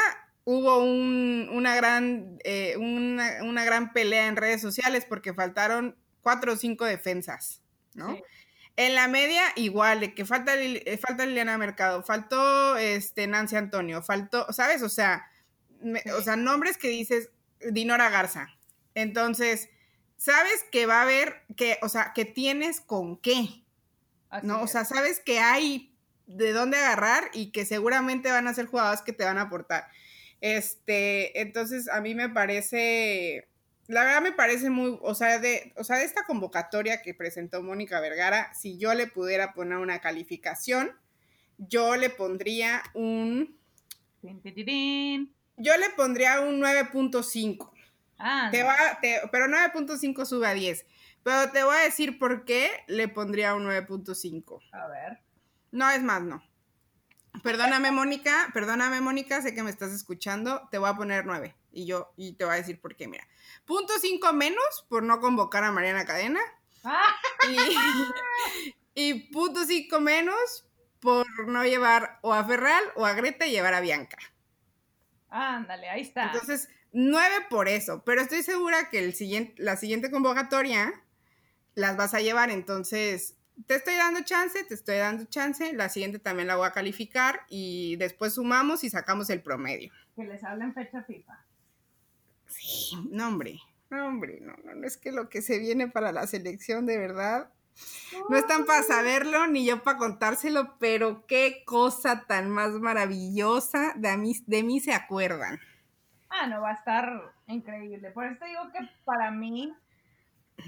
hubo 0.46 0.84
una, 0.84 1.76
gran, 1.76 2.38
eh, 2.44 2.78
una, 2.78 3.66
gran 3.66 3.92
pelea 3.92 4.28
en 4.28 4.36
redes 4.36 4.62
sociales 4.62 5.06
porque 5.08 5.34
faltaron 5.34 5.98
cuatro 6.22 6.54
o 6.54 6.56
cinco 6.56 6.86
defensas, 6.86 7.62
¿no? 7.94 8.18
En 8.78 8.94
la 8.94 9.08
media, 9.08 9.42
igual, 9.56 10.02
de 10.02 10.14
que 10.14 10.26
falta, 10.26 10.54
eh, 10.56 10.98
falta 10.98 11.26
Liliana 11.26 11.58
Mercado, 11.58 12.04
faltó 12.04 12.78
este, 12.78 13.26
Nancy 13.26 13.56
Antonio, 13.56 14.04
faltó, 14.04 14.52
¿sabes? 14.52 14.82
O 14.84 14.90
sea, 14.90 15.32
o 16.18 16.22
sea, 16.22 16.36
nombres 16.36 16.78
que 16.78 16.90
dices, 16.90 17.30
Dinora 17.72 18.10
Garza. 18.10 18.50
Entonces, 18.94 19.70
sabes 20.18 20.64
que 20.72 20.86
va 20.86 21.00
a 21.00 21.04
haber, 21.04 21.44
que, 21.56 21.78
o 21.82 21.90
sea, 21.90 22.12
que 22.14 22.26
tienes 22.26 22.82
con 22.82 23.18
qué, 23.18 23.64
¿no? 24.44 24.62
O 24.62 24.68
sea, 24.68 24.86
sabes 24.86 25.20
que 25.20 25.40
hay 25.40 25.96
de 26.28 26.52
dónde 26.52 26.78
agarrar 26.78 27.30
y 27.34 27.52
que 27.52 27.66
seguramente 27.66 28.32
van 28.32 28.48
a 28.48 28.54
ser 28.54 28.66
jugadores 28.66 29.02
que 29.02 29.14
te 29.14 29.24
van 29.24 29.38
a 29.38 29.44
aportar. 29.44 29.88
Este, 30.42 31.42
entonces 31.42 31.90
a 31.90 32.02
mí 32.02 32.14
me 32.14 32.30
parece, 32.30 33.48
la 33.88 34.04
verdad 34.04 34.22
me 34.22 34.32
parece 34.32 34.70
muy, 34.70 34.98
o 35.02 35.16
sea, 35.16 35.40
de, 35.40 35.74
o 35.78 35.84
sea, 35.84 35.98
de 35.98 36.06
esta 36.06 36.26
convocatoria 36.26 37.02
que 37.02 37.14
presentó 37.14 37.64
Mónica 37.64 38.00
Vergara, 38.00 38.54
si 38.54 38.78
yo 38.78 38.94
le 38.94 39.08
pudiera 39.08 39.54
poner 39.54 39.78
una 39.78 40.00
calificación, 40.00 40.92
yo 41.58 41.96
le 41.96 42.10
pondría 42.10 42.84
un... 42.94 43.58
Yo 45.58 45.78
le 45.78 45.90
pondría 45.92 46.42
un 46.42 46.60
9.5. 46.60 47.72
Ah, 48.18 48.50
te 48.52 48.64
va, 48.64 48.76
pero 49.32 49.46
9.5 49.46 50.26
sube 50.26 50.48
a 50.48 50.54
10. 50.54 50.86
Pero 51.24 51.52
te 51.52 51.64
voy 51.64 51.76
a 51.76 51.80
decir 51.80 52.20
por 52.20 52.46
qué 52.46 52.70
le 52.88 53.08
pondría 53.08 53.56
un 53.56 53.66
9.5. 53.66 54.62
A 54.72 54.88
ver. 54.88 55.20
No, 55.72 55.90
es 55.90 56.02
más, 56.02 56.22
no. 56.22 56.44
Perdóname, 57.44 57.92
Mónica, 57.92 58.50
perdóname, 58.54 59.02
Mónica, 59.02 59.42
sé 59.42 59.54
que 59.54 59.64
me 59.64 59.70
estás 59.70 59.92
escuchando, 59.92 60.68
te 60.72 60.78
voy 60.78 60.90
a 60.90 60.96
poner 60.96 61.26
nueve. 61.26 61.56
Y 61.72 61.86
yo, 61.86 62.14
y 62.16 62.34
te 62.34 62.46
voy 62.46 62.54
a 62.54 62.58
decir 62.58 62.80
por 62.80 62.96
qué, 62.96 63.08
mira. 63.08 63.28
Punto 63.66 63.94
cinco 64.00 64.34
menos 64.34 64.86
por 64.90 65.04
no 65.04 65.20
convocar 65.20 65.64
a 65.64 65.72
Mariana 65.72 66.06
Cadena. 66.06 66.40
y, 68.96 69.32
punto 69.32 69.66
cinco 69.66 70.00
menos 70.00 70.66
por 71.00 71.48
no 71.48 71.64
llevar 71.64 72.20
o 72.22 72.34
a 72.34 72.44
Ferral 72.44 72.84
o 72.96 73.06
a 73.06 73.14
Greta 73.14 73.46
y 73.46 73.52
llevar 73.52 73.74
a 73.74 73.82
Bianca. 73.82 74.18
Ándale, 75.30 75.90
ahí 75.90 76.02
está. 76.02 76.26
Entonces, 76.26 76.70
nueve 76.92 77.46
por 77.50 77.68
eso, 77.68 78.04
pero 78.06 78.22
estoy 78.22 78.44
segura 78.44 78.90
que 78.90 79.00
el 79.00 79.14
siguiente, 79.14 79.62
la 79.62 79.76
siguiente 79.76 80.10
convocatoria 80.10 80.94
las 81.74 81.98
vas 81.98 82.14
a 82.14 82.22
llevar, 82.22 82.50
entonces 82.50 83.36
te 83.68 83.76
estoy 83.76 83.96
dando 83.96 84.22
chance, 84.24 84.64
te 84.64 84.74
estoy 84.74 84.98
dando 84.98 85.26
chance, 85.26 85.74
la 85.74 85.90
siguiente 85.90 86.20
también 86.20 86.48
la 86.48 86.56
voy 86.56 86.68
a 86.68 86.72
calificar 86.72 87.42
y 87.50 87.96
después 87.98 88.34
sumamos 88.36 88.84
y 88.84 88.90
sacamos 88.90 89.30
el 89.30 89.42
promedio. 89.42 89.92
Que 90.16 90.26
les 90.26 90.44
hablen 90.44 90.74
fecha 90.74 91.04
FIFA. 91.04 91.46
Sí, 92.48 92.96
no 93.10 93.28
hombre, 93.28 93.60
no 93.90 94.08
hombre, 94.08 94.40
no, 94.42 94.56
no, 94.64 94.86
es 94.86 94.98
que 94.98 95.12
lo 95.12 95.30
que 95.30 95.42
se 95.42 95.60
viene 95.60 95.88
para 95.88 96.12
la 96.12 96.28
selección 96.28 96.86
de 96.86 96.98
verdad, 96.98 97.50
no 98.30 98.38
están 98.38 98.66
para 98.66 98.84
saberlo 98.84 99.48
ni 99.48 99.66
yo 99.66 99.84
para 99.84 99.98
contárselo, 99.98 100.78
pero 100.80 101.26
qué 101.28 101.64
cosa 101.66 102.26
tan 102.26 102.50
más 102.50 102.72
maravillosa 102.74 103.94
de 103.96 104.16
mí, 104.18 104.34
de 104.46 104.64
mí 104.64 104.80
se 104.80 104.94
acuerdan. 104.94 105.60
Ah, 106.30 106.48
no, 106.48 106.62
va 106.62 106.72
a 106.72 106.74
estar 106.74 107.34
increíble. 107.48 108.12
Por 108.12 108.26
eso 108.26 108.46
digo 108.46 108.72
que 108.72 108.80
para 109.04 109.32
mí 109.32 109.74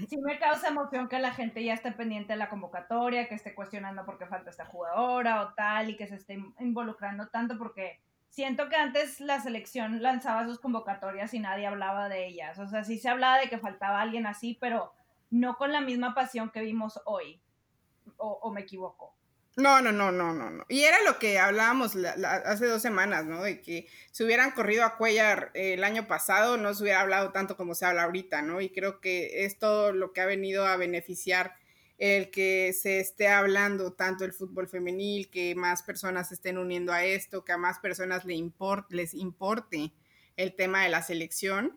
sí 0.08 0.16
me 0.18 0.38
causa 0.38 0.68
emoción 0.68 1.08
que 1.08 1.18
la 1.18 1.32
gente 1.32 1.64
ya 1.64 1.74
esté 1.74 1.92
pendiente 1.92 2.32
de 2.32 2.38
la 2.38 2.48
convocatoria, 2.48 3.28
que 3.28 3.34
esté 3.34 3.54
cuestionando 3.54 4.04
por 4.04 4.18
qué 4.18 4.26
falta 4.26 4.50
esta 4.50 4.66
jugadora 4.66 5.42
o 5.42 5.54
tal, 5.54 5.90
y 5.90 5.96
que 5.96 6.06
se 6.06 6.16
esté 6.16 6.38
involucrando 6.60 7.28
tanto, 7.28 7.58
porque 7.58 8.00
siento 8.28 8.68
que 8.68 8.76
antes 8.76 9.20
la 9.20 9.40
selección 9.40 10.02
lanzaba 10.02 10.44
sus 10.44 10.60
convocatorias 10.60 11.34
y 11.34 11.40
nadie 11.40 11.66
hablaba 11.66 12.08
de 12.08 12.26
ellas. 12.26 12.58
O 12.58 12.68
sea, 12.68 12.84
sí 12.84 12.98
se 12.98 13.08
hablaba 13.08 13.38
de 13.38 13.48
que 13.48 13.58
faltaba 13.58 14.00
alguien 14.00 14.26
así, 14.26 14.56
pero 14.60 14.92
no 15.30 15.56
con 15.56 15.72
la 15.72 15.80
misma 15.80 16.14
pasión 16.14 16.50
que 16.50 16.60
vimos 16.60 17.00
hoy. 17.04 17.40
o 18.18 18.50
me 18.50 18.62
equivoco? 18.62 19.17
No, 19.58 19.82
no, 19.82 19.90
no, 19.90 20.12
no, 20.12 20.32
no, 20.32 20.50
no. 20.50 20.64
Y 20.68 20.84
era 20.84 21.02
lo 21.02 21.18
que 21.18 21.40
hablábamos 21.40 21.96
hace 21.96 22.66
dos 22.66 22.80
semanas, 22.80 23.26
¿no? 23.26 23.42
De 23.42 23.60
que 23.60 23.88
si 24.12 24.22
hubieran 24.22 24.52
corrido 24.52 24.84
a 24.84 24.96
Cuellar 24.96 25.50
eh, 25.52 25.74
el 25.74 25.82
año 25.82 26.06
pasado, 26.06 26.56
no 26.56 26.72
se 26.74 26.84
hubiera 26.84 27.00
hablado 27.00 27.32
tanto 27.32 27.56
como 27.56 27.74
se 27.74 27.84
habla 27.84 28.04
ahorita, 28.04 28.40
¿no? 28.40 28.60
Y 28.60 28.70
creo 28.70 29.00
que 29.00 29.44
es 29.44 29.58
todo 29.58 29.92
lo 29.92 30.12
que 30.12 30.20
ha 30.20 30.26
venido 30.26 30.64
a 30.64 30.76
beneficiar 30.76 31.56
el 31.98 32.30
que 32.30 32.72
se 32.72 33.00
esté 33.00 33.26
hablando 33.26 33.92
tanto 33.92 34.24
el 34.24 34.32
fútbol 34.32 34.68
femenil, 34.68 35.28
que 35.28 35.56
más 35.56 35.82
personas 35.82 36.28
se 36.28 36.34
estén 36.34 36.56
uniendo 36.56 36.92
a 36.92 37.04
esto, 37.04 37.44
que 37.44 37.50
a 37.50 37.58
más 37.58 37.80
personas 37.80 38.24
les 38.24 39.14
importe 39.14 39.92
el 40.36 40.54
tema 40.54 40.84
de 40.84 40.90
la 40.90 41.02
selección. 41.02 41.76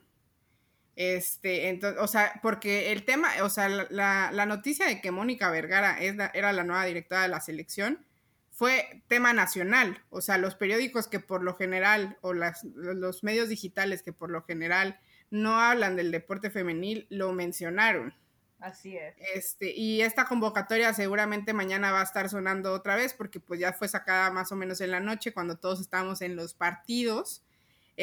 Este, 1.01 1.69
entonces, 1.69 1.99
o 1.99 2.07
sea, 2.07 2.39
porque 2.43 2.91
el 2.91 3.05
tema, 3.05 3.29
o 3.41 3.49
sea, 3.49 3.67
la, 3.89 4.45
noticia 4.45 4.85
de 4.85 5.01
que 5.01 5.09
Mónica 5.09 5.49
Vergara 5.49 5.97
era 5.99 6.53
la 6.53 6.63
nueva 6.63 6.85
directora 6.85 7.23
de 7.23 7.27
la 7.27 7.41
selección 7.41 8.05
fue 8.51 9.01
tema 9.07 9.33
nacional. 9.33 9.99
O 10.11 10.21
sea, 10.21 10.37
los 10.37 10.53
periódicos 10.53 11.07
que 11.07 11.19
por 11.19 11.41
lo 11.41 11.55
general, 11.55 12.19
o 12.21 12.33
las, 12.33 12.63
los 12.75 13.23
medios 13.23 13.49
digitales 13.49 14.03
que 14.03 14.13
por 14.13 14.29
lo 14.29 14.43
general 14.43 14.99
no 15.31 15.59
hablan 15.59 15.95
del 15.95 16.11
deporte 16.11 16.51
femenil, 16.51 17.07
lo 17.09 17.33
mencionaron. 17.33 18.13
Así 18.59 18.95
es. 18.95 19.15
Este, 19.33 19.71
y 19.75 20.03
esta 20.03 20.25
convocatoria 20.25 20.93
seguramente 20.93 21.51
mañana 21.51 21.91
va 21.91 22.01
a 22.01 22.03
estar 22.03 22.29
sonando 22.29 22.73
otra 22.73 22.95
vez 22.95 23.15
porque 23.15 23.39
pues 23.39 23.59
ya 23.59 23.73
fue 23.73 23.87
sacada 23.87 24.29
más 24.29 24.51
o 24.51 24.55
menos 24.55 24.81
en 24.81 24.91
la 24.91 24.99
noche 24.99 25.33
cuando 25.33 25.57
todos 25.57 25.81
estábamos 25.81 26.21
en 26.21 26.35
los 26.35 26.53
partidos. 26.53 27.41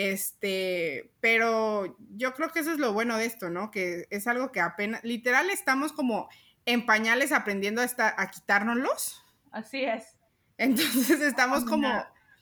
Este, 0.01 1.11
pero 1.19 1.97
yo 2.11 2.33
creo 2.35 2.53
que 2.53 2.61
eso 2.61 2.71
es 2.71 2.79
lo 2.79 2.93
bueno 2.93 3.17
de 3.17 3.25
esto, 3.25 3.51
¿no? 3.51 3.73
Que 3.73 4.07
es 4.11 4.29
algo 4.29 4.53
que 4.53 4.61
apenas, 4.61 5.03
literal, 5.03 5.51
estamos 5.51 5.93
como 5.93 6.29
en 6.67 6.87
pañales 6.87 7.33
aprendiendo 7.33 7.83
a, 7.83 8.15
a 8.17 8.31
quitárnoslos. 8.31 9.25
Así 9.51 9.83
es. 9.83 10.17
Entonces 10.57 11.21
estamos 11.21 11.65
como, 11.65 11.89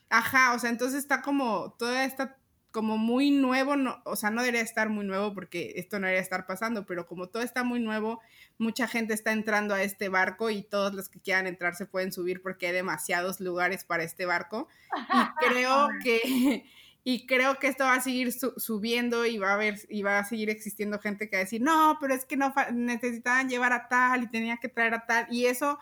ajá, 0.07 0.53
o 0.53 0.59
sea, 0.59 0.69
entonces 0.69 0.99
está 0.99 1.23
como, 1.23 1.73
toda 1.79 2.05
esta, 2.05 2.37
como 2.69 2.99
muy 2.99 3.31
nuevo, 3.31 3.75
no, 3.75 4.03
o 4.05 4.15
sea, 4.15 4.29
no 4.29 4.41
debería 4.41 4.61
estar 4.61 4.89
muy 4.89 5.03
nuevo 5.03 5.33
porque 5.33 5.73
esto 5.77 5.97
no 5.97 6.05
debería 6.05 6.21
estar 6.21 6.45
pasando, 6.45 6.85
pero 6.85 7.07
como 7.07 7.29
todo 7.29 7.41
está 7.41 7.63
muy 7.63 7.79
nuevo, 7.79 8.21
mucha 8.59 8.87
gente 8.87 9.15
está 9.15 9.31
entrando 9.31 9.73
a 9.73 9.81
este 9.81 10.09
barco 10.09 10.51
y 10.51 10.61
todos 10.61 10.93
los 10.93 11.09
que 11.09 11.19
quieran 11.19 11.47
entrar 11.47 11.73
se 11.73 11.87
pueden 11.87 12.11
subir 12.11 12.43
porque 12.43 12.67
hay 12.67 12.73
demasiados 12.73 13.39
lugares 13.39 13.83
para 13.83 14.03
este 14.03 14.27
barco. 14.27 14.67
Y 14.95 15.45
creo 15.49 15.89
que 16.03 16.69
y 17.09 17.25
creo 17.25 17.57
que 17.57 17.67
esto 17.67 17.85
va 17.85 17.93
a 17.93 18.01
seguir 18.01 18.33
subiendo 18.33 19.25
y 19.25 19.37
va 19.37 19.51
a 19.51 19.53
haber 19.53 19.79
y 19.87 20.03
va 20.03 20.19
a 20.19 20.25
seguir 20.25 20.49
existiendo 20.49 20.99
gente 20.99 21.29
que 21.29 21.37
va 21.37 21.39
a 21.39 21.45
decir, 21.45 21.61
no, 21.61 21.97
pero 22.01 22.13
es 22.13 22.25
que 22.25 22.35
no 22.35 22.53
necesitaban 22.73 23.47
llevar 23.47 23.71
a 23.71 23.87
tal 23.87 24.23
y 24.23 24.27
tenía 24.27 24.57
que 24.57 24.67
traer 24.67 24.93
a 24.93 25.05
tal. 25.05 25.25
Y 25.31 25.45
eso 25.45 25.79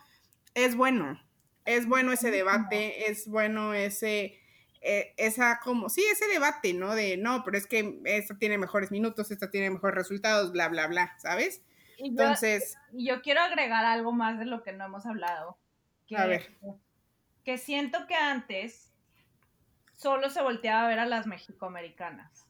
es 0.53 0.75
bueno. 0.75 1.19
Es 1.65 1.87
bueno 1.87 2.11
ese 2.11 2.29
debate, 2.29 3.09
es 3.09 3.27
bueno 3.27 3.73
ese, 3.73 4.39
eh, 4.81 5.15
esa 5.17 5.59
como, 5.63 5.89
sí, 5.89 6.05
ese 6.11 6.27
debate, 6.27 6.75
¿no? 6.75 6.93
De, 6.93 7.17
no, 7.17 7.43
pero 7.43 7.57
es 7.57 7.65
que 7.65 7.99
esta 8.05 8.37
tiene 8.37 8.59
mejores 8.59 8.91
minutos, 8.91 9.31
esta 9.31 9.49
tiene 9.49 9.71
mejores 9.71 9.95
resultados, 9.95 10.51
bla, 10.51 10.67
bla, 10.67 10.85
bla, 10.85 11.15
¿sabes? 11.17 11.63
Entonces... 11.97 12.75
Yo, 12.91 13.23
quiero 13.23 13.41
agregar 13.41 13.83
algo 13.83 14.11
más 14.11 14.37
de 14.37 14.45
lo 14.45 14.61
que 14.61 14.73
no 14.73 14.85
hemos 14.85 15.07
hablado. 15.07 15.57
a 16.15 16.27
ver. 16.27 16.55
Que 17.43 17.57
siento 17.57 18.05
que 18.05 18.13
antes 18.13 18.94
solo 19.95 20.29
se 20.29 20.41
volteaba 20.41 20.85
a 20.85 20.87
ver 20.87 20.99
a 20.99 21.05
las 21.05 21.27
mexicoamericanas. 21.27 22.47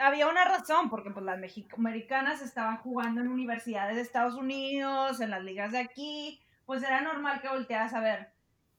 había 0.00 0.28
una 0.28 0.44
razón, 0.44 0.90
porque 0.90 1.10
pues 1.10 1.24
las 1.24 1.38
mexicoamericanas 1.38 2.42
estaban 2.42 2.78
jugando 2.78 3.20
en 3.20 3.28
universidades 3.28 3.96
de 3.96 4.02
Estados 4.02 4.34
Unidos, 4.34 5.20
en 5.20 5.30
las 5.30 5.42
ligas 5.42 5.72
de 5.72 5.78
aquí, 5.78 6.42
pues 6.64 6.82
era 6.82 7.00
normal 7.00 7.40
que 7.40 7.48
voltearas 7.48 7.94
a 7.94 8.00
ver. 8.00 8.32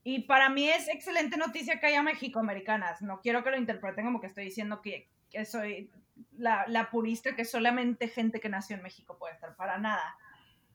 Y 0.03 0.23
para 0.23 0.49
mí 0.49 0.67
es 0.67 0.89
excelente 0.89 1.37
noticia 1.37 1.79
que 1.79 1.87
haya 1.87 2.03
mexicoamericanas. 2.03 3.01
No 3.01 3.21
quiero 3.21 3.43
que 3.43 3.51
lo 3.51 3.57
interpreten 3.57 4.05
como 4.05 4.19
que 4.19 4.27
estoy 4.27 4.45
diciendo 4.45 4.81
que, 4.81 5.09
que 5.29 5.45
soy 5.45 5.89
la, 6.37 6.65
la, 6.67 6.89
purista, 6.89 7.35
que 7.35 7.45
solamente 7.45 8.09
gente 8.09 8.41
que 8.41 8.49
nació 8.49 8.75
en 8.75 8.83
México 8.83 9.17
puede 9.17 9.33
estar, 9.33 9.55
para 9.55 9.77
nada. 9.77 10.17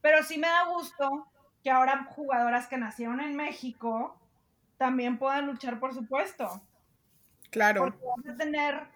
Pero 0.01 0.23
sí 0.23 0.39
me 0.39 0.47
da 0.47 0.65
gusto 0.69 1.27
que 1.63 1.71
ahora 1.71 2.05
jugadoras 2.05 2.69
que 2.69 2.79
nacieron 2.79 3.21
en 3.21 3.37
México 3.37 4.19
también 4.79 5.19
puedan 5.19 5.47
luchar 5.47 5.79
por 5.79 5.93
supuesto. 5.93 6.63
Claro. 7.51 7.83
Porque 7.83 8.05
van 8.25 8.35
a 8.35 8.37
tener 8.39 8.89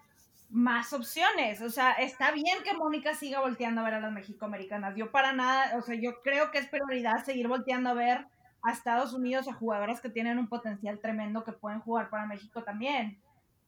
más 0.49 0.93
opciones. 0.93 1.61
O 1.61 1.69
sea, 1.69 1.93
está 1.93 2.31
bien 2.31 2.63
que 2.63 2.73
Mónica 2.73 3.13
siga 3.15 3.41
volteando 3.41 3.81
a 3.81 3.83
ver 3.83 3.95
a 3.95 3.99
las 3.99 4.11
mexicoamericanas. 4.11 4.95
Yo 4.95 5.11
para 5.11 5.33
nada, 5.33 5.77
o 5.77 5.81
sea, 5.81 5.95
yo 5.95 6.21
creo 6.21 6.51
que 6.51 6.59
es 6.59 6.67
prioridad 6.67 7.23
seguir 7.25 7.47
volteando 7.47 7.89
a 7.89 7.93
ver 7.93 8.27
a 8.61 8.71
Estados 8.71 9.13
Unidos, 9.13 9.47
a 9.47 9.53
jugadoras 9.53 9.99
que 9.99 10.09
tienen 10.09 10.37
un 10.37 10.47
potencial 10.47 10.99
tremendo 10.99 11.43
que 11.43 11.51
pueden 11.51 11.81
jugar 11.81 12.09
para 12.09 12.25
México 12.25 12.63
también. 12.63 13.19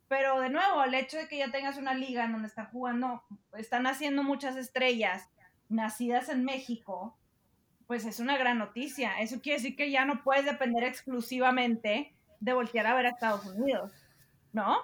Pero 0.07 0.39
de 0.39 0.49
nuevo, 0.49 0.84
el 0.84 0.93
hecho 0.93 1.18
de 1.18 1.28
que 1.28 1.39
ya 1.39 1.51
tengas 1.51 1.78
una 1.78 1.95
liga 1.95 2.24
en 2.24 2.32
donde 2.32 2.47
están 2.47 2.68
jugando, 2.68 3.24
están 3.57 3.88
haciendo 3.88 4.24
muchas 4.24 4.55
estrellas 4.55 5.28
nacidas 5.68 6.30
en 6.30 6.45
México, 6.45 7.18
pues 7.88 8.05
es 8.05 8.19
una 8.19 8.38
gran 8.38 8.57
noticia. 8.57 9.19
Eso 9.19 9.41
quiere 9.41 9.59
decir 9.59 9.75
que 9.75 9.91
ya 9.91 10.05
no 10.05 10.23
puedes 10.23 10.45
depender 10.45 10.83
exclusivamente 10.83 12.13
de 12.39 12.53
voltear 12.53 12.88
a 12.88 12.95
ver 12.95 13.07
a 13.07 13.09
Estados 13.09 13.45
Unidos, 13.45 13.91
¿no? 14.53 14.77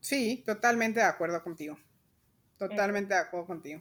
Sí, 0.00 0.42
totalmente 0.46 1.00
de 1.00 1.06
acuerdo 1.06 1.42
contigo. 1.42 1.78
Totalmente 2.58 3.14
de 3.14 3.20
acuerdo 3.20 3.46
contigo. 3.46 3.80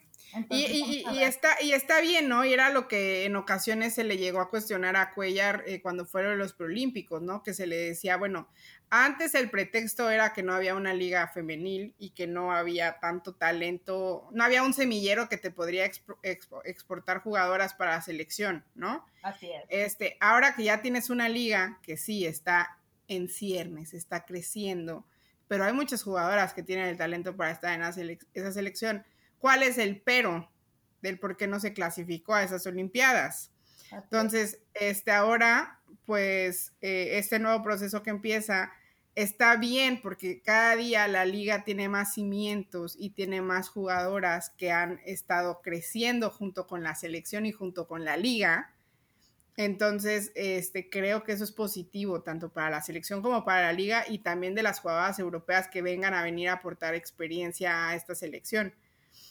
y, 0.52 1.04
está, 1.24 1.60
y 1.62 1.74
está 1.74 2.00
bien, 2.00 2.30
¿no? 2.30 2.46
Y 2.46 2.54
era 2.54 2.70
lo 2.70 2.88
que 2.88 3.26
en 3.26 3.36
ocasiones 3.36 3.96
se 3.96 4.04
le 4.04 4.18
llegó 4.18 4.40
a 4.40 4.52
cuestionar 4.52 4.96
a 4.96 5.14
Cuellar 5.16 5.64
eh, 5.66 5.82
cuando 5.82 6.06
fueron 6.06 6.38
los 6.38 6.54
preolímpicos, 6.54 7.24
¿no? 7.24 7.42
Que 7.42 7.56
se 7.56 7.66
le 7.66 7.76
decía, 7.76 8.18
bueno, 8.18 8.48
antes 8.92 9.34
el 9.34 9.50
pretexto 9.50 10.12
era 10.12 10.32
que 10.32 10.44
no 10.44 10.54
había 10.54 10.76
una 10.76 10.94
liga 10.94 11.28
femenil 11.28 11.96
y 11.98 12.12
que 12.12 12.28
no 12.28 12.52
había 12.52 13.00
tanto 13.00 13.34
talento, 13.34 14.30
no 14.32 14.44
había 14.44 14.62
un 14.62 14.74
semillero 14.74 15.28
que 15.28 15.38
te 15.38 15.50
podría 15.50 15.90
exportar 16.64 17.22
jugadoras 17.24 17.74
para 17.74 17.92
la 17.92 18.02
selección, 18.02 18.64
¿no? 18.76 19.06
Así 19.24 19.50
es. 19.52 19.64
Este, 19.70 20.18
ahora 20.20 20.56
que 20.56 20.66
ya 20.66 20.84
tienes 20.84 21.10
una 21.10 21.30
liga 21.30 21.80
que 21.82 21.98
sí 21.98 22.28
está 22.28 22.78
en 23.08 23.28
ciernes, 23.28 23.96
está 23.96 24.24
creciendo, 24.24 25.04
pero 25.48 25.64
hay 25.64 25.74
muchas 25.74 26.04
jugadoras 26.04 26.54
que 26.54 26.64
tienen 26.64 26.88
el 26.88 26.98
talento 26.98 27.36
para 27.36 27.52
estar 27.52 27.74
en 27.74 27.82
esa 28.34 28.52
selección. 28.52 29.06
¿Cuál 29.40 29.64
es 29.64 29.78
el 29.78 30.02
pero 30.02 30.52
del 31.02 31.20
por 31.20 31.38
qué 31.38 31.48
no 31.48 31.60
se 31.60 31.74
clasificó 31.74 32.34
a 32.34 32.44
esas 32.44 32.66
Olimpiadas? 32.66 33.52
Entonces, 33.92 34.60
este 34.74 35.12
ahora, 35.12 35.80
pues, 36.06 36.74
eh, 36.82 37.18
este 37.18 37.40
nuevo 37.40 37.64
proceso 37.64 38.04
que 38.04 38.10
empieza 38.10 38.72
está 39.16 39.56
bien 39.56 40.00
porque 40.02 40.42
cada 40.44 40.76
día 40.76 41.08
la 41.08 41.26
liga 41.26 41.64
tiene 41.64 41.90
más 41.90 42.14
cimientos 42.14 42.96
y 43.00 43.12
tiene 43.12 43.42
más 43.42 43.68
jugadoras 43.70 44.52
que 44.52 44.72
han 44.72 45.00
estado 45.06 45.62
creciendo 45.64 46.30
junto 46.30 46.68
con 46.68 46.84
la 46.84 46.94
selección 46.94 47.46
y 47.46 47.52
junto 47.52 47.88
con 47.88 48.06
la 48.06 48.16
liga. 48.16 48.76
Entonces, 49.58 50.32
este, 50.36 50.88
creo 50.88 51.24
que 51.24 51.32
eso 51.32 51.44
es 51.44 51.52
positivo 51.52 52.22
tanto 52.22 52.50
para 52.50 52.70
la 52.70 52.84
selección 52.84 53.24
como 53.24 53.44
para 53.44 53.64
la 53.64 53.74
liga 53.74 54.06
y 54.08 54.20
también 54.20 54.54
de 54.54 54.62
las 54.62 54.80
jugadoras 54.80 55.18
europeas 55.18 55.68
que 55.68 55.82
vengan 55.82 56.14
a 56.14 56.22
venir 56.22 56.50
a 56.50 56.54
aportar 56.54 56.94
experiencia 56.94 57.90
a 57.90 57.96
esta 57.96 58.14
selección. 58.14 58.76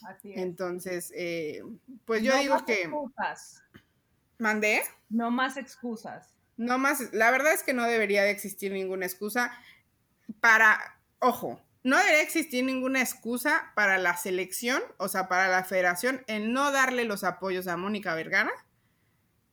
Así 0.05 0.33
es. 0.33 0.39
Entonces, 0.39 1.13
eh, 1.15 1.63
pues 2.03 2.23
yo 2.23 2.37
digo 2.37 2.65
que... 2.65 2.83
Excusas. 2.83 3.63
¿Mandé? 4.37 4.83
No 5.09 5.31
más 5.31 5.55
excusas. 5.55 6.27
No 6.57 6.77
más, 6.77 7.13
la 7.13 7.31
verdad 7.31 7.53
es 7.53 7.63
que 7.63 7.73
no 7.73 7.85
debería 7.85 8.23
de 8.23 8.31
existir 8.31 8.73
ninguna 8.73 9.05
excusa 9.05 9.57
para, 10.41 10.99
ojo, 11.19 11.61
no 11.83 11.97
debería 11.97 12.21
existir 12.21 12.65
ninguna 12.65 12.99
excusa 12.99 13.71
para 13.75 13.97
la 13.97 14.17
selección, 14.17 14.81
o 14.97 15.07
sea, 15.07 15.29
para 15.29 15.47
la 15.47 15.63
federación, 15.63 16.23
en 16.27 16.51
no 16.51 16.73
darle 16.73 17.05
los 17.05 17.23
apoyos 17.23 17.67
a 17.67 17.77
Mónica 17.77 18.13
Vergara 18.13 18.51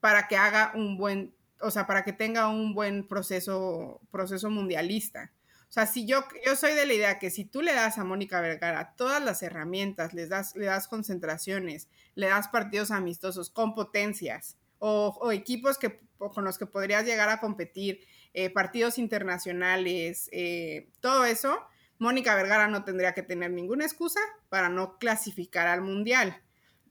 para 0.04 0.28
que 0.28 0.36
haga 0.36 0.70
un 0.74 0.98
buen, 0.98 1.34
o 1.62 1.70
sea, 1.70 1.86
para 1.86 2.04
que 2.04 2.12
tenga 2.12 2.48
un 2.48 2.74
buen 2.74 3.08
proceso, 3.08 4.02
proceso 4.10 4.50
mundialista. 4.50 5.32
O 5.66 5.72
sea, 5.72 5.86
si 5.86 6.04
yo, 6.06 6.26
yo 6.44 6.56
soy 6.56 6.74
de 6.74 6.84
la 6.84 6.92
idea 6.92 7.18
que 7.18 7.30
si 7.30 7.46
tú 7.46 7.62
le 7.62 7.72
das 7.72 7.96
a 7.96 8.04
Mónica 8.04 8.42
Vergara 8.42 8.96
todas 8.98 9.24
las 9.24 9.42
herramientas, 9.42 10.12
le 10.12 10.26
das, 10.26 10.56
le 10.56 10.66
das 10.66 10.88
concentraciones, 10.88 11.88
le 12.16 12.26
das 12.26 12.48
partidos 12.48 12.90
amistosos 12.90 13.48
con 13.48 13.74
potencias 13.74 14.58
o, 14.78 15.32
equipos 15.32 15.78
que, 15.78 16.02
con 16.18 16.44
los 16.44 16.58
que 16.58 16.66
podrías 16.66 17.06
llegar 17.06 17.30
a 17.30 17.40
competir, 17.40 18.06
eh, 18.34 18.50
partidos 18.50 18.98
internacionales, 18.98 20.28
eh, 20.32 20.90
todo 21.00 21.24
eso, 21.24 21.58
Mónica 21.96 22.34
Vergara 22.34 22.68
no 22.68 22.84
tendría 22.84 23.14
que 23.14 23.22
tener 23.22 23.52
ninguna 23.52 23.86
excusa 23.86 24.20
para 24.50 24.68
no 24.68 24.98
clasificar 24.98 25.66
al 25.66 25.80
mundial. 25.80 26.42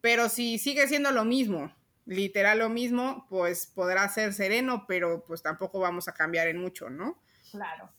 Pero 0.02 0.30
si 0.30 0.58
sigue 0.58 0.88
siendo 0.88 1.12
lo 1.12 1.26
mismo, 1.26 1.72
literal 2.06 2.60
lo 2.60 2.70
mismo, 2.70 3.26
pues 3.30 3.68
podrá 3.68 4.08
ser 4.10 4.34
sereno, 4.34 4.86
pero 4.88 5.24
pues 5.26 5.42
tampoco 5.42 5.80
vamos 5.80 6.08
a 6.08 6.14
cambiar 6.14 6.48
en 6.48 6.58
mucho, 6.58 6.90
¿no? 6.90 7.22
Claro. 7.52 7.90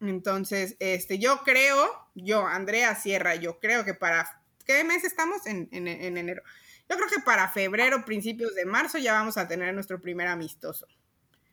Entonces, 0.00 0.76
este, 0.80 1.18
yo 1.18 1.42
creo, 1.44 1.86
yo, 2.14 2.46
Andrea 2.46 2.94
Sierra, 2.96 3.36
yo 3.36 3.60
creo 3.60 3.84
que 3.84 3.94
para, 3.94 4.42
¿qué 4.66 4.82
mes 4.82 5.04
estamos? 5.04 5.46
En, 5.46 5.68
enero. 5.70 6.42
Yo 6.88 6.96
creo 6.96 7.08
que 7.08 7.20
para 7.24 7.48
febrero, 7.48 8.04
principios 8.04 8.54
de 8.54 8.64
marzo, 8.64 8.98
ya 8.98 9.12
vamos 9.12 9.36
a 9.36 9.46
tener 9.46 9.72
nuestro 9.72 10.00
primer 10.00 10.26
amistoso. 10.26 10.86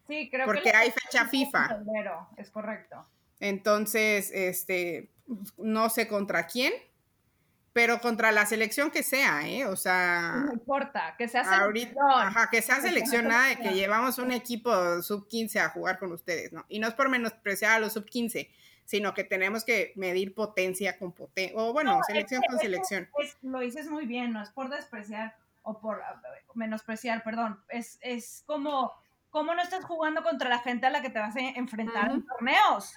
Sí, 0.08 0.30
creo 0.32 0.48
Porque 0.48 0.72
hay 0.72 0.92
fecha 0.92 1.28
FIFA. 1.28 1.68
Febrero, 1.68 2.30
es 2.38 2.50
correcto. 2.50 3.08
Entonces, 3.40 4.32
este, 4.34 5.12
no 5.58 5.90
sé 5.90 6.08
contra 6.08 6.48
quién, 6.48 6.74
pero 7.80 8.02
contra 8.02 8.34
la 8.34 8.46
selección 8.46 8.92
que 8.92 9.04
sea, 9.04 9.48
¿eh? 9.48 9.66
O 9.66 9.78
sea. 9.78 10.44
No 10.46 10.52
importa, 10.52 11.16
que 11.18 11.30
sea 11.30 11.46
selección. 11.46 11.96
Ajá, 12.12 12.50
que 12.50 12.62
sea 12.62 12.82
seleccionada, 12.82 13.56
que 13.56 13.70
llevamos 13.70 14.18
un 14.18 14.34
equipo 14.34 15.02
sub-15 15.02 15.62
a 15.62 15.70
jugar 15.70 15.98
con 15.98 16.12
ustedes, 16.12 16.52
¿no? 16.52 16.66
Y 16.68 16.80
no 16.80 16.90
es 16.90 16.94
por 16.94 17.08
menospreciar 17.08 17.72
a 17.72 17.80
los 17.80 17.94
sub-15, 17.94 18.50
sino 18.84 19.14
que 19.14 19.24
tenemos 19.24 19.64
que 19.64 19.94
medir 19.96 20.36
potencia 20.36 21.00
con 21.00 21.14
potencia, 21.14 21.58
o 21.58 21.72
bueno, 21.72 22.02
selección 22.06 22.42
con 22.50 22.60
selección. 22.60 23.08
lo 23.44 23.60
dices 23.62 23.90
muy 23.90 24.06
bien, 24.06 24.34
no 24.34 24.44
es 24.44 24.50
por 24.50 24.68
despreciar 24.68 25.38
o 25.62 25.80
por 25.80 26.04
menospreciar, 26.56 27.24
perdón, 27.24 27.64
es, 27.70 27.98
es 28.02 28.44
como, 28.46 28.92
¿cómo 29.30 29.56
no 29.56 29.62
estás 29.62 29.86
jugando 29.86 30.22
contra 30.22 30.50
la 30.50 30.60
gente 30.60 30.86
a 30.86 30.90
la 30.90 31.02
que 31.02 31.12
te 31.12 31.20
vas 31.20 31.34
a 31.38 31.40
enfrentar 31.40 32.12
en 32.12 32.26
torneos? 32.26 32.94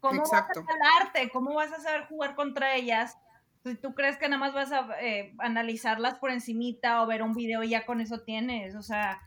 ¿Cómo 0.00 0.20
Exacto. 0.20 0.62
vas 0.64 0.76
a 0.76 1.02
arte? 1.02 1.30
¿Cómo 1.30 1.54
vas 1.54 1.72
a 1.72 1.80
saber 1.80 2.04
jugar 2.08 2.34
contra 2.34 2.74
ellas? 2.74 3.16
Si 3.64 3.76
tú 3.76 3.94
crees 3.94 4.16
que 4.16 4.28
nada 4.28 4.40
más 4.40 4.54
vas 4.54 4.72
a 4.72 4.88
eh, 5.00 5.34
analizarlas 5.38 6.16
por 6.16 6.30
encimita 6.30 7.02
o 7.02 7.06
ver 7.06 7.22
un 7.22 7.34
video 7.34 7.62
y 7.62 7.70
ya 7.70 7.86
con 7.86 8.00
eso 8.00 8.20
tienes, 8.20 8.74
o 8.74 8.82
sea, 8.82 9.20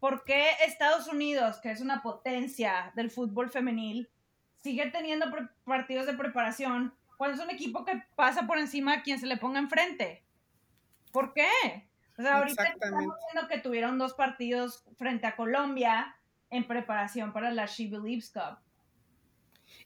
¿por 0.00 0.24
qué 0.24 0.46
Estados 0.64 1.08
Unidos, 1.08 1.60
que 1.60 1.70
es 1.70 1.80
una 1.80 2.02
potencia 2.02 2.92
del 2.96 3.10
fútbol 3.10 3.50
femenil, 3.50 4.08
sigue 4.56 4.90
teniendo 4.90 5.26
partidos 5.64 6.06
de 6.06 6.14
preparación 6.14 6.94
cuando 7.18 7.36
es 7.36 7.44
un 7.44 7.50
equipo 7.50 7.84
que 7.84 8.02
pasa 8.16 8.46
por 8.46 8.58
encima 8.58 8.94
a 8.94 9.02
quien 9.02 9.18
se 9.18 9.26
le 9.26 9.36
ponga 9.36 9.58
enfrente? 9.58 10.24
¿Por 11.12 11.34
qué? 11.34 11.86
O 12.18 12.22
sea, 12.22 12.38
ahorita 12.38 12.64
estamos 12.64 13.14
viendo 13.32 13.48
que 13.48 13.58
tuvieron 13.58 13.98
dos 13.98 14.14
partidos 14.14 14.84
frente 14.96 15.26
a 15.26 15.36
Colombia 15.36 16.16
en 16.50 16.66
preparación 16.66 17.32
para 17.32 17.50
la 17.50 17.66
She 17.66 17.88
Believes 17.88 18.30
Cup. 18.30 18.58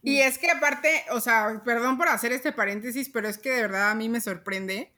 Y 0.03 0.21
es 0.21 0.39
que 0.39 0.51
aparte, 0.51 1.05
o 1.11 1.21
sea, 1.21 1.63
perdón 1.65 1.99
por 1.99 2.09
hacer 2.09 2.33
este 2.33 2.53
paréntesis, 2.53 3.09
pero 3.09 3.29
es 3.29 3.39
que 3.39 3.51
de 3.51 3.63
verdad 3.63 3.91
a 3.91 3.95
mí 3.95 4.09
me 4.09 4.21
sorprende. 4.21 4.93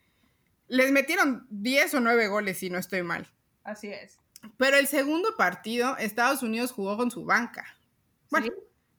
Les 0.66 0.92
metieron 0.92 1.46
10 1.50 1.94
o 1.94 2.00
9 2.00 2.28
goles, 2.28 2.58
si 2.58 2.68
no 2.68 2.78
estoy 2.78 3.02
mal. 3.02 3.32
Así 3.64 3.88
es. 3.88 4.18
Pero 4.56 4.76
el 4.76 4.86
segundo 4.86 5.36
partido, 5.36 5.96
Estados 5.96 6.42
Unidos 6.42 6.72
jugó 6.72 6.96
con 6.96 7.10
su 7.10 7.24
banca. 7.24 7.64
Bueno, 8.30 8.48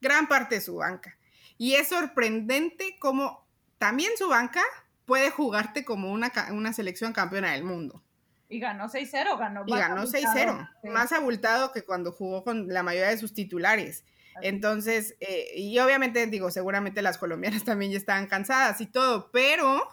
gran 0.01 0.27
parte 0.27 0.55
de 0.55 0.61
su 0.61 0.77
banca. 0.77 1.17
Y 1.57 1.75
es 1.75 1.89
sorprendente 1.89 2.97
cómo 2.99 3.47
también 3.77 4.11
su 4.17 4.29
banca 4.29 4.63
puede 5.05 5.29
jugarte 5.29 5.85
como 5.85 6.11
una, 6.11 6.31
una 6.51 6.73
selección 6.73 7.13
campeona 7.13 7.51
del 7.51 7.63
mundo. 7.63 8.03
Y 8.47 8.59
ganó 8.59 8.85
6-0, 8.89 9.37
ganó. 9.37 9.63
Y 9.67 9.71
ganó 9.71 10.03
6-0, 10.03 10.69
más 10.85 11.11
abultado 11.11 11.71
que 11.71 11.83
cuando 11.83 12.11
jugó 12.11 12.43
con 12.43 12.67
la 12.67 12.81
mayoría 12.81 13.09
de 13.09 13.17
sus 13.17 13.33
titulares. 13.33 14.03
Entonces, 14.41 15.15
eh, 15.19 15.47
y 15.55 15.77
obviamente 15.79 16.25
digo, 16.27 16.51
seguramente 16.51 17.01
las 17.01 17.17
colombianas 17.17 17.63
también 17.65 17.91
ya 17.91 17.97
estaban 17.97 18.27
cansadas 18.27 18.81
y 18.81 18.87
todo, 18.87 19.31
pero 19.31 19.87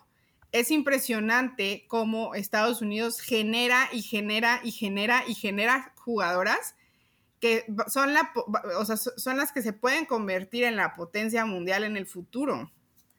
es 0.52 0.70
impresionante 0.70 1.84
cómo 1.88 2.34
Estados 2.34 2.82
Unidos 2.82 3.20
genera 3.20 3.88
y 3.92 4.02
genera 4.02 4.60
y 4.62 4.70
genera 4.70 5.24
y 5.26 5.34
genera 5.34 5.92
jugadoras 5.96 6.74
que 7.40 7.66
son, 7.88 8.14
la, 8.14 8.32
son 9.16 9.36
las 9.36 9.52
que 9.52 9.60
se 9.60 9.74
pueden 9.74 10.06
convertir 10.06 10.64
en 10.64 10.76
la 10.76 10.94
potencia 10.94 11.44
mundial 11.44 11.84
en 11.84 11.96
el 11.98 12.06
futuro. 12.06 12.72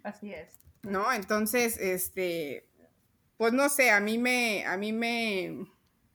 Así 0.04 0.34
es. 0.34 0.58
¿no? 0.84 1.12
Entonces, 1.12 1.78
este, 1.78 2.68
pues 3.38 3.54
no 3.54 3.70
sé, 3.70 3.92
a 3.92 4.00
mí 4.00 4.18
me, 4.18 4.66
a 4.66 4.78
mí 4.78 4.94
me, 4.94 5.66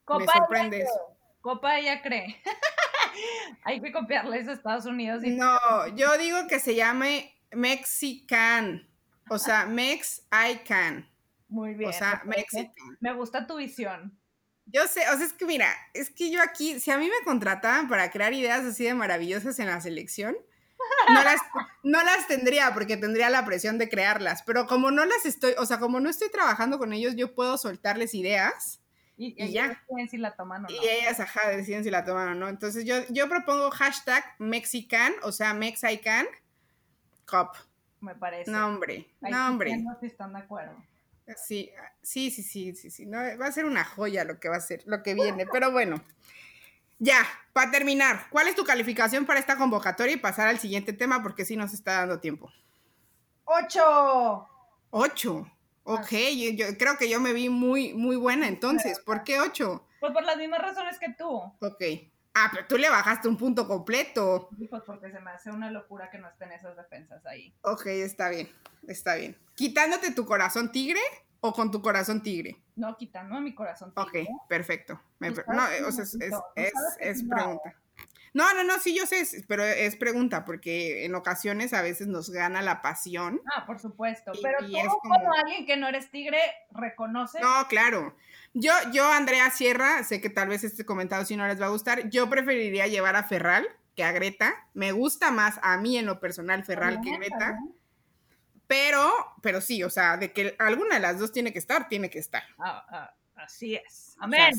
me 0.09 0.27
sorprende 0.27 0.83
eso. 0.83 1.17
Copa 1.41 1.79
ella 1.79 2.03
cree. 2.03 2.37
Hay 3.65 3.81
que 3.81 3.93
copiarles 3.93 4.49
a 4.49 4.53
Estados 4.53 4.87
Unidos. 4.87 5.23
no, 5.25 5.59
yo 5.97 6.17
digo 6.19 6.47
que 6.49 6.61
se 6.61 6.75
llame 6.75 7.35
Mexican. 7.53 8.89
O 9.31 9.39
sea, 9.39 9.67
Mex 9.67 10.23
I 10.33 10.59
can. 10.67 11.09
Muy 11.49 11.75
bien. 11.75 11.91
O 11.91 11.93
sea, 11.93 12.23
Mexican. 12.25 12.73
Me 13.01 13.13
gusta 13.15 13.47
tu 13.47 13.57
visión. 13.57 14.19
Yo 14.67 14.87
sé, 14.87 15.01
o 15.13 15.17
sea, 15.17 15.27
es 15.27 15.33
que 15.33 15.45
mira, 15.45 15.69
es 15.93 16.11
que 16.11 16.31
yo 16.31 16.41
aquí, 16.41 16.79
si 16.79 16.91
a 16.91 16.97
mí 16.97 17.07
me 17.07 17.25
contrataban 17.25 17.89
para 17.89 18.11
crear 18.11 18.33
ideas 18.33 18.65
así 18.65 18.85
de 18.85 18.95
maravillosas 18.95 19.59
en 19.59 19.67
la 19.67 19.81
selección, 19.81 20.37
no 21.09 21.23
las, 21.25 21.41
no 21.83 22.03
las 22.03 22.29
tendría 22.29 22.73
porque 22.73 22.97
tendría 22.97 23.29
la 23.29 23.45
presión 23.45 23.77
de 23.79 23.89
crearlas, 23.89 24.43
pero 24.45 24.67
como 24.67 24.91
no 24.91 25.05
las 25.05 25.27
estoy, 25.27 25.55
o 25.59 25.67
sea, 25.67 25.79
como 25.79 25.99
no 25.99 26.09
estoy 26.09 26.31
trabajando 26.31 26.79
con 26.79 26.93
ellos, 26.93 27.17
yo 27.17 27.35
puedo 27.35 27.59
soltarles 27.59 28.15
ideas 28.15 28.82
y, 29.17 29.53
ya. 29.53 29.69
deciden 29.69 30.09
si 30.09 30.19
la 30.19 30.35
toman 30.35 30.65
o 30.65 30.69
no. 30.69 30.75
Y 30.75 30.89
ellas, 30.89 31.21
ajá, 31.21 31.51
deciden 31.51 31.85
si 31.85 31.91
la 31.91 32.05
toman 32.05 32.29
o 32.29 32.35
no. 32.35 32.49
Entonces 32.49 32.85
yo, 32.85 32.97
yo 33.11 33.29
propongo 33.29 33.71
hashtag 33.71 34.25
Mexican, 34.39 35.13
o 35.23 35.33
sea, 35.33 35.55
Mexican 35.55 36.27
Cop. 37.27 37.55
Me 38.01 38.15
parece. 38.15 38.51
No, 38.51 38.67
hombre, 38.67 39.09
no, 39.21 39.49
hombre. 39.49 39.77
No 39.77 39.97
si 40.01 40.07
están 40.07 40.33
de 40.33 40.41
acuerdo. 40.41 40.75
Sí, 41.37 41.71
sí, 42.03 42.31
sí, 42.31 42.43
sí, 42.43 42.75
sí, 42.75 42.91
sí. 42.91 43.07
No, 43.07 43.19
va 43.19 43.47
a 43.47 43.53
ser 43.53 43.65
una 43.65 43.85
joya 43.85 44.25
lo 44.25 44.41
que 44.41 44.49
va 44.49 44.57
a 44.57 44.61
ser, 44.61 44.83
lo 44.87 45.03
que 45.03 45.15
viene. 45.15 45.47
Pero 45.47 45.71
bueno, 45.71 46.03
ya, 46.99 47.25
para 47.53 47.71
terminar, 47.71 48.27
¿cuál 48.31 48.49
es 48.49 48.57
tu 48.57 48.65
calificación 48.65 49.25
para 49.25 49.41
esta 49.41 49.57
convocatoria 49.57 50.15
y 50.15 50.19
pasar 50.19 50.49
al 50.49 50.59
siguiente 50.59 50.93
tema? 50.93 51.23
Porque 51.23 51.45
sí 51.45 51.57
nos 51.57 51.73
está 51.73 51.93
dando 51.95 52.21
tiempo. 52.21 52.51
¡Ocho! 53.45 54.49
¿Ocho? 54.91 55.51
Ok, 55.85 56.13
yo, 56.57 56.67
creo 56.79 56.97
que 56.97 57.09
yo 57.09 57.21
me 57.21 57.33
vi 57.33 57.49
muy, 57.49 57.93
muy 57.95 58.17
buena 58.17 58.47
entonces. 58.49 59.01
¿Por 59.01 59.25
qué 59.25 59.41
ocho? 59.41 59.87
Pues 60.01 60.13
por 60.13 60.25
las 60.25 60.37
mismas 60.37 60.61
razones 60.61 60.99
que 60.99 61.13
tú. 61.13 61.29
Ok. 61.29 61.83
Ah, 62.35 62.51
pero 62.53 62.67
tú 62.67 62.79
le 62.79 62.89
bajaste 62.89 63.29
un 63.29 63.37
punto 63.37 63.67
completo. 63.67 64.49
Pues 64.71 64.83
porque 64.87 65.11
se 65.11 65.21
me 65.21 65.31
hace 65.33 65.51
una 65.51 65.71
locura 65.71 66.11
que 66.11 66.19
no 66.19 66.29
estén 66.29 66.53
esas 66.53 66.77
defensas 66.77 67.25
ahí. 67.27 67.55
Ok, 67.63 67.87
está 67.87 68.31
bien, 68.31 68.49
está 68.87 69.17
bien. 69.17 69.37
¿Quitándote 69.55 70.13
tu 70.13 70.25
corazón 70.25 70.73
tigre 70.73 71.01
o 71.41 71.53
con 71.53 71.71
tu 71.71 71.83
corazón 71.83 72.23
tigre? 72.23 72.57
No, 72.75 72.97
quitando 72.97 73.39
mi 73.41 73.55
corazón 73.55 73.93
tigre. 73.93 74.23
Ok, 74.23 74.49
perfecto. 74.49 75.01
no, 75.21 75.29
o 75.87 75.93
sea, 75.93 76.05
es, 76.05 76.19
es, 76.57 76.73
es 77.01 77.25
pregunta. 77.25 77.77
No, 78.35 78.55
no, 78.55 78.65
no, 78.65 78.79
sí, 78.79 78.97
yo 78.97 79.05
sé, 79.07 79.27
pero 79.47 79.63
es 79.63 79.97
pregunta, 79.97 80.45
porque 80.45 81.05
en 81.05 81.15
ocasiones 81.15 81.75
a 81.75 81.83
veces 81.83 82.07
nos 82.07 82.31
gana 82.31 82.63
la 82.63 82.81
pasión. 82.81 83.43
Ah, 83.55 83.67
por 83.67 83.79
supuesto. 83.79 84.33
pero 84.43 84.59
tú, 84.61 84.99
como... 85.03 85.35
alguien 85.35 85.67
que 85.67 85.77
no 85.77 85.87
eres 85.87 86.11
tigre, 86.11 86.39
reconoce. 86.71 87.41
No, 87.41 87.67
claro. 87.69 88.17
Yo, 88.55 88.73
yo, 88.93 89.07
Andrea 89.11 89.51
Sierra, 89.51 90.03
sé 90.05 90.21
que 90.21 90.31
tal 90.31 90.49
vez 90.49 90.65
este 90.65 90.87
comentario 90.87 91.27
sí 91.27 91.37
no 91.37 91.47
les 91.47 91.61
va 91.61 91.67
a 91.67 91.71
gustar. 91.71 92.09
Yo 92.09 92.31
preferiría 92.31 92.87
llevar 92.87 93.17
a 93.17 93.23
Ferral 93.23 93.67
que 93.95 94.05
a 94.05 94.13
Greta. 94.13 94.67
Me 94.73 94.93
gusta 94.93 95.31
más 95.31 95.59
a 95.63 95.77
mí 95.77 95.99
en 95.99 96.07
lo 96.07 96.19
personal 96.19 96.65
Ferral 96.65 97.01
que 97.03 97.17
Greta. 97.17 97.59
Pero, 98.67 99.13
pero 99.43 99.61
sí, 99.61 99.83
o 99.83 99.91
sea, 99.91 100.17
de 100.17 100.33
que 100.33 100.57
alguna 100.59 100.95
de 100.95 101.01
las 101.01 101.19
dos 101.19 101.33
tiene 101.33 101.53
que 101.53 101.59
estar, 101.59 101.89
tiene 101.89 102.09
que 102.09 102.19
estar. 102.19 102.45
Ah, 102.59 102.87
ah, 102.89 103.15
así 103.37 103.75
es. 103.75 104.17
Amén. 104.19 104.55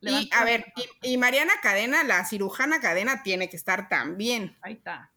Y 0.00 0.28
a 0.32 0.44
ver, 0.44 0.72
y, 1.02 1.16
Mariana 1.16 1.54
Cadena, 1.62 2.04
la 2.04 2.24
cirujana 2.24 2.80
Cadena, 2.80 3.22
tiene 3.22 3.48
que 3.48 3.56
estar 3.56 3.88
también. 3.88 4.56
Ahí 4.62 4.74
está. 4.74 5.10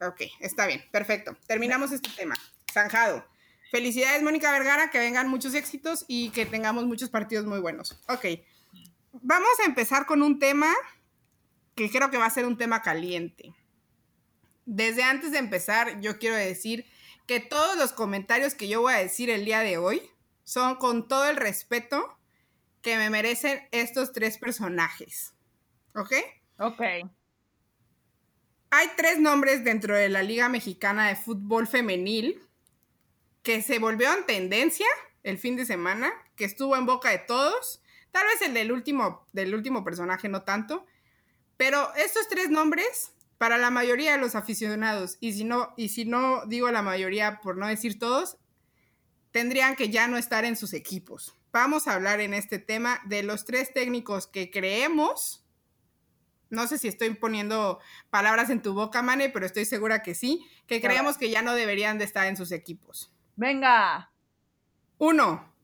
Ok, 0.00 0.22
está 0.40 0.66
bien, 0.66 0.84
perfecto. 0.90 1.36
Terminamos 1.46 1.92
este 1.92 2.10
tema. 2.10 2.34
Zanjado. 2.72 3.26
Felicidades, 3.70 4.22
Mónica 4.22 4.52
Vergara, 4.52 4.90
que 4.90 4.98
vengan 4.98 5.28
muchos 5.28 5.54
éxitos 5.54 6.04
y 6.06 6.30
que 6.30 6.46
tengamos 6.46 6.84
muchos 6.84 7.10
partidos 7.10 7.44
muy 7.44 7.58
buenos. 7.60 8.00
Ok, 8.08 8.26
vamos 9.12 9.50
a 9.62 9.66
empezar 9.66 10.06
con 10.06 10.22
un 10.22 10.38
tema 10.38 10.72
que 11.74 11.90
creo 11.90 12.10
que 12.10 12.18
va 12.18 12.26
a 12.26 12.30
ser 12.30 12.46
un 12.46 12.56
tema 12.56 12.82
caliente. 12.82 13.54
Desde 14.64 15.02
antes 15.02 15.32
de 15.32 15.38
empezar, 15.38 16.00
yo 16.00 16.18
quiero 16.18 16.36
decir 16.36 16.86
que 17.26 17.40
todos 17.40 17.76
los 17.76 17.92
comentarios 17.92 18.54
que 18.54 18.68
yo 18.68 18.80
voy 18.82 18.94
a 18.94 18.98
decir 18.98 19.30
el 19.30 19.44
día 19.44 19.60
de 19.60 19.78
hoy 19.78 20.02
son 20.44 20.76
con 20.76 21.08
todo 21.08 21.28
el 21.28 21.36
respeto 21.36 22.16
que 22.84 22.98
me 22.98 23.08
merecen 23.08 23.66
estos 23.72 24.12
tres 24.12 24.36
personajes. 24.36 25.32
¿Ok? 25.94 26.12
Ok. 26.58 26.80
Hay 28.70 28.88
tres 28.96 29.18
nombres 29.18 29.64
dentro 29.64 29.96
de 29.96 30.10
la 30.10 30.22
Liga 30.22 30.50
Mexicana 30.50 31.08
de 31.08 31.16
Fútbol 31.16 31.66
Femenil 31.66 32.42
que 33.42 33.62
se 33.62 33.78
volvió 33.78 34.12
en 34.12 34.26
tendencia 34.26 34.86
el 35.22 35.38
fin 35.38 35.56
de 35.56 35.64
semana, 35.64 36.12
que 36.36 36.44
estuvo 36.44 36.76
en 36.76 36.84
boca 36.84 37.08
de 37.08 37.18
todos. 37.18 37.82
Tal 38.10 38.26
vez 38.26 38.42
el 38.42 38.52
del 38.52 38.70
último, 38.70 39.26
del 39.32 39.54
último 39.54 39.82
personaje 39.82 40.28
no 40.28 40.42
tanto. 40.42 40.84
Pero 41.56 41.94
estos 41.94 42.28
tres 42.28 42.50
nombres, 42.50 43.14
para 43.38 43.56
la 43.56 43.70
mayoría 43.70 44.12
de 44.12 44.18
los 44.18 44.34
aficionados, 44.34 45.16
y 45.20 45.32
si 45.32 45.44
no, 45.44 45.72
y 45.78 45.88
si 45.88 46.04
no 46.04 46.44
digo 46.46 46.70
la 46.70 46.82
mayoría 46.82 47.40
por 47.40 47.56
no 47.56 47.66
decir 47.66 47.98
todos, 47.98 48.36
tendrían 49.30 49.74
que 49.74 49.88
ya 49.88 50.06
no 50.06 50.18
estar 50.18 50.44
en 50.44 50.56
sus 50.56 50.74
equipos 50.74 51.34
vamos 51.54 51.86
a 51.86 51.94
hablar 51.94 52.20
en 52.20 52.34
este 52.34 52.58
tema 52.58 53.00
de 53.04 53.22
los 53.22 53.44
tres 53.44 53.72
técnicos 53.72 54.26
que 54.26 54.50
creemos, 54.50 55.46
no 56.50 56.66
sé 56.66 56.78
si 56.78 56.88
estoy 56.88 57.14
poniendo 57.14 57.78
palabras 58.10 58.50
en 58.50 58.60
tu 58.60 58.74
boca, 58.74 59.02
Mane, 59.02 59.30
pero 59.30 59.46
estoy 59.46 59.64
segura 59.64 60.02
que 60.02 60.16
sí, 60.16 60.44
que 60.66 60.80
creemos 60.80 61.16
que 61.16 61.30
ya 61.30 61.42
no 61.42 61.54
deberían 61.54 61.96
de 61.96 62.04
estar 62.04 62.26
en 62.26 62.36
sus 62.36 62.50
equipos. 62.50 63.12
Venga. 63.36 64.10
Uno. 64.98 65.54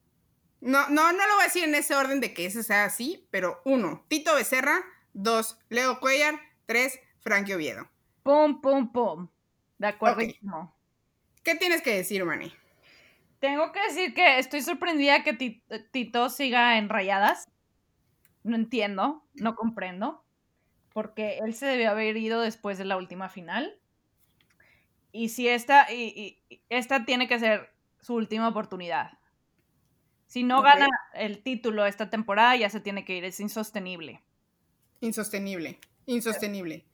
No, 0.61 0.88
no, 0.91 1.12
no 1.12 1.26
lo 1.26 1.34
voy 1.34 1.43
a 1.43 1.47
decir 1.47 1.64
en 1.64 1.74
ese 1.74 1.97
orden 1.97 2.20
de 2.20 2.34
que 2.34 2.47
ese 2.47 2.62
sea 2.62 2.84
así, 2.84 3.26
pero 3.32 3.61
uno, 3.64 4.05
Tito 4.09 4.34
Becerra. 4.34 4.84
Dos, 5.12 5.59
Leo 5.70 5.99
Cuellar. 5.99 6.38
Tres, 6.66 7.01
Frankie 7.18 7.55
Oviedo. 7.55 7.91
Pum, 8.22 8.61
pum, 8.61 8.93
pum. 8.93 9.28
De 9.78 9.88
acuerdo. 9.88 10.22
¿Qué 11.43 11.57
tienes 11.57 11.82
que 11.82 11.97
decir, 11.97 12.24
Mane? 12.24 12.59
Tengo 13.41 13.72
que 13.72 13.80
decir 13.80 14.12
que 14.12 14.38
estoy 14.38 14.61
sorprendida 14.61 15.24
que 15.24 15.32
Tito 15.91 16.28
siga 16.28 16.76
en 16.76 16.91
rayadas. 16.91 17.49
No 18.45 18.55
entiendo, 18.55 19.24
no 19.34 19.55
comprendo. 19.55 20.22
Porque 20.93 21.38
él 21.38 21.55
se 21.55 21.66
debió 21.66 21.91
haber 21.91 22.16
ido 22.18 22.43
después 22.43 22.76
de 22.76 22.84
la 22.84 22.99
última 22.99 23.30
final. 23.30 23.78
Y 25.11 25.30
si 25.30 25.49
esta, 25.49 25.91
y, 25.91 26.43
esta 26.68 27.07
tiene 27.07 27.28
que 27.28 27.38
ser 27.38 27.70
su 28.01 28.14
última 28.14 28.49
oportunidad. 28.49 29.18
Si 30.26 30.43
no 30.43 30.62
gana 30.62 30.86
el 31.14 31.43
título 31.43 31.86
esta 31.86 32.11
temporada, 32.11 32.57
ya 32.57 32.68
se 32.68 32.80
tiene 32.80 33.05
que 33.05 33.16
ir. 33.16 33.24
Es 33.24 33.41
insostenible. 33.41 34.22
Insostenible, 35.01 35.80
insostenible. 36.07 36.84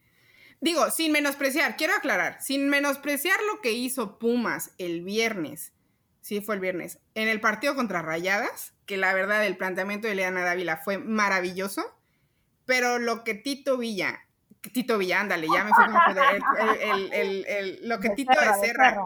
Digo, 0.60 0.90
sin 0.90 1.12
menospreciar, 1.12 1.76
quiero 1.76 1.94
aclarar, 1.94 2.40
sin 2.40 2.68
menospreciar 2.68 3.38
lo 3.52 3.60
que 3.60 3.72
hizo 3.72 4.18
Pumas 4.18 4.74
el 4.78 5.02
viernes 5.02 5.75
sí 6.26 6.40
fue 6.40 6.56
el 6.56 6.60
viernes, 6.60 6.98
en 7.14 7.28
el 7.28 7.40
partido 7.40 7.76
contra 7.76 8.02
Rayadas, 8.02 8.74
que 8.84 8.96
la 8.96 9.14
verdad 9.14 9.46
el 9.46 9.56
planteamiento 9.56 10.08
de 10.08 10.16
Leana 10.16 10.42
Dávila 10.42 10.76
fue 10.76 10.98
maravilloso, 10.98 11.84
pero 12.64 12.98
lo 12.98 13.22
que 13.22 13.34
Tito 13.34 13.78
Villa, 13.78 14.26
Tito 14.72 14.98
Villa, 14.98 15.20
ándale, 15.20 15.46
ya 15.46 15.62
me 15.62 15.70
fue 15.72 15.84
el, 16.82 17.12
el, 17.12 17.46
el, 17.46 17.88
lo 17.88 18.00
que 18.00 18.10
Tito 18.10 18.32
Becerra 18.40 18.98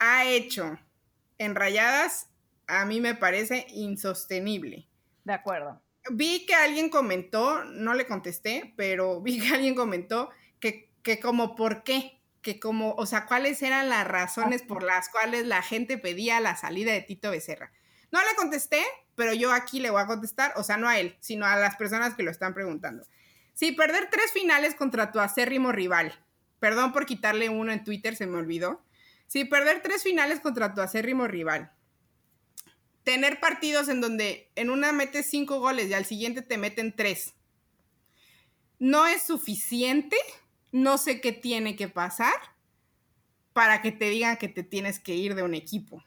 ha 0.00 0.24
hecho 0.24 0.80
en 1.38 1.54
Rayadas, 1.54 2.28
a 2.66 2.86
mí 2.86 3.00
me 3.00 3.14
parece 3.14 3.64
insostenible. 3.68 4.88
De 5.22 5.34
acuerdo. 5.34 5.80
Vi 6.10 6.44
que 6.44 6.56
alguien 6.56 6.88
comentó, 6.88 7.62
no 7.66 7.94
le 7.94 8.08
contesté, 8.08 8.74
pero 8.76 9.20
vi 9.20 9.38
que 9.40 9.54
alguien 9.54 9.76
comentó 9.76 10.30
que, 10.58 10.90
que 11.04 11.20
como 11.20 11.54
por 11.54 11.84
qué, 11.84 12.20
que 12.42 12.58
como, 12.58 12.92
o 12.94 13.06
sea, 13.06 13.26
cuáles 13.26 13.62
eran 13.62 13.88
las 13.88 14.06
razones 14.06 14.62
por 14.62 14.82
las 14.82 15.08
cuales 15.08 15.46
la 15.46 15.62
gente 15.62 15.96
pedía 15.96 16.40
la 16.40 16.56
salida 16.56 16.92
de 16.92 17.00
Tito 17.00 17.30
Becerra. 17.30 17.72
No 18.10 18.20
le 18.20 18.34
contesté, 18.36 18.82
pero 19.14 19.32
yo 19.32 19.52
aquí 19.52 19.80
le 19.80 19.90
voy 19.90 20.02
a 20.02 20.06
contestar, 20.06 20.52
o 20.56 20.64
sea, 20.64 20.76
no 20.76 20.88
a 20.88 20.98
él, 20.98 21.16
sino 21.20 21.46
a 21.46 21.56
las 21.56 21.76
personas 21.76 22.14
que 22.14 22.24
lo 22.24 22.30
están 22.30 22.52
preguntando. 22.52 23.06
Si 23.54 23.72
perder 23.72 24.10
tres 24.10 24.32
finales 24.32 24.74
contra 24.74 25.12
tu 25.12 25.20
acérrimo 25.20 25.72
rival, 25.72 26.12
perdón 26.58 26.92
por 26.92 27.06
quitarle 27.06 27.48
uno 27.48 27.72
en 27.72 27.84
Twitter, 27.84 28.16
se 28.16 28.26
me 28.26 28.38
olvidó. 28.38 28.84
Si 29.28 29.44
perder 29.44 29.80
tres 29.82 30.02
finales 30.02 30.40
contra 30.40 30.74
tu 30.74 30.80
acérrimo 30.80 31.28
rival, 31.28 31.72
tener 33.04 33.40
partidos 33.40 33.88
en 33.88 34.00
donde 34.00 34.50
en 34.56 34.68
una 34.68 34.92
metes 34.92 35.26
cinco 35.26 35.60
goles 35.60 35.88
y 35.88 35.94
al 35.94 36.04
siguiente 36.04 36.42
te 36.42 36.58
meten 36.58 36.94
tres, 36.94 37.34
no 38.78 39.06
es 39.06 39.22
suficiente 39.22 40.16
no 40.72 40.98
sé 40.98 41.20
qué 41.20 41.32
tiene 41.32 41.76
que 41.76 41.88
pasar 41.88 42.34
para 43.52 43.82
que 43.82 43.92
te 43.92 44.08
digan 44.08 44.38
que 44.38 44.48
te 44.48 44.62
tienes 44.62 44.98
que 44.98 45.14
ir 45.14 45.34
de 45.34 45.42
un 45.42 45.54
equipo. 45.54 46.02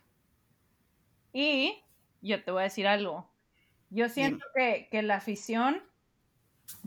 Y 1.31 1.77
yo 2.21 2.43
te 2.43 2.51
voy 2.51 2.61
a 2.61 2.63
decir 2.63 2.87
algo. 2.87 3.29
Yo 3.91 4.09
siento 4.09 4.45
que, 4.55 4.89
la 5.03 5.17
afición 5.17 5.81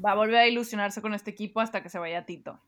va 0.05 0.13
a 0.13 0.17
volver 0.17 0.37
a 0.37 0.49
ilusionarse 0.49 1.01
con 1.01 1.15
este 1.15 1.31
equipo 1.31 1.61
hasta 1.61 1.83
que 1.83 1.89
se 1.89 1.99
vaya 1.99 2.27
Tito. 2.27 2.61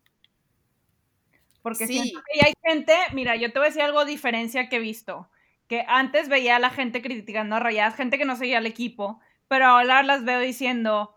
Porque 1.62 1.86
sí. 1.86 2.14
hay 2.42 2.54
gente, 2.64 2.94
mira, 3.12 3.36
yo 3.36 3.52
te 3.52 3.58
voy 3.58 3.66
a 3.66 3.70
decir 3.70 3.82
algo 3.82 4.04
diferencia 4.04 4.68
que 4.68 4.76
he 4.76 4.80
visto. 4.80 5.28
que 5.66 5.84
antes 5.86 6.28
veía 6.28 6.56
a 6.56 6.60
la 6.60 6.70
gente 6.70 7.02
criticando 7.02 7.56
a 7.56 7.60
Rayadas, 7.60 7.96
gente 7.96 8.18
que 8.18 8.24
no 8.24 8.36
seguía 8.36 8.58
al 8.58 8.66
equipo, 8.66 9.20
pero 9.46 9.66
ahora 9.66 10.02
las 10.02 10.24
veo 10.24 10.40
diciendo, 10.40 11.14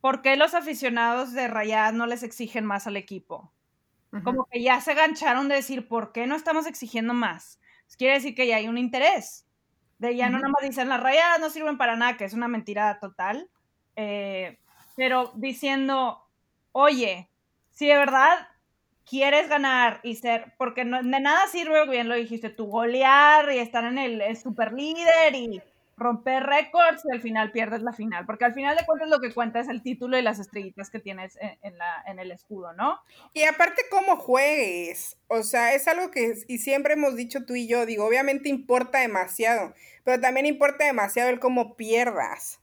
¿por 0.00 0.22
qué 0.22 0.36
los 0.36 0.54
aficionados 0.54 1.32
de 1.32 1.48
Rayadas 1.48 1.94
no 1.94 2.06
les 2.06 2.22
exigen 2.22 2.64
más 2.64 2.86
al 2.86 2.96
equipo? 2.96 3.52
Como 4.24 4.46
que 4.46 4.60
ya 4.60 4.80
se 4.80 4.94
gancharon 4.94 5.48
de 5.48 5.54
decir, 5.54 5.86
¿por 5.86 6.10
qué 6.10 6.26
no 6.26 6.34
estamos 6.34 6.66
exigiendo 6.66 7.14
más? 7.14 7.60
quiere 7.96 8.14
decir 8.14 8.34
que 8.34 8.46
ya 8.46 8.56
hay 8.56 8.68
un 8.68 8.78
interés. 8.78 9.46
De 9.98 10.16
ya 10.16 10.30
no 10.30 10.38
nada 10.38 10.48
más 10.48 10.62
dicen, 10.62 10.88
las 10.88 11.02
rayadas 11.02 11.40
no 11.40 11.50
sirven 11.50 11.76
para 11.76 11.96
nada, 11.96 12.16
que 12.16 12.24
es 12.24 12.32
una 12.32 12.48
mentira 12.48 12.98
total. 13.00 13.50
Eh, 13.96 14.58
pero 14.96 15.32
diciendo, 15.34 16.26
oye, 16.72 17.28
si 17.70 17.86
de 17.86 17.96
verdad 17.96 18.48
quieres 19.04 19.48
ganar 19.48 20.00
y 20.02 20.14
ser, 20.14 20.54
porque 20.56 20.84
no, 20.84 21.02
de 21.02 21.20
nada 21.20 21.46
sirve, 21.48 21.86
bien 21.88 22.08
lo 22.08 22.14
dijiste, 22.14 22.48
tú 22.48 22.66
golear 22.66 23.52
y 23.52 23.58
estar 23.58 23.84
en 23.84 23.98
el, 23.98 24.20
el 24.20 24.36
super 24.36 24.72
líder 24.72 25.34
y 25.34 25.62
romper 26.00 26.44
récords 26.44 27.04
y 27.04 27.12
al 27.12 27.20
final 27.20 27.52
pierdes 27.52 27.82
la 27.82 27.92
final, 27.92 28.24
porque 28.24 28.46
al 28.46 28.54
final 28.54 28.74
de 28.74 28.86
cuentas 28.86 29.10
lo 29.10 29.20
que 29.20 29.32
cuenta 29.32 29.60
es 29.60 29.68
el 29.68 29.82
título 29.82 30.18
y 30.18 30.22
las 30.22 30.38
estrellitas 30.38 30.90
que 30.90 30.98
tienes 30.98 31.38
en, 31.40 31.76
la, 31.76 32.02
en 32.06 32.18
el 32.18 32.30
escudo, 32.30 32.72
¿no? 32.72 32.98
Y 33.34 33.44
aparte 33.44 33.82
cómo 33.90 34.16
juegues, 34.16 35.18
o 35.28 35.42
sea, 35.42 35.74
es 35.74 35.86
algo 35.86 36.10
que 36.10 36.32
y 36.48 36.58
siempre 36.58 36.94
hemos 36.94 37.16
dicho 37.16 37.44
tú 37.44 37.54
y 37.54 37.68
yo, 37.68 37.84
digo, 37.84 38.06
obviamente 38.06 38.48
importa 38.48 38.98
demasiado, 38.98 39.74
pero 40.02 40.20
también 40.20 40.46
importa 40.46 40.86
demasiado 40.86 41.28
el 41.28 41.38
cómo 41.38 41.76
pierdas. 41.76 42.60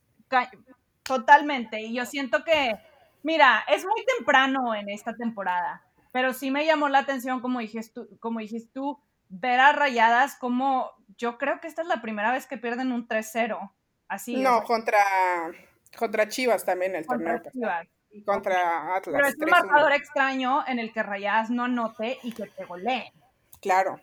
Totalmente, 1.03 1.79
y 1.79 1.93
yo 1.93 2.05
siento 2.05 2.43
que, 2.43 2.75
mira, 3.21 3.63
es 3.69 3.85
muy 3.85 4.03
temprano 4.17 4.73
en 4.73 4.89
esta 4.89 5.15
temporada, 5.15 5.83
pero 6.11 6.33
sí 6.33 6.49
me 6.49 6.65
llamó 6.65 6.89
la 6.89 6.99
atención, 6.99 7.39
como 7.39 7.59
dijiste 7.59 7.93
tú, 7.93 8.09
como 8.19 8.39
dijiste 8.39 8.71
tú 8.73 8.99
ver 9.29 9.59
a 9.59 9.73
Rayadas 9.73 10.35
como 10.35 10.91
yo 11.17 11.37
creo 11.37 11.59
que 11.59 11.67
esta 11.67 11.81
es 11.81 11.87
la 11.87 12.01
primera 12.01 12.31
vez 12.31 12.45
que 12.45 12.57
pierden 12.57 12.91
un 12.91 13.07
3-0. 13.07 13.71
Así. 14.07 14.37
No, 14.37 14.63
contra, 14.63 14.99
contra 15.97 16.27
Chivas 16.27 16.63
también 16.65 16.95
el 16.95 17.05
torneo. 17.05 17.41
Chivas. 17.51 17.87
Y 18.11 18.23
contra 18.23 18.95
Atlas. 18.95 19.15
Pero 19.15 19.27
es 19.27 19.35
un 19.37 19.49
marcador 19.49 19.91
extraño 19.91 20.65
en 20.67 20.79
el 20.79 20.93
que 20.93 21.03
Rayadas 21.03 21.49
no 21.49 21.67
note 21.67 22.19
y 22.23 22.31
que 22.31 22.47
te 22.47 22.65
goleen. 22.65 23.11
Claro. 23.61 23.99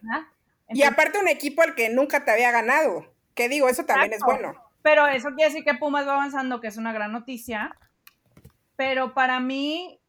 y 0.68 0.82
aparte 0.82 1.18
un 1.18 1.28
equipo 1.28 1.62
al 1.62 1.74
que 1.74 1.88
nunca 1.88 2.24
te 2.24 2.30
había 2.30 2.50
ganado. 2.50 3.12
Que 3.34 3.48
digo, 3.48 3.68
eso 3.68 3.84
también 3.84 4.12
es 4.12 4.20
bueno. 4.20 4.54
Pero 4.82 5.06
eso 5.06 5.28
quiere 5.30 5.50
decir 5.50 5.64
que 5.64 5.74
Pumas 5.74 6.06
va 6.06 6.12
avanzando, 6.12 6.60
que 6.60 6.68
es 6.68 6.76
una 6.76 6.92
gran 6.92 7.10
noticia. 7.10 7.74
Pero 8.76 9.14
para 9.14 9.40
mí, 9.40 10.00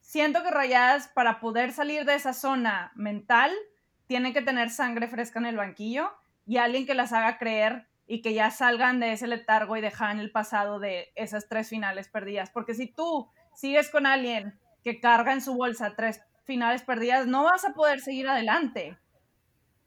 siento 0.00 0.42
que 0.42 0.50
Rayadas, 0.50 1.08
para 1.08 1.38
poder 1.40 1.72
salir 1.72 2.04
de 2.04 2.14
esa 2.14 2.32
zona 2.32 2.92
mental, 2.94 3.52
tienen 4.10 4.32
que 4.32 4.42
tener 4.42 4.70
sangre 4.70 5.06
fresca 5.06 5.38
en 5.38 5.46
el 5.46 5.56
banquillo 5.56 6.10
y 6.44 6.56
alguien 6.56 6.84
que 6.84 6.94
las 6.94 7.12
haga 7.12 7.38
creer 7.38 7.86
y 8.08 8.22
que 8.22 8.34
ya 8.34 8.50
salgan 8.50 8.98
de 8.98 9.12
ese 9.12 9.28
letargo 9.28 9.76
y 9.76 9.80
dejan 9.80 10.18
el 10.18 10.32
pasado 10.32 10.80
de 10.80 11.12
esas 11.14 11.48
tres 11.48 11.68
finales 11.68 12.08
perdidas. 12.08 12.50
Porque 12.50 12.74
si 12.74 12.88
tú 12.88 13.30
sigues 13.54 13.88
con 13.88 14.06
alguien 14.06 14.58
que 14.82 14.98
carga 14.98 15.32
en 15.32 15.40
su 15.40 15.54
bolsa 15.54 15.94
tres 15.94 16.22
finales 16.42 16.82
perdidas, 16.82 17.28
no 17.28 17.44
vas 17.44 17.64
a 17.64 17.72
poder 17.72 18.00
seguir 18.00 18.28
adelante. 18.28 18.98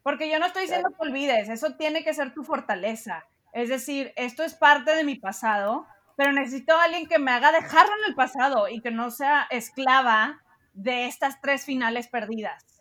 Porque 0.03 0.29
yo 0.29 0.39
no 0.39 0.45
estoy 0.45 0.61
diciendo 0.61 0.91
que 0.91 1.05
olvides, 1.05 1.49
eso 1.49 1.75
tiene 1.75 2.05
que 2.05 2.13
ser 2.13 2.33
tu 2.33 2.45
fortaleza. 2.45 3.25
Es 3.51 3.67
decir, 3.67 4.13
esto 4.15 4.43
es 4.43 4.53
parte 4.53 4.95
de 4.95 5.03
mi 5.03 5.15
pasado, 5.15 5.85
pero 6.15 6.31
necesito 6.31 6.77
a 6.77 6.85
alguien 6.85 7.07
que 7.07 7.19
me 7.19 7.31
haga 7.31 7.51
dejarlo 7.51 7.91
en 7.97 8.11
el 8.11 8.15
pasado 8.15 8.69
y 8.69 8.79
que 8.79 8.91
no 8.91 9.11
sea 9.11 9.47
esclava 9.49 10.41
de 10.71 11.07
estas 11.07 11.41
tres 11.41 11.65
finales 11.65 12.07
perdidas 12.07 12.72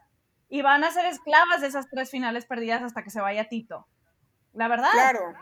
y 0.52 0.60
van 0.60 0.84
a 0.84 0.92
ser 0.92 1.06
esclavas 1.06 1.62
de 1.62 1.68
esas 1.68 1.88
tres 1.88 2.10
finales 2.10 2.44
perdidas 2.44 2.82
hasta 2.82 3.02
que 3.02 3.08
se 3.08 3.22
vaya 3.22 3.48
Tito. 3.48 3.86
La 4.52 4.68
verdad. 4.68 4.90
Claro. 4.92 5.32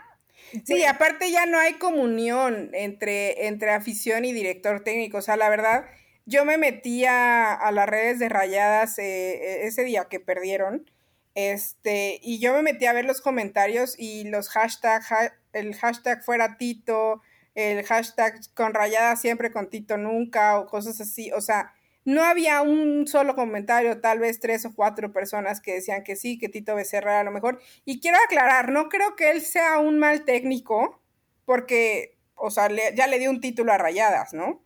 Sí, 0.64 0.84
aparte 0.84 1.32
ya 1.32 1.46
no 1.46 1.58
hay 1.58 1.74
comunión 1.74 2.70
entre, 2.74 3.48
entre 3.48 3.72
afición 3.72 4.24
y 4.24 4.32
director 4.32 4.84
técnico. 4.84 5.18
O 5.18 5.20
sea, 5.20 5.36
la 5.36 5.48
verdad, 5.48 5.86
yo 6.26 6.44
me 6.44 6.58
metí 6.58 7.06
a, 7.06 7.58
las 7.72 7.88
redes 7.88 8.20
de 8.20 8.28
rayadas 8.28 9.00
eh, 9.00 9.32
eh, 9.32 9.66
ese 9.66 9.82
día 9.82 10.04
que 10.08 10.20
perdieron. 10.20 10.88
Este, 11.34 12.20
y 12.22 12.38
yo 12.38 12.52
me 12.52 12.62
metí 12.62 12.86
a 12.86 12.92
ver 12.92 13.04
los 13.04 13.20
comentarios 13.20 13.96
y 13.98 14.28
los 14.28 14.48
hashtags, 14.48 15.08
el 15.52 15.74
hashtag 15.74 16.22
fuera 16.22 16.56
Tito, 16.56 17.20
el 17.56 17.84
hashtag 17.84 18.38
con 18.54 18.74
rayadas 18.74 19.20
siempre 19.20 19.50
con 19.50 19.70
Tito 19.70 19.96
nunca, 19.96 20.60
o 20.60 20.66
cosas 20.66 21.00
así. 21.00 21.32
O 21.32 21.40
sea, 21.40 21.74
no 22.10 22.24
había 22.24 22.60
un 22.62 23.06
solo 23.06 23.36
comentario, 23.36 24.00
tal 24.00 24.18
vez 24.18 24.40
tres 24.40 24.64
o 24.64 24.74
cuatro 24.74 25.12
personas 25.12 25.60
que 25.60 25.74
decían 25.74 26.02
que 26.02 26.16
sí, 26.16 26.38
que 26.38 26.48
Tito 26.48 26.74
Becerra 26.74 27.14
era 27.14 27.24
lo 27.24 27.30
mejor. 27.30 27.60
Y 27.84 28.00
quiero 28.00 28.18
aclarar, 28.24 28.70
no 28.70 28.88
creo 28.88 29.14
que 29.14 29.30
él 29.30 29.42
sea 29.42 29.78
un 29.78 29.98
mal 29.98 30.24
técnico, 30.24 31.00
porque, 31.44 32.18
o 32.34 32.50
sea, 32.50 32.68
ya 32.94 33.06
le 33.06 33.18
dio 33.18 33.30
un 33.30 33.40
título 33.40 33.72
a 33.72 33.78
Rayadas, 33.78 34.34
¿no? 34.34 34.64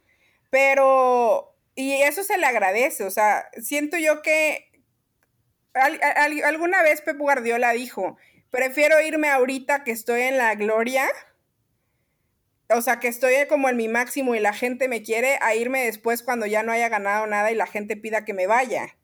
Pero, 0.49 1.55
y 1.75 1.93
eso 2.03 2.23
se 2.23 2.39
le 2.39 2.47
agradece, 2.47 3.05
o 3.05 3.11
sea, 3.11 3.47
siento 3.61 3.99
yo 3.99 4.23
que 4.23 4.71
alguna 5.75 6.83
vez 6.83 7.03
Pep 7.03 7.19
Guardiola 7.19 7.73
dijo, 7.73 8.17
prefiero 8.51 9.01
irme 9.03 9.29
ahorita 9.29 9.85
que 9.85 9.91
estoy 9.91 10.23
en 10.23 10.39
la 10.39 10.55
gloria 10.55 11.09
o 12.71 12.81
sea, 12.81 13.01
que 13.01 13.09
estoy 13.09 13.35
como 13.49 13.69
en 13.69 13.77
mi 13.77 13.89
máximo 13.89 14.35
y 14.35 14.41
la 14.41 14.53
gente 14.53 14.89
me 14.89 15.03
quiere, 15.03 15.39
a 15.41 15.55
irme 15.55 15.85
después 15.85 16.23
cuando 16.23 16.47
ya 16.47 16.63
no 16.63 16.73
haya 16.73 16.89
ganado 16.89 17.27
nada 17.27 17.51
y 17.51 17.55
la 17.55 17.67
gente 17.67 17.97
pida 17.97 18.25
que 18.25 18.35
me 18.35 18.47
vaya, 18.47 18.97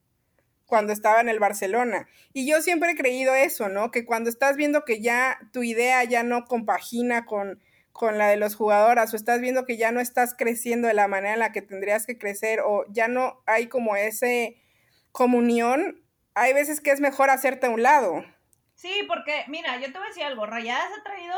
cuando 0.67 0.93
estaba 0.93 1.21
en 1.21 1.29
el 1.29 1.41
Barcelona. 1.41 2.09
Y 2.33 2.49
yo 2.49 2.63
siempre 2.63 2.93
he 2.93 2.97
creído 2.97 3.35
eso, 3.35 3.69
¿no? 3.69 3.91
Que 3.91 4.05
cuando 4.05 4.31
estás 4.31 4.57
viendo 4.57 4.85
que 4.85 5.01
ya 5.01 5.39
tu 5.53 5.63
idea 5.63 6.03
ya 6.05 6.23
no 6.23 6.45
compagina 6.45 7.27
con, 7.27 7.61
con 7.93 8.19
la 8.19 8.29
de 8.29 8.37
los 8.37 8.55
jugadores 8.55 9.13
o 9.13 9.17
estás 9.17 9.41
viendo 9.41 9.67
que 9.67 9.77
ya 9.77 9.93
no 9.93 10.01
estás 10.01 10.35
creciendo 10.35 10.89
de 10.89 10.95
la 10.95 11.09
manera 11.09 11.35
en 11.35 11.41
la 11.41 11.53
que 11.53 11.63
tendrías 11.63 12.07
que 12.07 12.19
crecer 12.19 12.61
o 12.65 12.85
ya 12.89 13.09
no 13.09 13.43
hay 13.47 13.67
como 13.67 13.97
ese 13.97 14.57
comunión, 15.13 16.03
hay 16.35 16.53
veces 16.55 16.81
que 16.81 16.93
es 16.93 17.01
mejor 17.01 17.31
hacerte 17.31 17.67
a 17.67 17.71
un 17.71 17.83
lado. 17.83 18.25
Sí, 18.75 19.05
porque 19.07 19.45
mira, 19.49 19.77
yo 19.77 19.93
te 19.93 19.99
voy 19.99 20.07
a 20.07 20.09
decir 20.09 20.23
algo, 20.23 20.47
Rayadas 20.47 20.91
ha 20.99 21.03
traído 21.03 21.35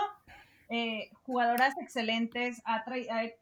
eh, 0.68 1.10
jugadoras 1.24 1.74
excelentes, 1.80 2.62
ha, 2.64 2.84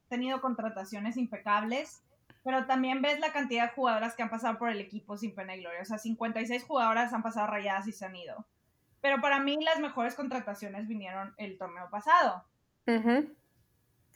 tenido 0.08 0.40
contrataciones 0.40 1.16
impecables, 1.16 2.02
pero 2.42 2.66
también 2.66 3.02
ves 3.02 3.20
la 3.20 3.32
cantidad 3.32 3.64
de 3.64 3.74
jugadoras 3.74 4.14
que 4.14 4.22
han 4.22 4.30
pasado 4.30 4.58
por 4.58 4.70
el 4.70 4.80
equipo 4.80 5.16
sin 5.16 5.34
pena 5.34 5.54
y 5.54 5.60
gloria. 5.60 5.82
O 5.82 5.84
sea, 5.84 5.98
56 5.98 6.64
jugadoras 6.64 7.12
han 7.12 7.22
pasado 7.22 7.46
rayadas 7.46 7.86
y 7.86 7.92
se 7.92 8.06
han 8.06 8.16
ido. 8.16 8.46
Pero 9.00 9.20
para 9.20 9.40
mí 9.40 9.62
las 9.62 9.78
mejores 9.78 10.14
contrataciones 10.14 10.88
vinieron 10.88 11.34
el 11.36 11.58
torneo 11.58 11.88
pasado. 11.90 12.44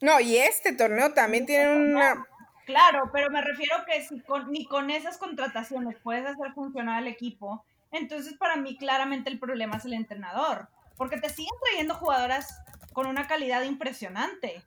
No, 0.01 0.21
y 0.21 0.37
este 0.37 0.73
torneo 0.73 1.13
también 1.13 1.47
tiene 1.47 1.93
una... 1.93 2.27
Claro, 2.67 3.11
pero 3.13 3.31
me 3.31 3.43
refiero 3.43 3.77
que 3.87 4.03
si 4.03 4.23
ni 4.49 4.67
con 4.67 4.91
esas 4.91 5.19
contrataciones 5.19 5.97
puedes 6.03 6.27
hacer 6.27 6.53
funcionar 6.55 7.03
el 7.03 7.09
equipo, 7.09 7.65
entonces 7.91 8.35
para 8.39 8.57
mí 8.57 8.77
claramente 8.77 9.31
el 9.31 9.39
problema 9.39 9.77
es 9.77 9.85
el 9.85 9.93
entrenador, 9.93 10.69
porque 10.97 11.19
te 11.19 11.29
siguen 11.29 11.55
trayendo 11.63 11.95
jugadoras 11.95 12.63
con 12.95 13.07
una 13.07 13.27
calidad 13.27 13.63
impresionante. 13.63 14.63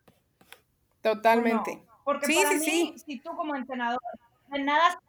Totalmente. 1.02 1.82
Porque 2.04 2.28
para 2.36 2.54
mí, 2.54 2.96
si 3.04 3.20
tú 3.20 3.36
como 3.36 3.56
entrenador, 3.56 4.00
de 4.50 4.60
nada 4.60 5.00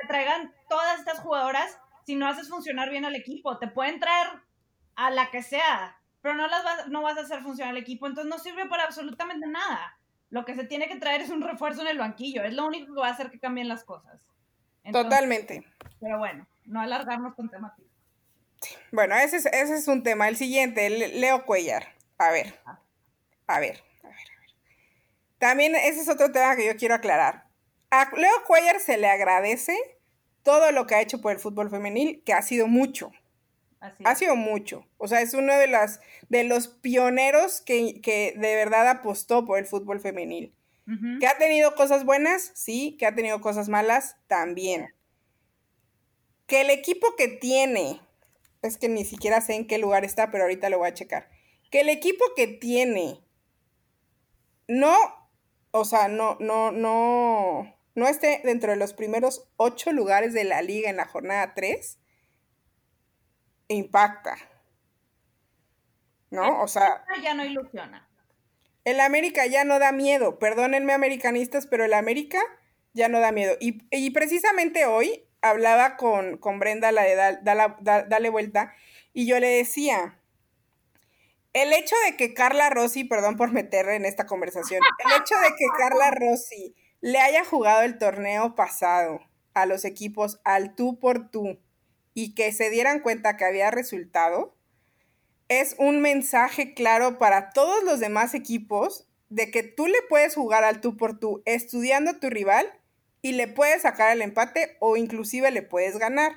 te 0.00 0.06
traigan 0.06 0.52
todas 0.68 0.98
estas 0.98 1.20
jugadoras 1.20 1.78
si 2.04 2.16
no 2.16 2.26
haces 2.26 2.48
funcionar 2.48 2.90
bien 2.90 3.04
al 3.04 3.14
equipo. 3.14 3.58
Te 3.58 3.68
pueden 3.68 4.00
traer 4.00 4.28
a 4.96 5.10
la 5.10 5.30
que 5.30 5.42
sea, 5.42 6.00
pero 6.22 6.34
no 6.34 6.46
las 6.48 6.64
vas, 6.64 6.88
no 6.88 7.02
vas 7.02 7.18
a 7.18 7.22
hacer 7.22 7.42
funcionar 7.42 7.74
el 7.74 7.82
equipo, 7.82 8.06
entonces 8.06 8.30
no 8.30 8.38
sirve 8.38 8.66
para 8.66 8.84
absolutamente 8.84 9.46
nada. 9.46 9.98
Lo 10.30 10.44
que 10.44 10.54
se 10.54 10.64
tiene 10.64 10.88
que 10.88 10.96
traer 10.96 11.20
es 11.20 11.30
un 11.30 11.42
refuerzo 11.42 11.82
en 11.82 11.88
el 11.88 11.98
banquillo, 11.98 12.42
es 12.42 12.54
lo 12.54 12.66
único 12.66 12.94
que 12.94 13.00
va 13.00 13.08
a 13.08 13.12
hacer 13.12 13.30
que 13.30 13.38
cambien 13.38 13.68
las 13.68 13.84
cosas. 13.84 14.20
Totalmente. 14.92 15.64
Pero 16.00 16.18
bueno, 16.18 16.46
no 16.64 16.80
alargarnos 16.80 17.34
con 17.34 17.48
temáticas. 17.48 17.90
Bueno, 18.92 19.14
ese 19.14 19.36
es, 19.36 19.46
ese 19.46 19.76
es 19.76 19.88
un 19.88 20.02
tema. 20.02 20.28
El 20.28 20.36
siguiente, 20.36 20.88
Leo 20.90 21.44
Cuellar. 21.44 21.99
A 22.20 22.30
ver, 22.32 22.54
a 23.46 23.60
ver, 23.60 23.82
a 24.02 24.08
ver, 24.08 24.14
a 24.36 24.40
ver. 24.40 24.50
También 25.38 25.74
ese 25.74 26.02
es 26.02 26.08
otro 26.10 26.30
tema 26.30 26.54
que 26.54 26.66
yo 26.66 26.76
quiero 26.76 26.94
aclarar. 26.94 27.46
A 27.90 28.10
Leo 28.14 28.44
Cuellar 28.46 28.78
se 28.78 28.98
le 28.98 29.08
agradece 29.08 29.74
todo 30.42 30.70
lo 30.70 30.86
que 30.86 30.96
ha 30.96 31.00
hecho 31.00 31.22
por 31.22 31.32
el 31.32 31.38
fútbol 31.38 31.70
femenil, 31.70 32.22
que 32.22 32.34
ha 32.34 32.42
sido 32.42 32.66
mucho. 32.66 33.10
ha 33.80 34.14
sido 34.16 34.36
mucho. 34.36 34.86
O 34.98 35.08
sea, 35.08 35.22
es 35.22 35.32
uno 35.32 35.54
de, 35.54 35.66
las, 35.66 36.02
de 36.28 36.44
los 36.44 36.68
pioneros 36.68 37.62
que, 37.62 38.02
de 38.36 38.54
verdad 38.54 38.86
apostó 38.86 39.46
por 39.46 39.58
el 39.58 39.64
fútbol 39.64 39.98
femenil. 39.98 40.54
¿Que 41.20 41.26
ha 41.26 41.38
tenido 41.38 41.74
cosas 41.74 42.04
buenas? 42.04 42.52
Sí. 42.54 42.96
¿Que 42.98 43.06
ha 43.06 43.14
tenido 43.14 43.40
cosas 43.40 43.70
malas? 43.70 44.16
También. 44.26 44.94
Que 46.46 46.60
el 46.60 46.68
equipo 46.68 47.16
que 47.16 47.28
tiene, 47.28 47.98
es 48.60 48.76
que 48.76 48.90
ni 48.90 49.06
siquiera 49.06 49.40
sé 49.40 49.54
en 49.54 49.66
qué 49.66 49.78
lugar 49.78 50.04
está, 50.04 50.30
pero 50.30 50.44
ahorita 50.44 50.68
lo 50.68 50.80
voy 50.80 50.88
a 50.88 50.94
checar 50.94 51.39
que 51.70 51.80
el 51.80 51.88
equipo 51.88 52.24
que 52.36 52.46
tiene 52.46 53.20
no, 54.68 54.96
o 55.70 55.84
sea, 55.84 56.08
no, 56.08 56.36
no, 56.40 56.70
no, 56.72 57.76
no 57.94 58.08
esté 58.08 58.40
dentro 58.44 58.70
de 58.70 58.76
los 58.76 58.92
primeros 58.92 59.48
ocho 59.56 59.92
lugares 59.92 60.32
de 60.32 60.44
la 60.44 60.62
liga 60.62 60.90
en 60.90 60.96
la 60.96 61.06
jornada 61.06 61.54
3, 61.54 61.98
impacta. 63.68 64.36
¿no? 66.30 66.62
O 66.62 66.68
sea... 66.68 67.04
Ya 67.22 67.34
no 67.34 67.44
ilusiona. 67.44 68.08
El 68.84 69.00
América 69.00 69.46
ya 69.46 69.64
no 69.64 69.78
da 69.78 69.92
miedo, 69.92 70.38
perdónenme 70.38 70.92
americanistas, 70.92 71.66
pero 71.66 71.84
el 71.84 71.92
América 71.92 72.40
ya 72.94 73.08
no 73.08 73.20
da 73.20 73.30
miedo. 73.30 73.56
Y, 73.60 74.10
precisamente 74.10 74.86
hoy 74.86 75.28
hablaba 75.42 75.96
con, 75.96 76.38
con 76.38 76.58
Brenda, 76.58 76.90
la 76.90 77.02
de 77.02 77.38
Dale 77.82 78.30
Vuelta, 78.30 78.74
y 79.12 79.26
yo 79.26 79.38
le 79.38 79.48
decía, 79.48 80.19
el 81.52 81.72
hecho 81.72 81.96
de 82.06 82.16
que 82.16 82.34
Carla 82.34 82.70
Rossi, 82.70 83.04
perdón 83.04 83.36
por 83.36 83.52
meterle 83.52 83.96
en 83.96 84.04
esta 84.04 84.26
conversación, 84.26 84.80
el 84.98 85.20
hecho 85.20 85.34
de 85.36 85.56
que 85.56 85.66
Carla 85.78 86.10
Rossi 86.10 86.74
le 87.00 87.18
haya 87.18 87.44
jugado 87.44 87.82
el 87.82 87.98
torneo 87.98 88.54
pasado 88.54 89.20
a 89.54 89.66
los 89.66 89.84
equipos 89.84 90.40
al 90.44 90.74
tú 90.74 90.98
por 90.98 91.30
tú 91.30 91.58
y 92.14 92.34
que 92.34 92.52
se 92.52 92.70
dieran 92.70 93.00
cuenta 93.00 93.36
que 93.36 93.44
había 93.44 93.70
resultado, 93.70 94.54
es 95.48 95.74
un 95.78 96.00
mensaje 96.00 96.74
claro 96.74 97.18
para 97.18 97.50
todos 97.50 97.82
los 97.82 97.98
demás 97.98 98.34
equipos 98.34 99.08
de 99.28 99.50
que 99.50 99.62
tú 99.62 99.86
le 99.86 100.02
puedes 100.08 100.34
jugar 100.34 100.64
al 100.64 100.80
tú 100.80 100.96
por 100.96 101.18
tú 101.18 101.42
estudiando 101.46 102.12
a 102.12 102.20
tu 102.20 102.30
rival 102.30 102.72
y 103.22 103.32
le 103.32 103.48
puedes 103.48 103.82
sacar 103.82 104.12
el 104.12 104.22
empate 104.22 104.76
o 104.80 104.96
inclusive 104.96 105.50
le 105.50 105.62
puedes 105.62 105.98
ganar. 105.98 106.32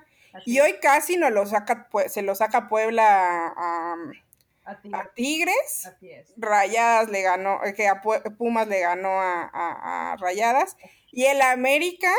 y 0.45 0.59
hoy 0.61 0.75
casi 0.81 1.15
no 1.15 1.29
lo 1.29 1.45
saca, 1.45 1.87
se 2.07 2.23
lo 2.23 2.33
saca 2.33 2.67
Puebla 2.67 3.53
a, 3.55 3.95
Tigres. 5.15 5.91
Rayadas 6.37 7.09
le 7.09 7.21
ganó, 7.21 7.63
eh, 7.63 7.73
que 7.73 7.87
a 7.87 8.01
Pumas 8.01 8.67
le 8.67 8.81
ganó 8.81 9.09
a, 9.11 10.15
Rayadas. 10.19 10.77
Y 11.11 11.25
el 11.25 11.41
América 11.41 12.11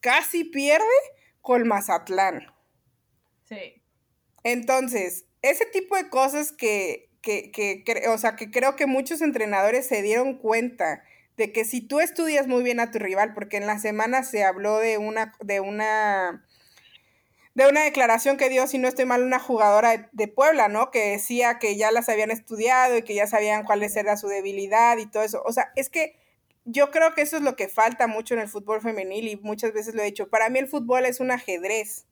casi 0.00 0.44
pierde 0.44 0.84
con 1.40 1.66
Mazatlán. 1.66 2.46
Sí. 3.44 3.82
Entonces, 4.44 5.26
ese 5.42 5.66
tipo 5.66 5.96
de 5.96 6.08
cosas 6.08 6.52
que, 6.52 7.10
que, 7.22 7.50
que, 7.52 7.84
o 8.08 8.18
sea, 8.18 8.36
que 8.36 8.50
creo 8.50 8.76
que 8.76 8.86
muchos 8.86 9.20
entrenadores 9.20 9.86
se 9.86 10.02
dieron 10.02 10.38
cuenta 10.38 11.02
de 11.36 11.52
que 11.52 11.64
si 11.64 11.80
tú 11.80 12.00
estudias 12.00 12.46
muy 12.46 12.62
bien 12.62 12.80
a 12.80 12.90
tu 12.90 12.98
rival, 12.98 13.32
porque 13.34 13.56
en 13.56 13.66
la 13.66 13.78
semana 13.78 14.22
se 14.22 14.44
habló 14.44 14.78
de 14.78 14.98
una, 14.98 15.34
de 15.40 15.60
una, 15.60 16.44
de 17.54 17.68
una 17.68 17.82
declaración 17.82 18.36
que 18.36 18.48
dio, 18.48 18.66
si 18.66 18.78
no 18.78 18.88
estoy 18.88 19.04
mal, 19.04 19.22
una 19.22 19.38
jugadora 19.38 20.08
de, 20.12 20.28
Puebla, 20.28 20.68
¿no? 20.68 20.90
Que 20.90 21.10
decía 21.10 21.58
que 21.58 21.76
ya 21.76 21.90
las 21.90 22.08
habían 22.08 22.30
estudiado 22.30 22.96
y 22.96 23.02
que 23.02 23.14
ya 23.14 23.26
sabían 23.26 23.64
cuál 23.64 23.82
era 23.82 24.16
su 24.16 24.28
debilidad 24.28 24.98
y 24.98 25.06
todo 25.06 25.22
eso. 25.22 25.42
O 25.44 25.52
sea, 25.52 25.72
es 25.76 25.90
que 25.90 26.16
yo 26.64 26.90
creo 26.90 27.14
que 27.14 27.22
eso 27.22 27.36
es 27.36 27.42
lo 27.42 27.56
que 27.56 27.68
falta 27.68 28.06
mucho 28.06 28.34
en 28.34 28.40
el 28.40 28.48
fútbol 28.48 28.80
femenil 28.80 29.28
y 29.28 29.36
muchas 29.36 29.72
veces 29.72 29.94
lo 29.94 30.02
he 30.02 30.06
dicho. 30.06 30.28
Para 30.28 30.48
mí 30.48 30.58
el 30.58 30.68
fútbol 30.68 31.06
es 31.06 31.18
un 31.20 31.32
ajedrez. 31.32 32.06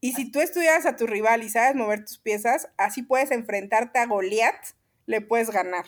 Y 0.00 0.12
si 0.12 0.30
tú 0.30 0.40
estudias 0.40 0.86
a 0.86 0.96
tu 0.96 1.06
rival 1.06 1.42
y 1.42 1.48
sabes 1.48 1.74
mover 1.74 2.04
tus 2.04 2.18
piezas, 2.18 2.68
así 2.76 3.02
puedes 3.02 3.30
enfrentarte 3.30 3.98
a 3.98 4.06
Goliat, 4.06 4.54
le 5.06 5.20
puedes 5.20 5.50
ganar. 5.50 5.86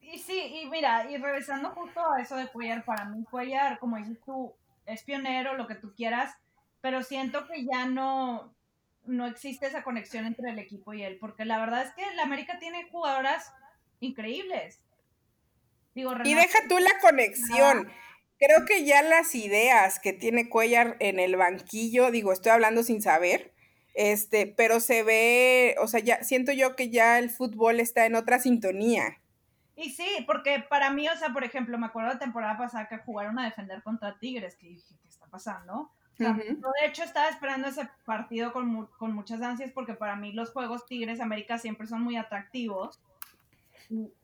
Y 0.00 0.18
sí, 0.18 0.38
y 0.38 0.68
mira, 0.68 1.10
y 1.10 1.16
regresando 1.16 1.70
justo 1.70 2.00
a 2.12 2.20
eso 2.20 2.36
de 2.36 2.46
Cuellar, 2.48 2.84
para 2.84 3.06
mí 3.06 3.24
Cuellar, 3.24 3.78
como 3.78 3.96
dices 3.96 4.18
tú, 4.26 4.52
es 4.84 5.04
pionero, 5.04 5.56
lo 5.56 5.66
que 5.66 5.74
tú 5.74 5.94
quieras, 5.94 6.36
pero 6.82 7.02
siento 7.02 7.46
que 7.46 7.64
ya 7.64 7.86
no, 7.86 8.54
no 9.06 9.26
existe 9.26 9.66
esa 9.66 9.82
conexión 9.82 10.26
entre 10.26 10.50
el 10.50 10.58
equipo 10.58 10.92
y 10.92 11.02
él, 11.02 11.16
porque 11.18 11.46
la 11.46 11.58
verdad 11.58 11.86
es 11.86 11.94
que 11.94 12.14
la 12.16 12.24
América 12.24 12.58
tiene 12.58 12.88
jugadoras 12.90 13.54
increíbles. 14.00 14.80
y 15.94 16.34
deja 16.34 16.58
tú 16.68 16.78
la 16.78 16.98
conexión. 17.00 17.88
Creo 18.38 18.66
que 18.66 18.84
ya 18.84 19.02
las 19.02 19.36
ideas 19.36 20.00
que 20.00 20.12
tiene 20.12 20.48
Cuellar 20.48 20.96
en 20.98 21.20
el 21.20 21.36
banquillo, 21.36 22.10
digo, 22.10 22.32
estoy 22.32 22.50
hablando 22.50 22.82
sin 22.82 23.00
saber, 23.00 23.54
este, 23.94 24.48
pero 24.48 24.80
se 24.80 25.04
ve, 25.04 25.76
o 25.78 25.86
sea, 25.86 26.00
ya 26.00 26.24
siento 26.24 26.50
yo 26.50 26.74
que 26.74 26.90
ya 26.90 27.20
el 27.20 27.30
fútbol 27.30 27.78
está 27.78 28.04
en 28.06 28.16
otra 28.16 28.40
sintonía. 28.40 29.20
Y 29.76 29.90
sí, 29.90 30.24
porque 30.26 30.64
para 30.68 30.90
mí, 30.90 31.08
o 31.08 31.16
sea, 31.16 31.32
por 31.32 31.44
ejemplo, 31.44 31.78
me 31.78 31.86
acuerdo 31.86 32.12
la 32.12 32.18
temporada 32.18 32.58
pasada 32.58 32.88
que 32.88 32.98
jugaron 32.98 33.38
a 33.38 33.44
defender 33.44 33.84
contra 33.84 34.18
Tigres, 34.18 34.56
que 34.56 34.66
dije, 34.66 34.96
¿qué 35.00 35.08
está 35.08 35.26
pasando? 35.26 35.92
De 36.18 36.86
hecho 36.86 37.02
estaba 37.02 37.28
esperando 37.28 37.68
ese 37.68 37.88
partido 38.04 38.52
con, 38.52 38.86
con, 38.98 39.14
muchas 39.14 39.42
ansias 39.42 39.72
porque 39.72 39.94
para 39.94 40.14
mí 40.14 40.32
los 40.32 40.50
juegos 40.50 40.86
Tigres 40.86 41.20
América 41.20 41.58
siempre 41.58 41.86
son 41.86 42.02
muy 42.02 42.16
atractivos. 42.16 43.00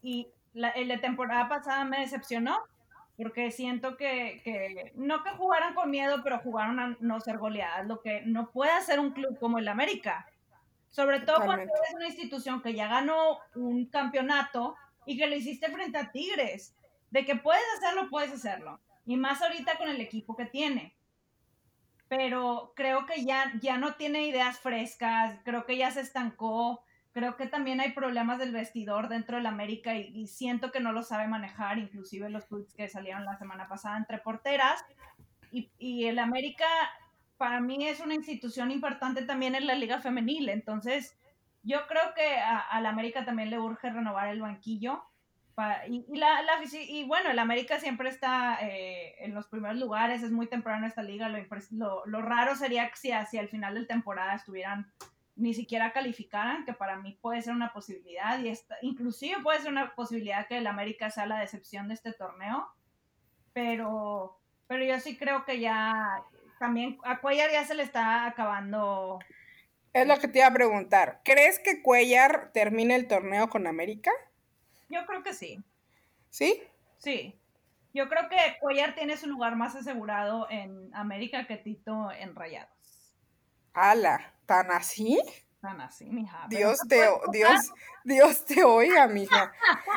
Y, 0.03 0.29
la, 0.55 0.71
el 0.71 0.89
de 0.89 0.99
temporada 0.99 1.49
pasada 1.49 1.85
me 1.85 2.01
decepcionó 2.01 2.59
porque 3.17 3.51
siento 3.51 3.97
que, 3.97 4.41
que, 4.45 4.93
no 4.95 5.23
que 5.23 5.31
jugaran 5.31 5.75
con 5.75 5.91
miedo, 5.91 6.23
pero 6.23 6.39
jugaron 6.39 6.79
a 6.79 6.97
no 7.01 7.21
ser 7.21 7.39
goleadas, 7.39 7.87
lo 7.87 8.01
que 8.01 8.23
no 8.23 8.51
puede 8.51 8.71
hacer 8.73 9.01
un 9.01 9.11
club 9.11 9.39
como 9.39 9.59
el 9.59 9.69
América. 9.69 10.27
Sobre 10.89 11.21
todo 11.21 11.45
cuando 11.45 11.65
es 11.65 11.95
una 11.95 12.07
institución 12.07 12.63
que 12.63 12.75
ya 12.75 12.89
ganó 12.89 13.39
un 13.55 13.87
campeonato 13.87 14.75
y 15.05 15.19
que 15.19 15.27
lo 15.27 15.37
hiciste 15.37 15.71
frente 15.71 15.99
a 15.99 16.11
Tigres. 16.11 16.75
De 17.11 17.25
que 17.25 17.37
puedes 17.37 17.65
hacerlo, 17.77 18.09
puedes 18.11 18.33
hacerlo. 18.33 18.81
Y 19.07 19.17
más 19.17 19.41
ahorita 19.43 19.79
con 19.79 19.89
el 19.89 20.01
equipo 20.01 20.37
que 20.37 20.47
tiene. 20.47 20.95
Pero 22.09 22.73
creo 22.75 23.07
que 23.07 23.25
ya, 23.25 23.53
ya 23.61 23.77
no 23.77 23.95
tiene 23.95 24.27
ideas 24.27 24.59
frescas, 24.59 25.39
creo 25.45 25.67
que 25.67 25.77
ya 25.77 25.91
se 25.91 26.01
estancó 26.01 26.83
Creo 27.13 27.37
que 27.37 27.47
también 27.47 27.81
hay 27.81 27.93
problemas 27.93 28.39
del 28.39 28.53
vestidor 28.53 29.09
dentro 29.09 29.39
del 29.39 29.47
América 29.47 29.97
y, 29.97 30.29
siento 30.29 30.71
que 30.71 30.79
no 30.79 30.93
lo 30.93 31.03
sabe 31.03 31.27
manejar, 31.27 31.79
inclusive 31.79 32.31
los 32.31 32.47
tweets 32.47 32.75
que 32.75 32.89
salieron 32.89 33.25
la 33.25 33.37
semana 33.37 33.67
pasada 33.67 33.97
entre 33.97 34.19
porteras. 34.19 34.85
Y, 35.51 35.69
y 35.79 36.05
el 36.05 36.21
América 36.21 36.67
para 37.37 37.61
mí 37.61 37.89
es 37.89 37.99
una 37.99 38.15
institución 38.15 38.71
importante 38.71 39.23
también 39.23 39.57
en 39.57 39.67
la 39.67 39.75
liga 39.75 40.01
femenil, 40.01 40.49
entonces 40.49 41.19
yo 41.65 41.87
creo 41.89 42.15
que 42.15 42.37
a, 42.37 42.81
la 42.81 42.91
América 42.91 43.25
también 43.25 43.51
le 43.51 43.59
urge 43.59 43.91
renovar 43.91 44.29
el 44.29 44.41
banquillo. 44.41 45.03
Y, 45.89 46.17
la, 46.17 46.41
y, 46.73 47.05
bueno, 47.05 47.31
el 47.31 47.39
América 47.39 47.81
siempre 47.81 48.09
está 48.09 48.59
eh, 48.63 49.17
en 49.19 49.35
los 49.35 49.49
primeros 49.49 49.79
lugares, 49.79 50.23
es 50.23 50.31
muy 50.31 50.47
temprano 50.47 50.87
esta 50.87 51.03
liga. 51.03 51.29
Lo, 51.29 51.39
lo, 51.71 52.07
lo 52.07 52.23
raro 52.23 52.55
sería 52.55 52.89
que 52.91 52.97
si 52.97 53.13
hacia 53.13 53.41
el 53.41 53.49
final 53.49 53.75
de 53.75 53.87
temporada 53.87 54.35
estuvieran 54.35 54.93
ni 55.39 55.55
siquiera 55.55 55.93
calificaran, 55.93 56.65
que 56.65 56.73
para 56.73 56.97
mí 56.97 57.17
puede 57.21 57.43
ser 57.43 57.55
una 57.55 57.73
posibilidad, 57.73 58.41
y 58.41 58.49
esta, 58.49 58.77
inclusive 58.83 59.41
puede 59.41 59.61
ser 59.61 59.71
una 59.71 59.95
posibilidad 59.95 60.49
que 60.49 60.59
el 60.59 60.67
América 60.67 61.11
sea 61.11 61.27
la 61.27 61.39
decepción 61.39 61.87
de 61.87 61.95
este 61.95 62.13
torneo, 62.13 62.69
pero, 63.53 64.41
pero 64.67 64.85
yo 64.85 64.99
sí 64.99 65.17
creo 65.17 65.45
que 65.45 65.61
ya 65.61 66.23
también 66.59 66.99
a 67.05 67.21
Cuellar 67.21 67.53
ya 67.53 67.65
se 67.65 67.77
le 67.77 67.85
está 67.85 68.27
acabando. 68.27 69.21
Es 69.93 70.09
lo 70.09 70.19
que 70.19 70.27
te 70.27 70.41
iba 70.41 70.49
a 70.49 70.53
preguntar. 70.53 71.21
¿Crees 71.25 71.61
que 71.61 71.83
Cuellar 71.83 72.51
termine 72.53 72.97
el 72.97 73.07
torneo 73.07 73.49
con 73.49 73.69
América? 73.69 74.11
Yo 74.89 75.05
creo 75.07 75.23
que 75.23 75.35
sí. 75.35 75.63
¿Sí? 76.31 76.63
Sí. 76.99 77.39
Yo 77.95 78.09
creo 78.09 78.29
que 78.29 78.37
Cuellar 78.61 78.95
tiene 78.95 79.17
su 79.17 79.27
lugar 79.27 79.57
más 79.57 79.75
asegurado 79.75 80.47
en 80.51 80.95
América 80.95 81.47
que 81.47 81.57
Tito 81.57 82.13
en 82.13 82.35
Rayados. 82.35 83.15
¡Hala! 83.73 84.35
¿Tan 84.47 84.71
así? 84.71 85.21
Tan 85.61 85.81
así, 85.81 86.09
mija. 86.11 86.47
Dios 86.49 86.79
te, 86.89 87.01
Dios, 87.33 87.73
Dios 88.05 88.45
te 88.45 88.65
oiga, 88.65 89.09
mija. 89.09 89.53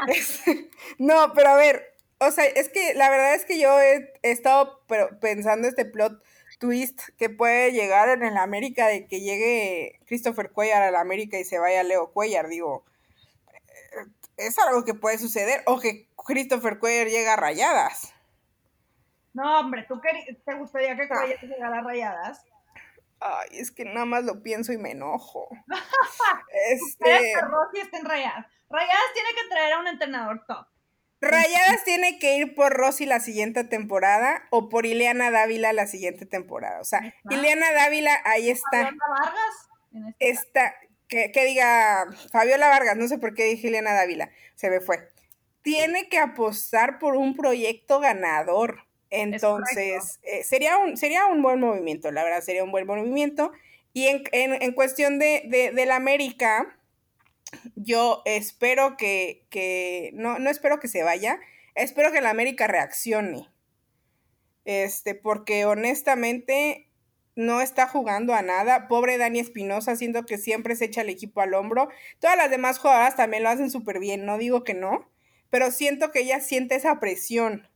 no, 0.97 1.33
pero 1.33 1.49
a 1.49 1.55
ver, 1.55 1.95
o 2.19 2.31
sea, 2.31 2.45
es 2.45 2.69
que 2.69 2.93
la 2.95 3.09
verdad 3.09 3.35
es 3.35 3.45
que 3.45 3.59
yo 3.59 3.79
he, 3.79 4.11
estado 4.23 4.83
pensando 5.19 5.67
este 5.67 5.85
plot 5.85 6.23
twist 6.59 7.01
que 7.17 7.29
puede 7.29 7.71
llegar 7.71 8.09
en 8.09 8.23
el 8.23 8.37
América 8.37 8.87
de 8.87 9.07
que 9.07 9.21
llegue 9.21 9.99
Christopher 10.05 10.51
Cuellar 10.51 10.83
a 10.83 10.91
la 10.91 11.01
América 11.01 11.39
y 11.39 11.45
se 11.45 11.59
vaya 11.59 11.83
Leo 11.83 12.11
Cuellar, 12.11 12.47
digo, 12.47 12.85
es 14.47 14.57
algo 14.59 14.83
que 14.83 14.93
puede 14.93 15.17
suceder, 15.17 15.63
o 15.65 15.79
que 15.79 16.09
Christopher 16.25 16.79
Cuellar 16.79 17.07
llegue 17.07 17.29
a 17.29 17.35
rayadas. 17.35 18.13
No, 19.33 19.59
hombre, 19.59 19.85
¿tú 19.87 20.01
te 20.45 20.53
gustaría 20.55 20.95
que 20.95 21.07
Cuellar 21.07 21.39
llegara 21.41 21.79
a 21.79 21.81
rayadas? 21.81 22.45
Ay, 23.19 23.59
es 23.59 23.71
que 23.71 23.85
nada 23.85 24.05
más 24.05 24.23
lo 24.23 24.41
pienso 24.41 24.73
y 24.73 24.77
me 24.77 24.91
enojo. 24.91 25.47
este... 26.71 27.33
Rossi 27.41 27.79
está 27.79 27.99
en 27.99 28.05
Rayadas. 28.05 28.47
Rayadas 28.67 29.13
tiene 29.13 29.29
que 29.29 29.49
traer 29.49 29.73
a 29.73 29.79
un 29.79 29.87
entrenador 29.87 30.43
top. 30.47 30.65
Rayadas 31.21 31.83
tiene 31.83 32.17
que 32.17 32.37
ir 32.37 32.55
por 32.55 32.73
Rossi 32.73 33.05
la 33.05 33.19
siguiente 33.19 33.63
temporada 33.63 34.41
o 34.49 34.69
por 34.69 34.87
Ileana 34.87 35.29
Dávila 35.29 35.71
la 35.71 35.85
siguiente 35.85 36.25
temporada. 36.25 36.81
O 36.81 36.83
sea, 36.83 37.13
Ileana 37.29 37.71
Dávila, 37.73 38.19
ahí 38.25 38.49
está. 38.49 38.85
Vargas. 38.85 39.69
Este 40.17 40.29
está, 40.29 40.73
que, 41.11 41.29
que, 41.33 41.45
diga 41.45 42.07
Fabiola 42.31 42.69
Vargas, 42.69 42.95
no 42.95 43.05
sé 43.09 43.17
por 43.17 43.33
qué 43.33 43.43
dije 43.43 43.67
Ileana 43.67 43.93
Dávila, 43.93 44.31
se 44.55 44.69
me 44.69 44.79
fue. 44.79 45.09
Tiene 45.61 46.07
que 46.07 46.17
apostar 46.17 46.99
por 46.99 47.17
un 47.17 47.35
proyecto 47.35 47.99
ganador. 47.99 48.85
Entonces, 49.09 50.21
eh, 50.23 50.45
sería, 50.45 50.77
un, 50.77 50.95
sería 50.95 51.25
un 51.25 51.41
buen 51.41 51.59
movimiento, 51.59 52.11
la 52.11 52.23
verdad, 52.23 52.39
sería 52.41 52.63
un 52.63 52.71
buen 52.71 52.87
movimiento. 52.87 53.51
Y 53.93 54.07
en, 54.07 54.23
en, 54.31 54.71
cuestión 54.71 55.19
de, 55.19 55.71
de, 55.75 55.85
la 55.85 55.97
América, 55.97 56.79
yo 57.75 58.21
espero 58.23 58.95
que, 58.95 59.45
que, 59.49 60.11
no, 60.13 60.39
no 60.39 60.49
espero 60.49 60.79
que 60.79 60.87
se 60.87 61.03
vaya, 61.03 61.41
espero 61.75 62.13
que 62.13 62.21
la 62.21 62.29
América 62.29 62.67
reaccione. 62.67 63.49
Este, 64.63 65.13
porque 65.13 65.65
honestamente 65.65 66.87
no 67.41 67.61
está 67.61 67.87
jugando 67.87 68.33
a 68.33 68.41
nada. 68.41 68.87
Pobre 68.87 69.17
Dani 69.17 69.39
Espinosa, 69.39 69.95
siendo 69.95 70.25
que 70.25 70.37
siempre 70.37 70.75
se 70.75 70.85
echa 70.85 71.01
el 71.01 71.09
equipo 71.09 71.41
al 71.41 71.53
hombro. 71.53 71.89
Todas 72.19 72.37
las 72.37 72.49
demás 72.49 72.79
jugadoras 72.79 73.15
también 73.15 73.43
lo 73.43 73.49
hacen 73.49 73.71
súper 73.71 73.99
bien, 73.99 74.25
no 74.25 74.37
digo 74.37 74.63
que 74.63 74.73
no, 74.73 75.09
pero 75.49 75.71
siento 75.71 76.11
que 76.11 76.19
ella 76.21 76.39
siente 76.39 76.75
esa 76.75 76.99
presión. 76.99 77.67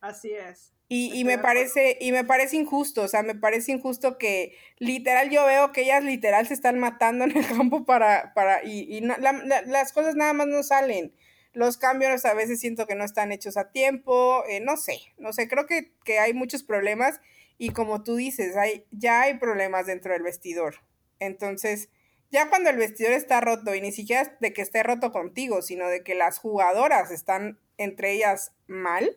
Así 0.00 0.32
es. 0.32 0.72
Y, 0.92 1.22
me 1.22 1.38
parece, 1.38 1.98
y 2.00 2.10
me 2.10 2.24
parece 2.24 2.56
injusto, 2.56 3.02
o 3.02 3.06
sea, 3.08 3.22
me 3.22 3.36
parece 3.36 3.70
injusto 3.70 4.18
que 4.18 4.56
literal 4.78 5.30
yo 5.30 5.46
veo 5.46 5.70
que 5.70 5.82
ellas 5.82 6.02
literal 6.02 6.48
se 6.48 6.54
están 6.54 6.80
matando 6.80 7.22
en 7.22 7.36
el 7.36 7.46
campo 7.46 7.84
para, 7.84 8.34
para, 8.34 8.64
y, 8.64 8.96
y 8.96 9.00
las 9.00 9.92
cosas 9.92 10.16
nada 10.16 10.32
más 10.32 10.48
no 10.48 10.64
salen. 10.64 11.14
Los 11.52 11.76
cambios 11.76 12.24
a 12.24 12.34
veces 12.34 12.58
siento 12.58 12.88
que 12.88 12.96
no 12.96 13.04
están 13.04 13.30
hechos 13.30 13.56
a 13.56 13.70
tiempo, 13.70 14.42
eh, 14.48 14.58
no 14.58 14.76
sé, 14.76 14.98
no 15.16 15.32
sé, 15.32 15.48
creo 15.48 15.66
que, 15.66 15.92
que, 16.04 16.18
hay 16.18 16.34
muchos 16.34 16.64
problemas 16.64 17.20
y 17.62 17.74
como 17.74 18.02
tú 18.02 18.16
dices, 18.16 18.56
hay, 18.56 18.86
ya 18.90 19.20
hay 19.20 19.34
problemas 19.34 19.84
dentro 19.84 20.14
del 20.14 20.22
vestidor. 20.22 20.76
Entonces, 21.18 21.90
ya 22.30 22.48
cuando 22.48 22.70
el 22.70 22.78
vestidor 22.78 23.12
está 23.12 23.42
roto 23.42 23.74
y 23.74 23.82
ni 23.82 23.92
siquiera 23.92 24.34
de 24.40 24.54
que 24.54 24.62
esté 24.62 24.82
roto 24.82 25.12
contigo, 25.12 25.60
sino 25.60 25.86
de 25.86 26.02
que 26.02 26.14
las 26.14 26.38
jugadoras 26.38 27.10
están 27.10 27.60
entre 27.76 28.12
ellas 28.12 28.52
mal, 28.66 29.14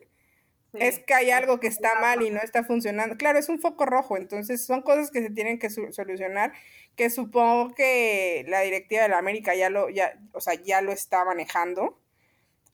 es 0.74 0.98
que 0.98 1.14
hay 1.14 1.30
algo 1.30 1.58
que 1.58 1.68
está 1.68 1.98
mal 2.02 2.20
y 2.20 2.28
no 2.28 2.40
está 2.42 2.64
funcionando. 2.64 3.16
Claro, 3.16 3.38
es 3.38 3.48
un 3.48 3.60
foco 3.60 3.86
rojo, 3.86 4.18
entonces 4.18 4.62
son 4.62 4.82
cosas 4.82 5.10
que 5.10 5.22
se 5.22 5.30
tienen 5.30 5.58
que 5.58 5.70
solucionar, 5.70 6.52
que 6.96 7.08
supongo 7.08 7.72
que 7.72 8.44
la 8.46 8.60
directiva 8.60 9.04
de 9.04 9.08
la 9.08 9.18
América 9.18 9.54
ya 9.54 9.70
lo, 9.70 9.88
ya, 9.88 10.20
o 10.32 10.42
sea, 10.42 10.52
ya 10.62 10.82
lo 10.82 10.92
está 10.92 11.24
manejando. 11.24 11.98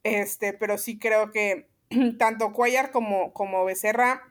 Este, 0.03 0.53
pero 0.53 0.79
sí 0.79 0.99
creo 0.99 1.31
que 1.31 1.69
tanto 2.19 2.53
Cuellar 2.53 2.91
como, 2.91 3.33
como 3.33 3.65
Becerra 3.65 4.30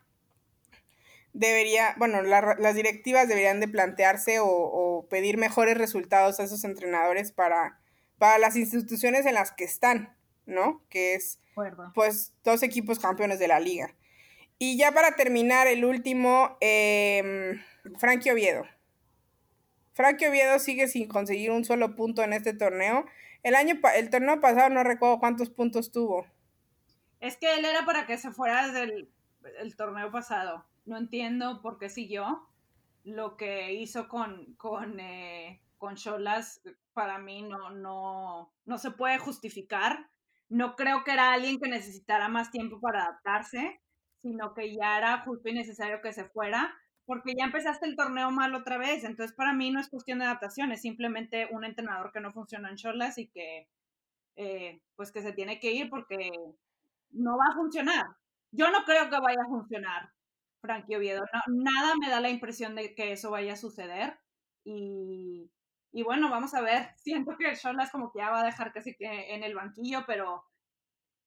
debería, 1.33 1.95
bueno, 1.97 2.21
las 2.21 2.75
directivas 2.75 3.27
deberían 3.27 3.59
de 3.59 3.67
plantearse 3.67 4.39
o, 4.39 4.47
o, 4.47 5.07
pedir 5.07 5.37
mejores 5.37 5.77
resultados 5.77 6.39
a 6.39 6.43
esos 6.43 6.63
entrenadores 6.63 7.31
para, 7.31 7.79
para 8.17 8.37
las 8.37 8.55
instituciones 8.55 9.25
en 9.25 9.35
las 9.35 9.51
que 9.51 9.63
están, 9.63 10.15
¿no? 10.45 10.83
Que 10.89 11.15
es 11.15 11.39
pues 11.93 12.33
dos 12.43 12.63
equipos 12.63 12.99
campeones 12.99 13.39
de 13.39 13.47
la 13.47 13.59
liga. 13.59 13.93
Y 14.57 14.77
ya 14.77 14.91
para 14.91 15.15
terminar, 15.15 15.67
el 15.67 15.85
último, 15.85 16.57
eh, 16.61 17.59
Frankie 17.97 18.31
Oviedo. 18.31 18.65
Frankie 19.93 20.27
Oviedo 20.27 20.59
sigue 20.59 20.87
sin 20.87 21.07
conseguir 21.07 21.51
un 21.51 21.65
solo 21.65 21.95
punto 21.95 22.23
en 22.23 22.33
este 22.33 22.53
torneo. 22.53 23.05
El 23.43 23.55
año 23.55 23.79
el 23.95 24.09
torneo 24.09 24.39
pasado 24.41 24.69
no 24.69 24.83
recuerdo 24.83 25.19
cuántos 25.19 25.49
puntos 25.49 25.91
tuvo. 25.91 26.25
Es 27.19 27.37
que 27.37 27.53
él 27.55 27.65
era 27.65 27.85
para 27.85 28.05
que 28.05 28.17
se 28.17 28.31
fuera 28.31 28.69
del 28.69 29.09
el 29.59 29.75
torneo 29.75 30.11
pasado. 30.11 30.65
No 30.89 30.97
entiendo 30.97 31.61
por 31.61 31.77
qué 31.77 31.89
siguió. 31.89 32.47
Lo 33.03 33.37
que 33.37 33.73
hizo 33.73 34.07
con, 34.07 34.53
con, 34.55 34.99
eh, 34.99 35.61
con 35.77 35.95
Cholas, 35.95 36.61
para 36.93 37.17
mí 37.17 37.41
no, 37.43 37.69
no, 37.69 38.51
no 38.65 38.77
se 38.77 38.91
puede 38.91 39.17
justificar 39.19 40.09
no 40.49 40.75
creo 40.75 41.03
que 41.03 41.11
era 41.13 41.31
alguien 41.31 41.59
que 41.59 41.69
necesitara 41.69 42.27
más 42.27 42.51
tiempo 42.51 42.81
para 42.81 43.03
adaptarse, 43.03 43.79
sino 44.21 44.53
que 44.53 44.75
ya 44.75 44.97
era 44.97 45.21
justo 45.21 45.47
y 45.47 45.53
necesario 45.53 46.01
que 46.01 46.11
se 46.11 46.25
fuera, 46.25 46.73
porque 47.05 47.33
ya 47.37 47.45
empezaste 47.45 47.85
el 47.87 47.95
torneo 47.95 48.31
mal 48.31 48.55
otra 48.55 48.77
vez. 48.77 49.03
Entonces, 49.03 49.35
para 49.35 49.53
mí 49.53 49.71
no 49.71 49.79
es 49.79 49.89
cuestión 49.89 50.19
de 50.19 50.25
adaptación, 50.25 50.71
es 50.71 50.81
simplemente 50.81 51.47
un 51.51 51.63
entrenador 51.63 52.11
que 52.11 52.19
no 52.19 52.33
funciona 52.33 52.69
en 52.69 52.75
Cholas 52.77 53.17
y 53.19 53.27
que, 53.27 53.67
eh, 54.35 54.81
pues, 54.95 55.11
que 55.11 55.21
se 55.21 55.33
tiene 55.33 55.59
que 55.59 55.71
ir 55.71 55.89
porque 55.89 56.31
no 57.11 57.37
va 57.37 57.45
a 57.51 57.55
funcionar. 57.55 58.05
Yo 58.51 58.71
no 58.71 58.83
creo 58.85 59.09
que 59.09 59.19
vaya 59.19 59.41
a 59.45 59.49
funcionar, 59.49 60.11
Frankie 60.61 60.95
Oviedo. 60.95 61.23
nada 61.47 61.95
me 61.95 62.09
da 62.09 62.19
la 62.19 62.29
impresión 62.29 62.75
de 62.75 62.93
que 62.95 63.11
eso 63.11 63.31
vaya 63.31 63.53
a 63.53 63.57
suceder. 63.57 64.19
Y, 64.63 65.51
y 65.91 66.03
bueno, 66.03 66.29
vamos 66.29 66.53
a 66.53 66.61
ver. 66.61 66.89
Siento 66.97 67.37
que 67.37 67.55
Cholas 67.55 67.91
como 67.91 68.11
que 68.11 68.19
ya 68.19 68.29
va 68.29 68.41
a 68.41 68.45
dejar 68.45 68.73
casi 68.73 68.95
que 68.95 69.33
en 69.33 69.43
el 69.43 69.55
banquillo, 69.55 70.03
pero, 70.05 70.45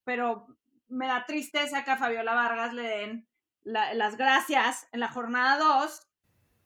pero 0.05 0.47
me 0.89 1.07
da 1.07 1.25
tristeza 1.27 1.85
que 1.85 1.91
a 1.91 1.97
Fabiola 1.97 2.35
Vargas 2.35 2.75
le 2.75 2.83
den 2.83 3.29
las 3.65 4.17
gracias 4.17 4.89
en 4.91 4.99
la 4.99 5.09
jornada 5.09 5.57
2 5.57 6.09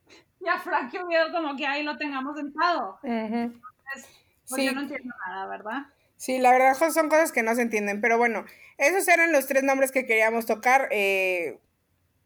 y 0.41 0.49
a 0.49 0.59
Frankie 0.59 0.99
Oviedo 0.99 1.31
como 1.31 1.57
que 1.57 1.67
ahí 1.67 1.83
lo 1.83 1.97
tengamos 1.97 2.37
sentado. 2.37 2.99
Entonces, 3.03 4.25
pues 4.49 4.65
yo 4.65 4.73
no 4.73 4.83
entiendo 4.83 5.15
nada, 5.27 5.47
¿verdad? 5.47 5.87
Sí, 6.17 6.39
la 6.39 6.51
verdad 6.51 6.75
son 6.75 7.11
cosas 7.11 7.31
que 7.31 7.43
no 7.43 7.55
se 7.55 7.63
entienden, 7.63 8.01
pero 8.01 8.17
bueno, 8.17 8.47
esos 8.79 9.07
eran 9.09 9.33
los 9.33 9.47
tres 9.47 9.63
nombres 9.63 9.93
que 9.93 10.07
queríamos 10.07 10.47
tocar. 10.47 10.89
Eh, 10.91 11.61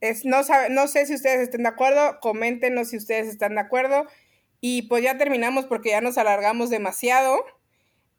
es, 0.01 0.24
no, 0.24 0.40
no 0.70 0.88
sé 0.88 1.07
si 1.07 1.14
ustedes 1.14 1.40
estén 1.40 1.62
de 1.62 1.68
acuerdo, 1.68 2.18
coméntenos 2.20 2.88
si 2.88 2.96
ustedes 2.96 3.28
están 3.28 3.55
de 3.55 3.61
acuerdo. 3.61 4.07
Y 4.61 4.82
pues 4.82 5.03
ya 5.03 5.16
terminamos 5.16 5.66
porque 5.66 5.90
ya 5.90 6.01
nos 6.01 6.18
alargamos 6.18 6.70
demasiado. 6.70 7.44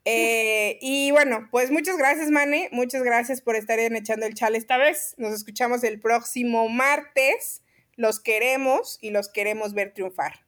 Eh, 0.05 0.79
y 0.81 1.11
bueno, 1.11 1.47
pues 1.51 1.69
muchas 1.69 1.97
gracias, 1.97 2.29
Mane. 2.31 2.69
Muchas 2.71 3.03
gracias 3.03 3.41
por 3.41 3.55
estar 3.55 3.79
en 3.79 3.95
echando 3.95 4.25
el 4.25 4.33
chal 4.33 4.55
esta 4.55 4.77
vez. 4.77 5.13
Nos 5.17 5.33
escuchamos 5.33 5.83
el 5.83 5.99
próximo 5.99 6.67
martes. 6.69 7.61
Los 7.95 8.19
queremos 8.19 8.97
y 9.01 9.11
los 9.11 9.29
queremos 9.29 9.73
ver 9.73 9.93
triunfar. 9.93 10.45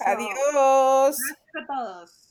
Adiós. 0.00 1.16
Gracias 1.18 1.54
a 1.54 1.66
todos. 1.66 2.25